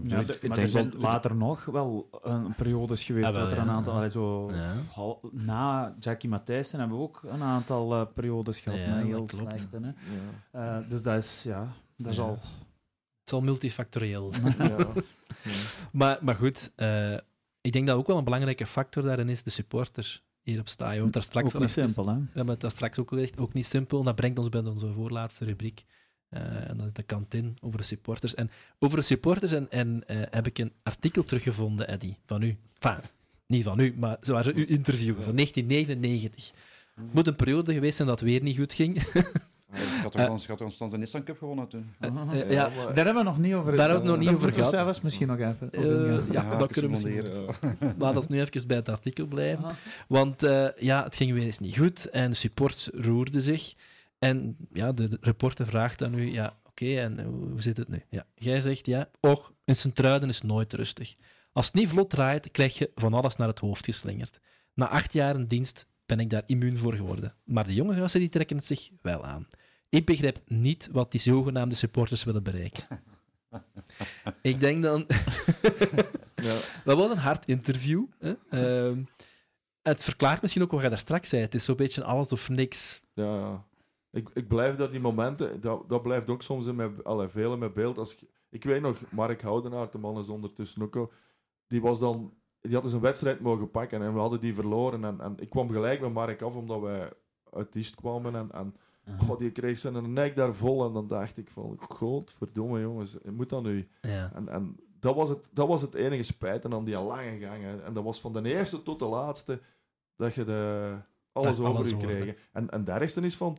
[0.08, 3.58] maar denk er zijn dat- later nog wel een periodes geweest Ah, wel, dat er
[3.58, 3.70] een ja.
[3.72, 3.94] aantal...
[3.94, 4.74] allee, zo, Ja.
[4.94, 9.30] hal- na Jackie Matthijssen hebben we ook een aantal eh, periodes gehad Ja, met dat
[9.30, 9.82] heel.
[9.82, 9.92] Hè.
[10.52, 10.78] ja.
[10.80, 12.30] Eh, dus dat is, ja, dat is al...
[12.30, 12.40] Het
[13.26, 14.32] is al multifactorieel.
[14.58, 14.64] Ja.
[14.68, 14.86] Ja.
[15.92, 17.16] maar, maar goed, eh,
[17.68, 21.04] ik denk dat ook wel een belangrijke factor daarin is de supporters hier op hebben
[21.04, 22.14] het daar straks ook niet simpel, hè.
[22.14, 23.98] We hebben het daar straks ook gezegd, ook niet simpel.
[23.98, 25.84] En dat brengt ons bij onze voorlaatste rubriek.
[26.28, 28.34] Eh, en dat is de kantine over de supporters.
[28.34, 32.56] En over de supporters en, en, eh, heb ik een artikel teruggevonden, Eddy, van u.
[32.78, 33.04] Enfin,
[33.46, 36.52] niet van u, maar ze u interviewen, van 1999.
[36.94, 39.02] Het moet een periode geweest zijn dat weer niet goed ging.
[39.72, 40.30] Ik had toch Eh.
[40.30, 41.94] ons- had ons dan de Nissan Cup gewonnen toen.
[41.98, 44.26] Eh, Ja, eh, ja, maar- Daar hebben we nog niet over Daar hebben we nog
[44.26, 44.70] niet over gehad.
[44.70, 47.94] zelfs misschien nog even Eh, ja, dat kunnen we misschien.
[47.98, 49.64] Laat ons nu even bij het artikel blijven.
[49.64, 49.74] Aha.
[50.08, 53.74] Want eh, ja, het ging weer eens niet goed en de supports roerden zich.
[54.18, 58.02] En ja, de, reporter vraagt dan nu, ja, oké, en hoe, zit het nu?
[58.10, 61.14] Ja, jij zegt, ja, och, in Sint-Truiden is nooit rustig.
[61.52, 64.38] Als het niet vlot draait, krijg je van alles naar het hoofd geslingerd.
[64.74, 67.34] Na acht jaar in dienst ben ik daar immuun voor geworden.
[67.44, 69.46] Maar de jonge gasten die trekken het zich wel aan.
[69.88, 72.84] Ik begrijp niet wat die zogenaamde supporters willen bereiken.
[74.42, 75.06] ik denk dan...
[76.42, 76.56] Ja.
[76.84, 78.04] Dat was een hard interview.
[78.18, 78.34] Hè?
[78.50, 79.02] Ehm,
[79.82, 81.42] het verklaart misschien ook wat je daar straks zei.
[81.42, 83.00] Het is zo'n beetje alles of niks.
[83.14, 83.64] Ja, ja.
[84.10, 87.98] Ik, ik blijf dat die momenten, dat, dat blijft ook soms in mijn, allee, beeld.
[87.98, 91.12] Als, je- Ik weet nog, Mark Houdenaar, de man is ondertussen ook al,
[91.66, 92.32] die was dan...
[92.60, 95.04] Die had eens een wedstrijd mogen pakken en we hadden die verloren.
[95.04, 97.12] En, en ik kwam gelijk met Mark af, omdat wij
[97.52, 98.34] uit Diest kwamen.
[98.34, 98.74] En, en
[99.18, 100.86] God, die kreeg zijn nek daar vol.
[100.86, 103.88] En dan dacht ik van, godverdomme jongens, moet dat nu?
[104.00, 104.32] Ja.
[104.34, 107.62] En, en dat, was het, dat was het enige spijt aan die lange gang.
[107.62, 107.82] hè.
[107.82, 109.60] En dat was van de eerste tot de laatste
[110.16, 110.94] dat je de,
[111.32, 112.36] alles Dat over je kreeg.
[112.52, 113.56] En, en daar is dan is van,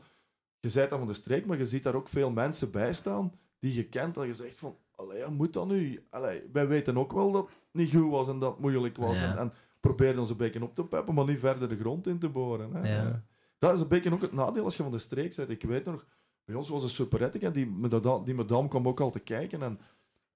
[0.60, 3.34] je bent dan van de streek, maar je ziet daar ook veel mensen bij staan
[3.60, 4.16] die je kent.
[4.16, 6.06] Dat je zegt van, allee, moet dat nu?
[6.10, 9.20] Allee, wij weten ook wel dat niet goed was en dat het moeilijk was.
[9.20, 9.32] Ja.
[9.32, 12.20] En, en probeerden ons een beetje op te peppen, maar niet verder de grond in
[12.20, 12.74] te boren.
[12.74, 12.96] Hè.
[12.96, 13.24] Ja.
[13.58, 15.50] Dat is een beetje ook het nadeel als je van de streek bent.
[15.50, 16.06] Ik weet nog,
[16.46, 19.62] bij ons was een superettic en die, madame- die madame kwam ook al te kijken.
[19.64, 19.80] En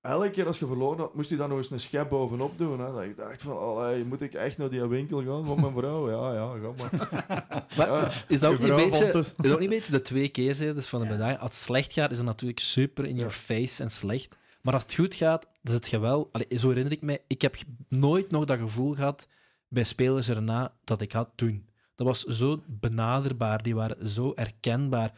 [0.02, 2.80] elke keer als je verloren had, moest hij dan nog eens een schep bovenop doen.
[2.80, 2.92] Hè.
[2.94, 6.10] Dat ik dacht van, allee, moet ik echt naar die winkel gaan van mijn vrouw?
[6.10, 7.10] Ja, ja, ga maar.
[7.78, 8.12] Maar Ja.
[8.28, 10.88] is dat ook niet beetje, dus- is dat ook niet een beetje de twee keerzijdes
[10.88, 11.12] van de Ja.
[11.12, 11.38] medaille?
[11.38, 13.18] Als het slecht gaat, is het natuurlijk super in Ja.
[13.18, 14.36] your face en slecht.
[14.64, 16.30] Maar als het goed gaat, zit je wel...
[16.32, 17.56] Allee, zo herinner ik mij, ik heb
[17.90, 19.28] nooit nog dat gevoel gehad
[19.68, 21.66] bij spelers erna dat ik had toen.
[21.96, 25.14] Dat was zo benaderbaar, die waren zo herkenbaar.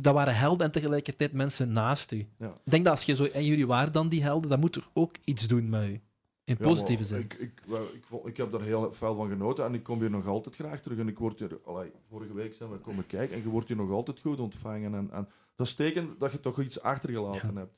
[0.00, 2.28] Dat waren helden en tegelijkertijd mensen naast u.
[2.38, 2.48] Ja.
[2.48, 3.24] Ik denk dat als je zo...
[3.24, 6.00] En jullie waren dan die helden, dan moet er ook iets doen met u.
[6.44, 7.20] In Ja, positieve maar zin.
[7.20, 7.62] Ik, ik,
[7.94, 10.80] ik, ik heb daar heel veel van genoten en ik kom hier nog altijd graag
[10.80, 10.98] terug.
[10.98, 13.76] En ik word hier, allee, vorige week zijn we komen kijken en je wordt hier
[13.76, 14.94] nog altijd goed ontvangen.
[14.94, 17.74] En, en dat is teken dat je toch iets achtergelaten hebt.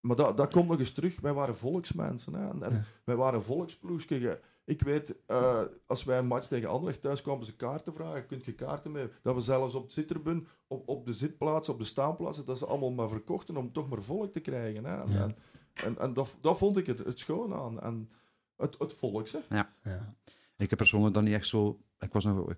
[0.00, 1.20] Maar dat, dat komt nog eens terug.
[1.20, 2.34] Wij waren volksmensen.
[2.34, 2.48] Hè?
[2.50, 2.82] En, en Ja.
[3.04, 4.20] Wij waren volksploegje.
[4.20, 8.26] Je- Ik weet, eh, als wij een match tegen Anderlecht thuis kwamen, ze kaarten vragen.
[8.26, 9.18] Kun je kaarten meer?
[9.22, 12.66] Dat we zelfs op het zitterbun, op, op de zitplaatsen, op de staanplaatsen, dat ze
[12.66, 14.84] allemaal maar verkochten om toch maar volk te krijgen.
[14.84, 14.96] Hè?
[14.98, 15.22] En, Ja.
[15.22, 15.36] en,
[15.74, 17.80] en, en dat, dat vond ik het, het schoon aan.
[17.80, 18.10] En
[18.56, 19.38] het, het volks, hè.
[19.48, 20.14] Ja.
[20.56, 21.80] Ik heb persoonlijk dan niet echt zo...
[21.98, 22.56] Ik was nog een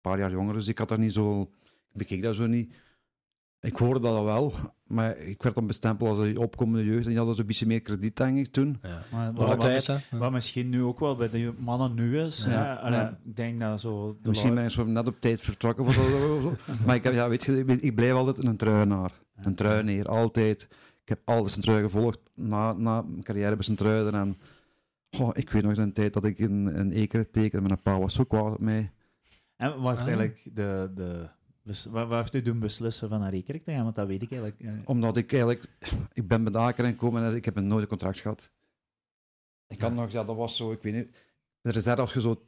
[0.00, 1.40] paar jaar jonger, dus ik had daar niet zo...
[1.42, 1.48] Ik
[1.92, 2.74] bekeek dat zo niet.
[3.60, 4.52] Ik hoorde dat al wel,
[4.86, 7.80] maar ik werd dan bestempeld als een opkomende jeugd en die hadden zo'n beetje meer
[7.80, 8.78] krediet, denk ik, toen.
[8.82, 9.02] Ja.
[9.12, 12.44] Maar, Wat wat, tijd, wat, misschien nu ook wel bij de mannen nu is.
[12.44, 12.50] Ja.
[12.52, 12.74] Ja.
[12.74, 13.18] Allee, Ja.
[13.24, 14.16] Ik denk dat zo...
[14.22, 15.84] De Misschien ben ik zo net op tijd vertrokken.
[15.84, 16.08] Of zo, of
[16.42, 16.56] zo.
[16.86, 19.12] maar ik, heb- ja, weet je, ik blijf altijd een truienaar.
[19.36, 20.62] Een truineer, altijd.
[21.02, 24.14] Ik heb altijd zijn trui gevolgd na, na mijn carrière bij zijn truiden.
[24.14, 24.36] En
[25.10, 28.14] goh, ik weet nog een tijd dat ik een, een eker tekende, mijn pa was
[28.14, 28.90] zo kwaad op mij.
[29.56, 30.06] En wat heeft Ah.
[30.06, 30.90] eigenlijk de...
[30.94, 31.28] de
[31.90, 33.82] wat, wat heeft u doen beslissen van naar Rekerk te gaan?
[33.82, 34.60] Want dat weet ik eigenlijk.
[34.60, 34.72] eh.
[34.84, 35.68] Omdat ik eigenlijk...
[36.12, 38.50] Ik ben bij de Aker gekomen en ik heb nooit een contract gehad.
[39.66, 40.10] Ik had nog...
[40.10, 41.08] Ja, dat was zo, ik weet niet...
[41.60, 42.42] De reserve was je zo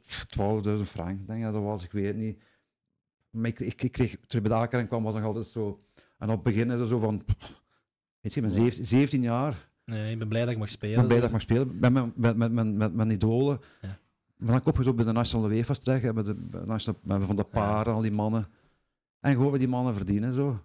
[0.77, 2.41] 12.000 frank, denk ik dat was, ik weet het niet.
[3.29, 4.09] Maar ik, ik, ik kreeg...
[4.09, 5.83] Toen ik bij de Aker kwam, was nog altijd zo...
[6.17, 7.23] En op het begin is het zo van...
[8.21, 9.69] Weet je, ik ben 17, 17 jaar...
[9.85, 10.95] Nee, ik ben blij dat ik mag Ik spelen.
[10.95, 13.59] ben blij dat dus- ik mag spelen met mijn, met, met, met, met mijn idolen.
[13.81, 13.97] Ja.
[14.35, 17.01] Maar dan kom je zo bij de Nationale WEFA's terecht, met de, bij de nationale-
[17.03, 18.47] met Van de Paren, al die mannen.
[19.21, 20.59] En gewoon wat die mannen verdienen, zo.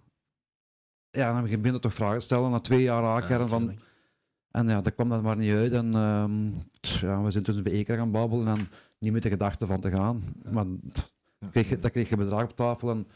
[1.09, 3.79] Ja, dan begin je toch vragen te stellen na twee jaar Ja, aankeren van...
[4.51, 5.71] En ja, dat kwam dan maar niet uit.
[5.71, 9.29] En ehm, tch, ja, we zijn toen bij Eker gaan babbelen en niet met de
[9.29, 10.23] gedachte van te gaan.
[10.51, 13.07] Maar tch, dan kreeg, je, dan kreeg je bedrag op tafel en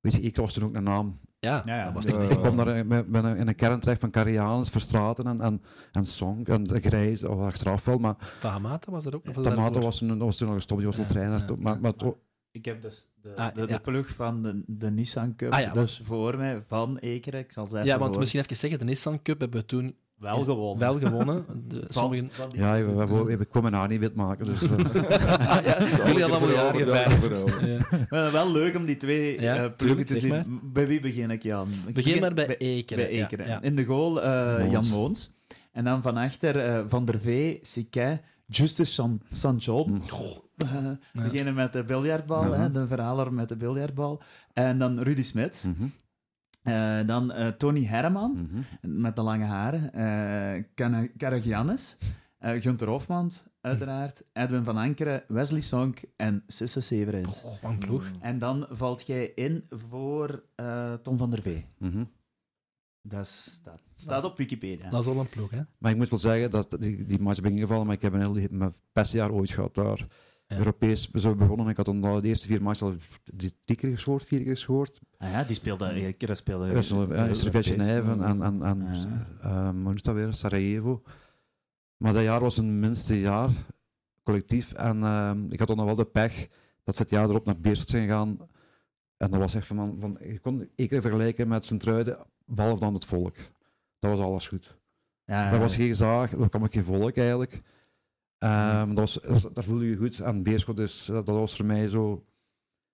[0.00, 1.20] weet je, Eker was toen ook een naam.
[1.38, 1.84] Ja, Ja, ja.
[1.84, 4.68] dat was niet Ik kwam daar met, met een, in een kern terecht van Carianus,
[4.68, 5.62] Verstraten en, en,
[5.92, 9.26] en Song en de Grijs, of achteraf wel, maar Tamata was er ook.
[9.28, 9.82] Of was Tamato daarvoor?
[9.82, 11.38] was, toen- was toen nog gestopt, die was al trainer.
[11.38, 11.80] ja, toch, maar, ja.
[11.80, 11.92] maar
[12.52, 13.66] Ik heb dus de, Ah, de, ja.
[13.66, 17.44] de plug van de, de Nissan Cup Ah, ja, dus voor mij, van Ekerk.
[17.44, 19.66] Ik zal ze even Ja, want voor- misschien even zeggen, de Nissan Cup hebben we
[19.66, 20.78] toen wel gewonnen.
[20.78, 21.44] wel gewonnen.
[21.68, 22.30] De, Van- sommigen...
[22.32, 24.46] van die- ja, we, we, we, we komen haar niet wit maken.
[24.46, 24.68] Dus, eh.
[25.64, 26.78] ja, jullie hadden allemaal.
[26.78, 27.78] Ja.
[28.08, 30.60] Maar wel leuk om die twee Ja, eh, ploegen te zien.
[30.62, 31.68] Bij wie begin ik, Jan?
[31.86, 33.04] Ik Begin maar bij Ekeren.
[33.04, 33.46] Bij ja, Ekeren.
[33.46, 33.62] ja.
[33.62, 35.32] In de goal eh, Jan Moons.
[35.72, 38.20] En dan van achter eh, Van der Vee, Siquet,
[38.52, 39.90] Justus San- Sanchon.
[39.90, 40.00] Mm.
[40.56, 40.98] Eh, Ja.
[41.12, 42.60] Beginnen met de biljartbal, Ja.
[42.60, 44.22] hè, de verhaler met de biljartbal.
[44.52, 45.64] En dan Rudy Smits.
[45.64, 45.84] Mhm,
[46.62, 49.00] Eh, dan eh, Tony Herman mhm.
[49.02, 49.92] met de lange haren.
[49.92, 51.96] eh Kana- Karagiannis.
[52.38, 54.24] eh Gunther Hofmans, uiteraard.
[54.32, 57.44] Edwin van Ankeren, Wesley Sonk en Sisse Severins.
[57.44, 58.04] Oh, ploeg.
[58.20, 61.66] En dan valt jij in voor eh, Tom van der Vee.
[63.02, 64.90] Dat staat, staat op Wikipedia.
[64.90, 65.60] Dat is al een ploeg, hè?
[65.78, 68.20] Maar ik moet wel zeggen dat die, die match ben ingevallen, maar ik heb een
[68.20, 70.06] heel mijn beste jaar ooit gehad daar.
[70.46, 70.58] Ja.
[70.58, 71.68] Europees zo begonnen.
[71.68, 72.94] Ik had dan de eerste vier matches al
[73.24, 75.00] drie, drie keer gescoord, vier keer gescoord.
[75.18, 76.82] Ah ja, die speelde één keer speelde.
[76.82, 79.26] Genève en, en, en, Ja.
[79.42, 80.34] ehm, hoe is dat weer?
[80.34, 81.02] Sarajevo.
[81.96, 83.50] Maar dat jaar was een minste jaar,
[84.22, 84.72] collectief.
[84.72, 86.48] En ehm, ik had dan nog wel de pech
[86.84, 88.38] dat ze het jaar erop naar Beerschot zijn gegaan.
[89.16, 92.94] En dat was echt van, van je kon één keer vergelijken met Sint-Truiden, behalve dan
[92.94, 93.36] het volk.
[93.98, 94.78] Dat was alles goed.
[95.24, 97.62] Ja, Dat was geen zaag, daar kwam ook geen volk eigenlijk.
[98.38, 100.20] Ehm, dat was, daar voelde je goed.
[100.20, 102.24] En Beerschot, dus, dat was voor mij zo...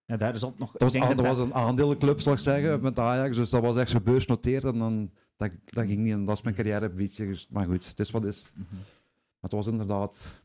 [0.05, 0.57] ja, daar is nog.
[0.57, 3.37] Dat was, dat was een aandelenclub, zal ik zeggen, met Ajax.
[3.37, 4.65] Dus dat was echt zo beursnoteerd.
[4.65, 7.27] En dan dat, dat ging niet en dat is mijn carrièreambitie.
[7.27, 8.51] Dus, maar goed, het is wat is.
[8.55, 8.75] Mhm.
[8.75, 10.43] Maar het was inderdaad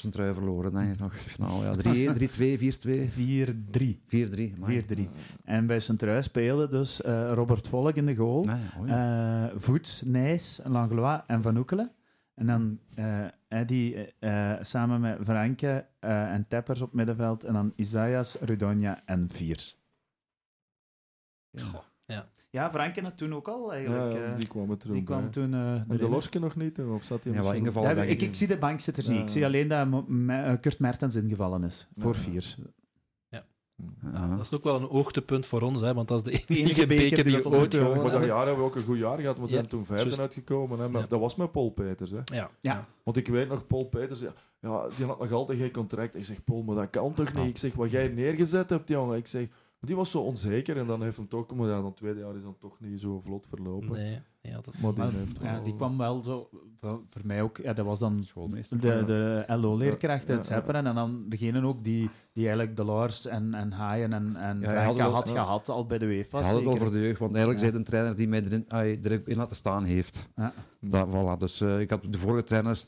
[0.00, 1.14] zijn trui verloren, denk ik nog.
[1.38, 3.98] Nou ja, 3-1, 3-2, 4-2, 4-3.
[4.06, 4.54] 4-3.
[4.56, 4.84] amai.
[4.84, 5.08] 4-3.
[5.44, 8.44] En bij Sint-Truis spelen dus eh, Robert Volk in de goal.
[8.44, 9.48] Nee, oh ja.
[9.48, 11.92] Eh, Voets, Nijs, Langlois en Van Oekelen.
[12.34, 14.06] En dan eh Eddy
[14.60, 17.44] samen met Franke eh, en Teppers op middenveld.
[17.44, 19.78] En dan Isaias, Rudonia en Viers.
[21.58, 22.28] Goh, ja.
[22.50, 24.12] Ja, Franke had toen ook al eigenlijk.
[24.12, 25.54] Ja, eh, die kwam het er die kwam toen.
[25.54, 26.08] eh, En de.
[26.08, 26.78] Loske nog niet?
[26.80, 27.96] Of zat hij Ja, wel misschien- ingevallen.
[27.96, 29.20] Ja, ik, ik zie de bankzitters niet.
[29.20, 29.88] Ik zie alleen dat
[30.28, 31.88] eh, Kurt Mertens ingevallen is.
[31.98, 32.20] Voor Ja.
[32.20, 32.56] Viers.
[34.12, 34.36] Ja.
[34.36, 36.86] Dat is ook wel een hoogtepunt voor ons, hè, want dat is de enige enige
[36.86, 38.28] beker beker die die we ooit gewonnen Maar dat hebben.
[38.36, 40.78] jaar hebben we ook een goed jaar gehad, want we Ja, zijn toen vijfde uitgekomen.
[40.78, 41.06] Hè, maar Ja.
[41.06, 42.10] Dat was met Paul Peters.
[42.10, 42.20] Hè.
[42.24, 42.50] Ja.
[42.60, 42.86] Ja.
[43.02, 46.14] Want ik weet nog, Paul Peters, ja, ja, die had nog altijd geen contract.
[46.14, 47.48] Ik zeg, Paul, maar dat kan toch niet?
[47.48, 49.16] Ik zeg, wat jij neergezet hebt, jongen.
[49.16, 49.46] Ik zeg,
[49.80, 52.42] die was zo onzeker en dan heeft hem toch, maar ja, dan tweede jaar is
[52.42, 53.90] dan toch niet zo vlot verlopen.
[53.90, 54.78] Nee, ja, dat...
[54.82, 56.48] Maar die Maar, heeft ja, wel- die kwam wel zo,
[56.80, 58.80] voor, voor mij ook, ja, dat was dan Schoolmeester.
[58.80, 60.60] de, de LO-leerkracht Ja, uit ja, ja.
[60.60, 64.64] Zepperen en dan degene ook die, die eigenlijk de Lars en, en Haaien en, en
[64.84, 65.34] had wel- had ja.
[65.42, 66.40] gehad al bij de UEFA.
[66.42, 67.70] Had het voor de jeugd, want eigenlijk Ja.
[67.70, 70.28] zei de trainer die mij erin, ai, erin laten staan heeft.
[70.36, 70.52] Ja.
[70.80, 71.38] Dat, voilà.
[71.38, 72.86] Dus eh, ik had de vorige trainers,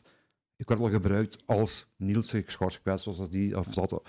[0.57, 4.03] ik werd al gebruikt als Niels zich geschorst geweest was, als die, of zat.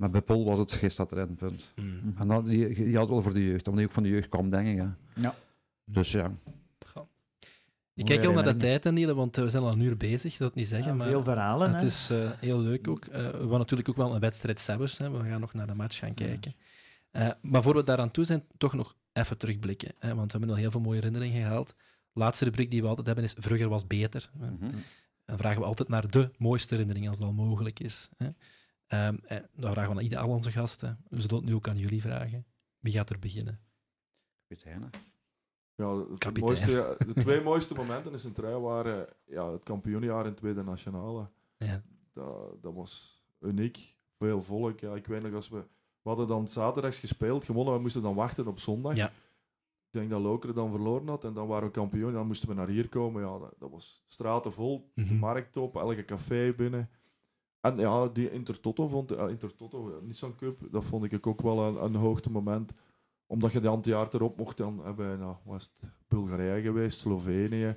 [0.00, 1.72] Maar bij Paul was het gisteren punt.
[1.76, 2.14] Mm.
[2.18, 4.28] En dat, die, die had wel voor de jeugd, omdat hij ook van de jeugd
[4.28, 4.76] kwam, denk ik.
[4.76, 4.88] Hè.
[5.22, 5.34] Ja.
[5.84, 6.32] Dus ja.
[7.94, 9.96] Ik kijk al naar de tijd, hè, Niele, want eh, we zijn al een uur
[9.96, 11.70] bezig, het niet zeggen, Ja, maar veel verhalen.
[11.70, 11.86] het hè.
[11.86, 13.04] is eh, heel leuk ook.
[13.04, 15.10] Eh, we gaan natuurlijk ook wel een wedstrijd Sabbers, hè.
[15.10, 16.54] we gaan nog naar de match gaan kijken.
[17.10, 20.56] Eh, maar voor we daaraan toe zijn, toch nog even terugblikken, hè, want we hebben
[20.56, 21.74] al heel veel mooie herinneringen gehaald.
[22.12, 24.30] laatste rubriek die we altijd hebben is Vroeger was beter.
[24.38, 24.70] Mhm.
[25.24, 28.10] Dan vragen we altijd naar de mooiste herinnering, als dat al mogelijk is.
[28.16, 28.28] Hè.
[28.90, 30.98] Dan vragen we aan ieder al onze gasten.
[31.08, 32.44] We zullen het nu ook aan jullie vragen.
[32.78, 33.60] Wie gaat er beginnen?
[34.48, 34.90] Kapitein.
[35.74, 36.44] Ja, het Kapitein.
[36.46, 41.28] mooiste, de twee mooiste momenten in zijn trui waren ja, het kampioenjaar in Tweede Nationale.
[41.56, 41.82] Ja.
[42.12, 43.96] Dat, dat was uniek.
[44.18, 44.80] Veel volk.
[44.80, 45.58] Ja, ik weet nog, als we,
[46.02, 48.96] we hadden dan zaterdags gespeeld, gewonnen, we moesten dan wachten op zondag.
[48.96, 49.06] Ja.
[49.86, 52.08] Ik denk dat Lokeren dan verloren had en dan waren we kampioen.
[52.08, 53.22] En dan moesten we naar hier komen.
[53.22, 55.14] Ja, dat, dat was straten vol, de Mhm.
[55.14, 56.90] markt op, elke café binnen.
[57.60, 61.84] En ja, die Intertoto vond uh, Intertoto, Nissan Cup, dat vond ik ook wel een,
[61.84, 62.72] een hoogtemoment.
[63.26, 67.76] Omdat je dan het jaar erop mocht dan hebben, nou, was het Bulgarije geweest, Slovenië,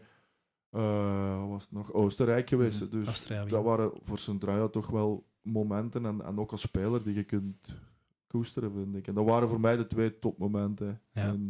[0.69, 2.81] eh, was het nog Oostenrijk geweest.
[2.81, 2.89] Mhm.
[2.89, 3.49] Dus Australië.
[3.49, 7.81] dat waren voor Centralia toch wel momenten en, en ook als speler die je kunt
[8.27, 9.07] koesteren, vind ik.
[9.07, 11.31] En dat waren voor mij de twee topmomenten Ja.
[11.31, 11.49] in,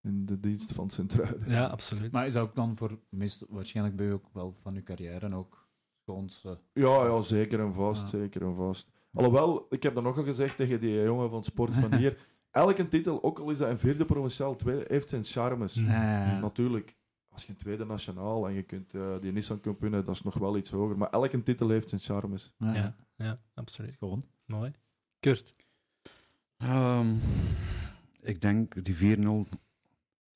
[0.00, 1.46] in de dienst van Centralia.
[1.46, 2.12] Ja, absoluut.
[2.12, 5.34] Maar is dat ook dan voor, meest, waarschijnlijk bij u ook wel van uw carrière
[5.34, 5.68] ook
[6.02, 6.58] schoonste...
[6.72, 8.08] Ja, ja, zeker en vast, Ja.
[8.08, 8.90] zeker en vast.
[9.12, 12.16] Alhoewel, ik heb dat nog al gezegd tegen die jongen van Sport van hier.
[12.50, 15.74] Elke titel, ook al is dat een vierde provinciaal, tweede, heeft zijn charmes.
[15.74, 15.86] Mm.
[16.40, 16.96] Natuurlijk,
[17.28, 20.22] als je een tweede nationaal en je kunt eh, die Nissan Cup winnen, dat is
[20.22, 20.98] nog wel iets hoger.
[20.98, 22.54] Maar elke titel heeft zijn charmes.
[22.58, 22.74] ja.
[22.74, 23.96] Ja, ja, absoluut.
[23.96, 24.24] Gewoon.
[24.46, 24.72] Mooi.
[25.20, 25.54] Kurt.
[26.56, 27.14] Ehm,
[28.22, 29.48] ik denk die 4-0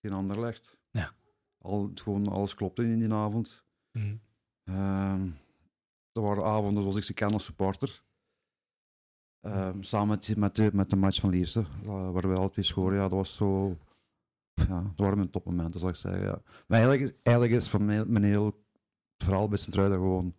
[0.01, 0.79] in Anderlecht.
[0.91, 1.13] Ja.
[1.59, 3.65] Al, gewoon alles klopte in die avond.
[4.65, 5.29] Ehm
[6.17, 8.03] dat waren avonden zoals ik ze ken als supporter.
[9.41, 12.95] Ehm, samen met, met, de, met de match van Lierse, uh, waar we altijd scoren.
[12.95, 13.77] Ja, dat was zo...
[14.55, 16.23] Ja, dat waren mijn topmomenten, zal ik zeggen.
[16.23, 16.41] Ja.
[16.67, 18.65] Maar eigenlijk is, eigenlijk is van mij, mijn heel
[19.19, 20.35] verhaal bij Sint-Truiden gewoon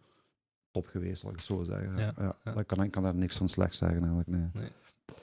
[0.71, 1.97] top geweest, zal ik zo zeggen.
[1.97, 2.51] Ja, Ja, ja.
[2.53, 4.27] Dat kan, ik kan daar niks van slecht zeggen, eigenlijk.
[4.27, 4.41] Nee.
[4.53, 5.15] Het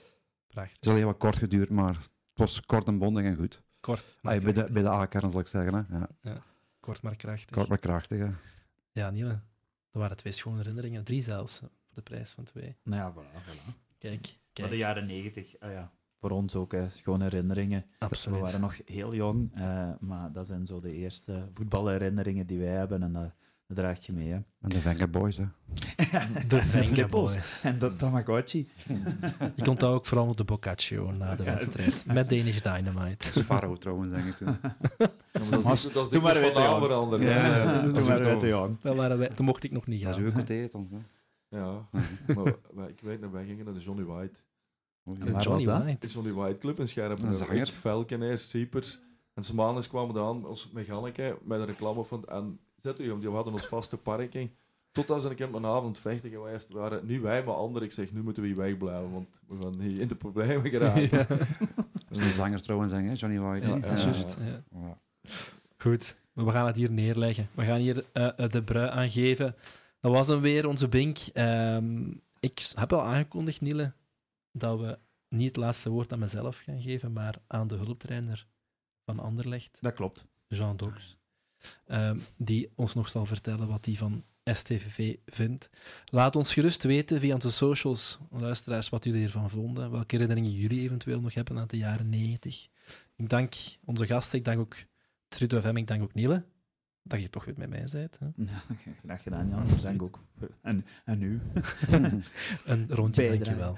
[0.46, 0.76] Prachtig.
[0.80, 3.62] is alleen wat kort geduurd, maar het was kort en bondig en goed.
[3.80, 5.74] Kort, maar Ah, bij, de, bij de A-kern, zal ik zeggen.
[5.88, 5.98] Hè.
[6.20, 6.42] Ja,
[6.80, 7.56] Kort, maar krachtig.
[7.56, 8.18] kort maar krachtig.
[8.18, 8.30] Hè.
[8.92, 9.38] Ja, Niele.
[9.94, 11.04] Dat waren twee schone herinneringen.
[11.04, 12.76] Drie zelfs, voor de prijs van twee.
[12.82, 13.42] Nou ja, voilà.
[13.44, 13.74] voilà.
[13.98, 14.70] Kijk, Maar kijk.
[14.70, 17.86] de jaren negentig, ah ja, voor ons ook, hè, gewoon herinneringen.
[17.98, 18.38] Absoluut.
[18.38, 22.68] We waren nog heel jong, eh, maar dat zijn zo de eerste voetbalherinneringen die wij
[22.68, 23.34] hebben en dat,
[23.66, 24.28] dat draagt je mee.
[24.28, 24.34] Hè.
[24.34, 25.36] En de Venga Boys.
[25.36, 25.44] Hè.
[26.48, 27.06] De Venga.
[27.06, 27.62] Boys.
[27.64, 28.68] En dat Tamagotchi.
[29.56, 32.06] Ik onthoud ook vooral de Boccaccio na de wedstrijd.
[32.06, 33.40] Met Danish Dynamite.
[33.40, 34.56] Sparrow trouwens, denk ik toen.
[35.32, 36.82] Ja, maar dat is, toen waren wij van te jong.
[36.82, 37.22] veranderd.
[37.22, 37.82] Ja.
[37.92, 38.76] Toen waren wij te jong.
[38.80, 40.42] Dat waren wij, toen mocht ik nog niet Dat is gaan.
[40.42, 40.88] côté, dan.
[40.90, 40.98] hè.
[41.58, 41.88] Ja,
[42.74, 44.38] maar ik weet nog, wij gingen naar de Johnny White.
[45.04, 45.64] En Johnny?
[45.64, 46.06] White.
[46.06, 47.26] De Johnny White Club in Scherpen.
[47.26, 47.56] Een zanger.
[47.56, 49.00] Ik, Velkeneer, Siepers.
[49.34, 52.24] En Smanes kwamen dan als mechaniker met een reclame van...
[52.24, 54.50] En zet u, die hadden ons vaste parking.
[54.92, 57.06] Totdat ze een keer op een avond vechten geweest waren.
[57.06, 57.88] Niet wij, maar anderen.
[57.88, 61.08] Ik zeg, nu moeten we hier wegblijven, want we gaan niet in de problemen geraken.
[61.18, 61.26] Ja,
[62.08, 63.66] Dat is een zanger trouwens, hè, Johnny White.
[63.66, 64.36] ja, juist.
[64.40, 64.62] Ja.
[64.80, 64.98] Ja.
[65.76, 67.48] Goed, maar we gaan het hier neerleggen.
[67.54, 69.54] We gaan hier eh, eh, de brui aangeven.
[70.00, 71.18] Dat was hem weer, onze Bink.
[71.32, 72.10] Ehm,
[72.40, 73.92] ik heb al aangekondigd, Niele,
[74.52, 78.46] dat we niet het laatste woord aan mezelf gaan geven, maar aan de hulptrainer
[79.04, 79.78] van Anderlecht.
[79.80, 80.26] Dat klopt.
[80.48, 81.18] Jean Dox.
[81.86, 85.70] Ehm, die ons nog zal vertellen wat hij van STVV vindt.
[86.04, 89.90] Laat ons gerust weten via onze socials, luisteraars, wat jullie ervan vonden.
[89.90, 92.68] Welke herinneringen jullie eventueel nog hebben aan de jaren 90.
[93.16, 93.54] Ik dank
[93.84, 94.76] onze gasten, ik dank ook
[95.28, 96.44] Trudo FM, ik dank ook Niele.
[97.02, 98.18] Dat je toch weer met mij bent.
[98.18, 98.26] Hè?
[98.36, 98.62] Ja,
[99.04, 99.68] graag gedaan, Jan.
[99.68, 100.18] Daar dank ook.
[100.60, 101.40] En, en u.
[102.64, 103.76] Een rondje, dankjewel.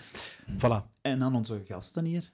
[0.57, 1.01] Voilà.
[1.01, 2.31] En aan onze gasten hier.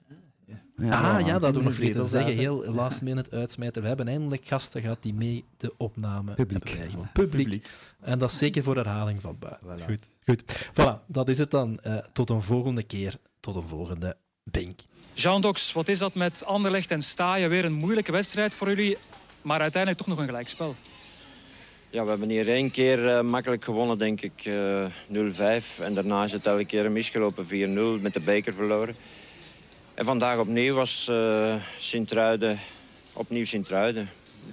[0.77, 2.33] Ah ja, dat hadden we vergeten te zeggen.
[2.33, 3.81] Heel last minute uitsmijter.
[3.81, 6.69] We hebben eindelijk gasten gehad die mee de opname Publiek.
[6.69, 7.09] hebben.
[7.13, 7.67] Publiek.
[8.01, 9.59] En dat is zeker voor herhaling vatbaar.
[9.63, 9.85] Voilà.
[9.85, 10.43] Goed, goed.
[10.71, 11.79] Voilà, dat is het dan.
[11.79, 13.15] Eh, tot een volgende keer.
[13.39, 14.79] Tot een volgende Bink.
[15.13, 17.49] Jean Dox, wat is dat met Anderlecht en Staaien?
[17.49, 18.97] Weer een moeilijke wedstrijd voor jullie,
[19.41, 20.75] maar uiteindelijk toch nog een gelijkspel.
[21.89, 25.79] Ja, we hebben hier één keer eh, makkelijk gewonnen, denk ik, eh 0-5.
[25.79, 28.95] En daarna is het elke keer misgelopen 4-0 met de beker verloren.
[29.93, 32.59] En vandaag opnieuw was eh Sint-Truiden,
[33.13, 34.09] opnieuw Sint-Truiden.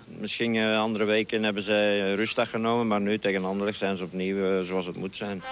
[0.07, 4.45] Misschien eh, andere weken hebben zij rustdag genomen, maar nu tegen Anderlecht zijn ze opnieuw
[4.45, 5.43] eh, zoals het moet zijn.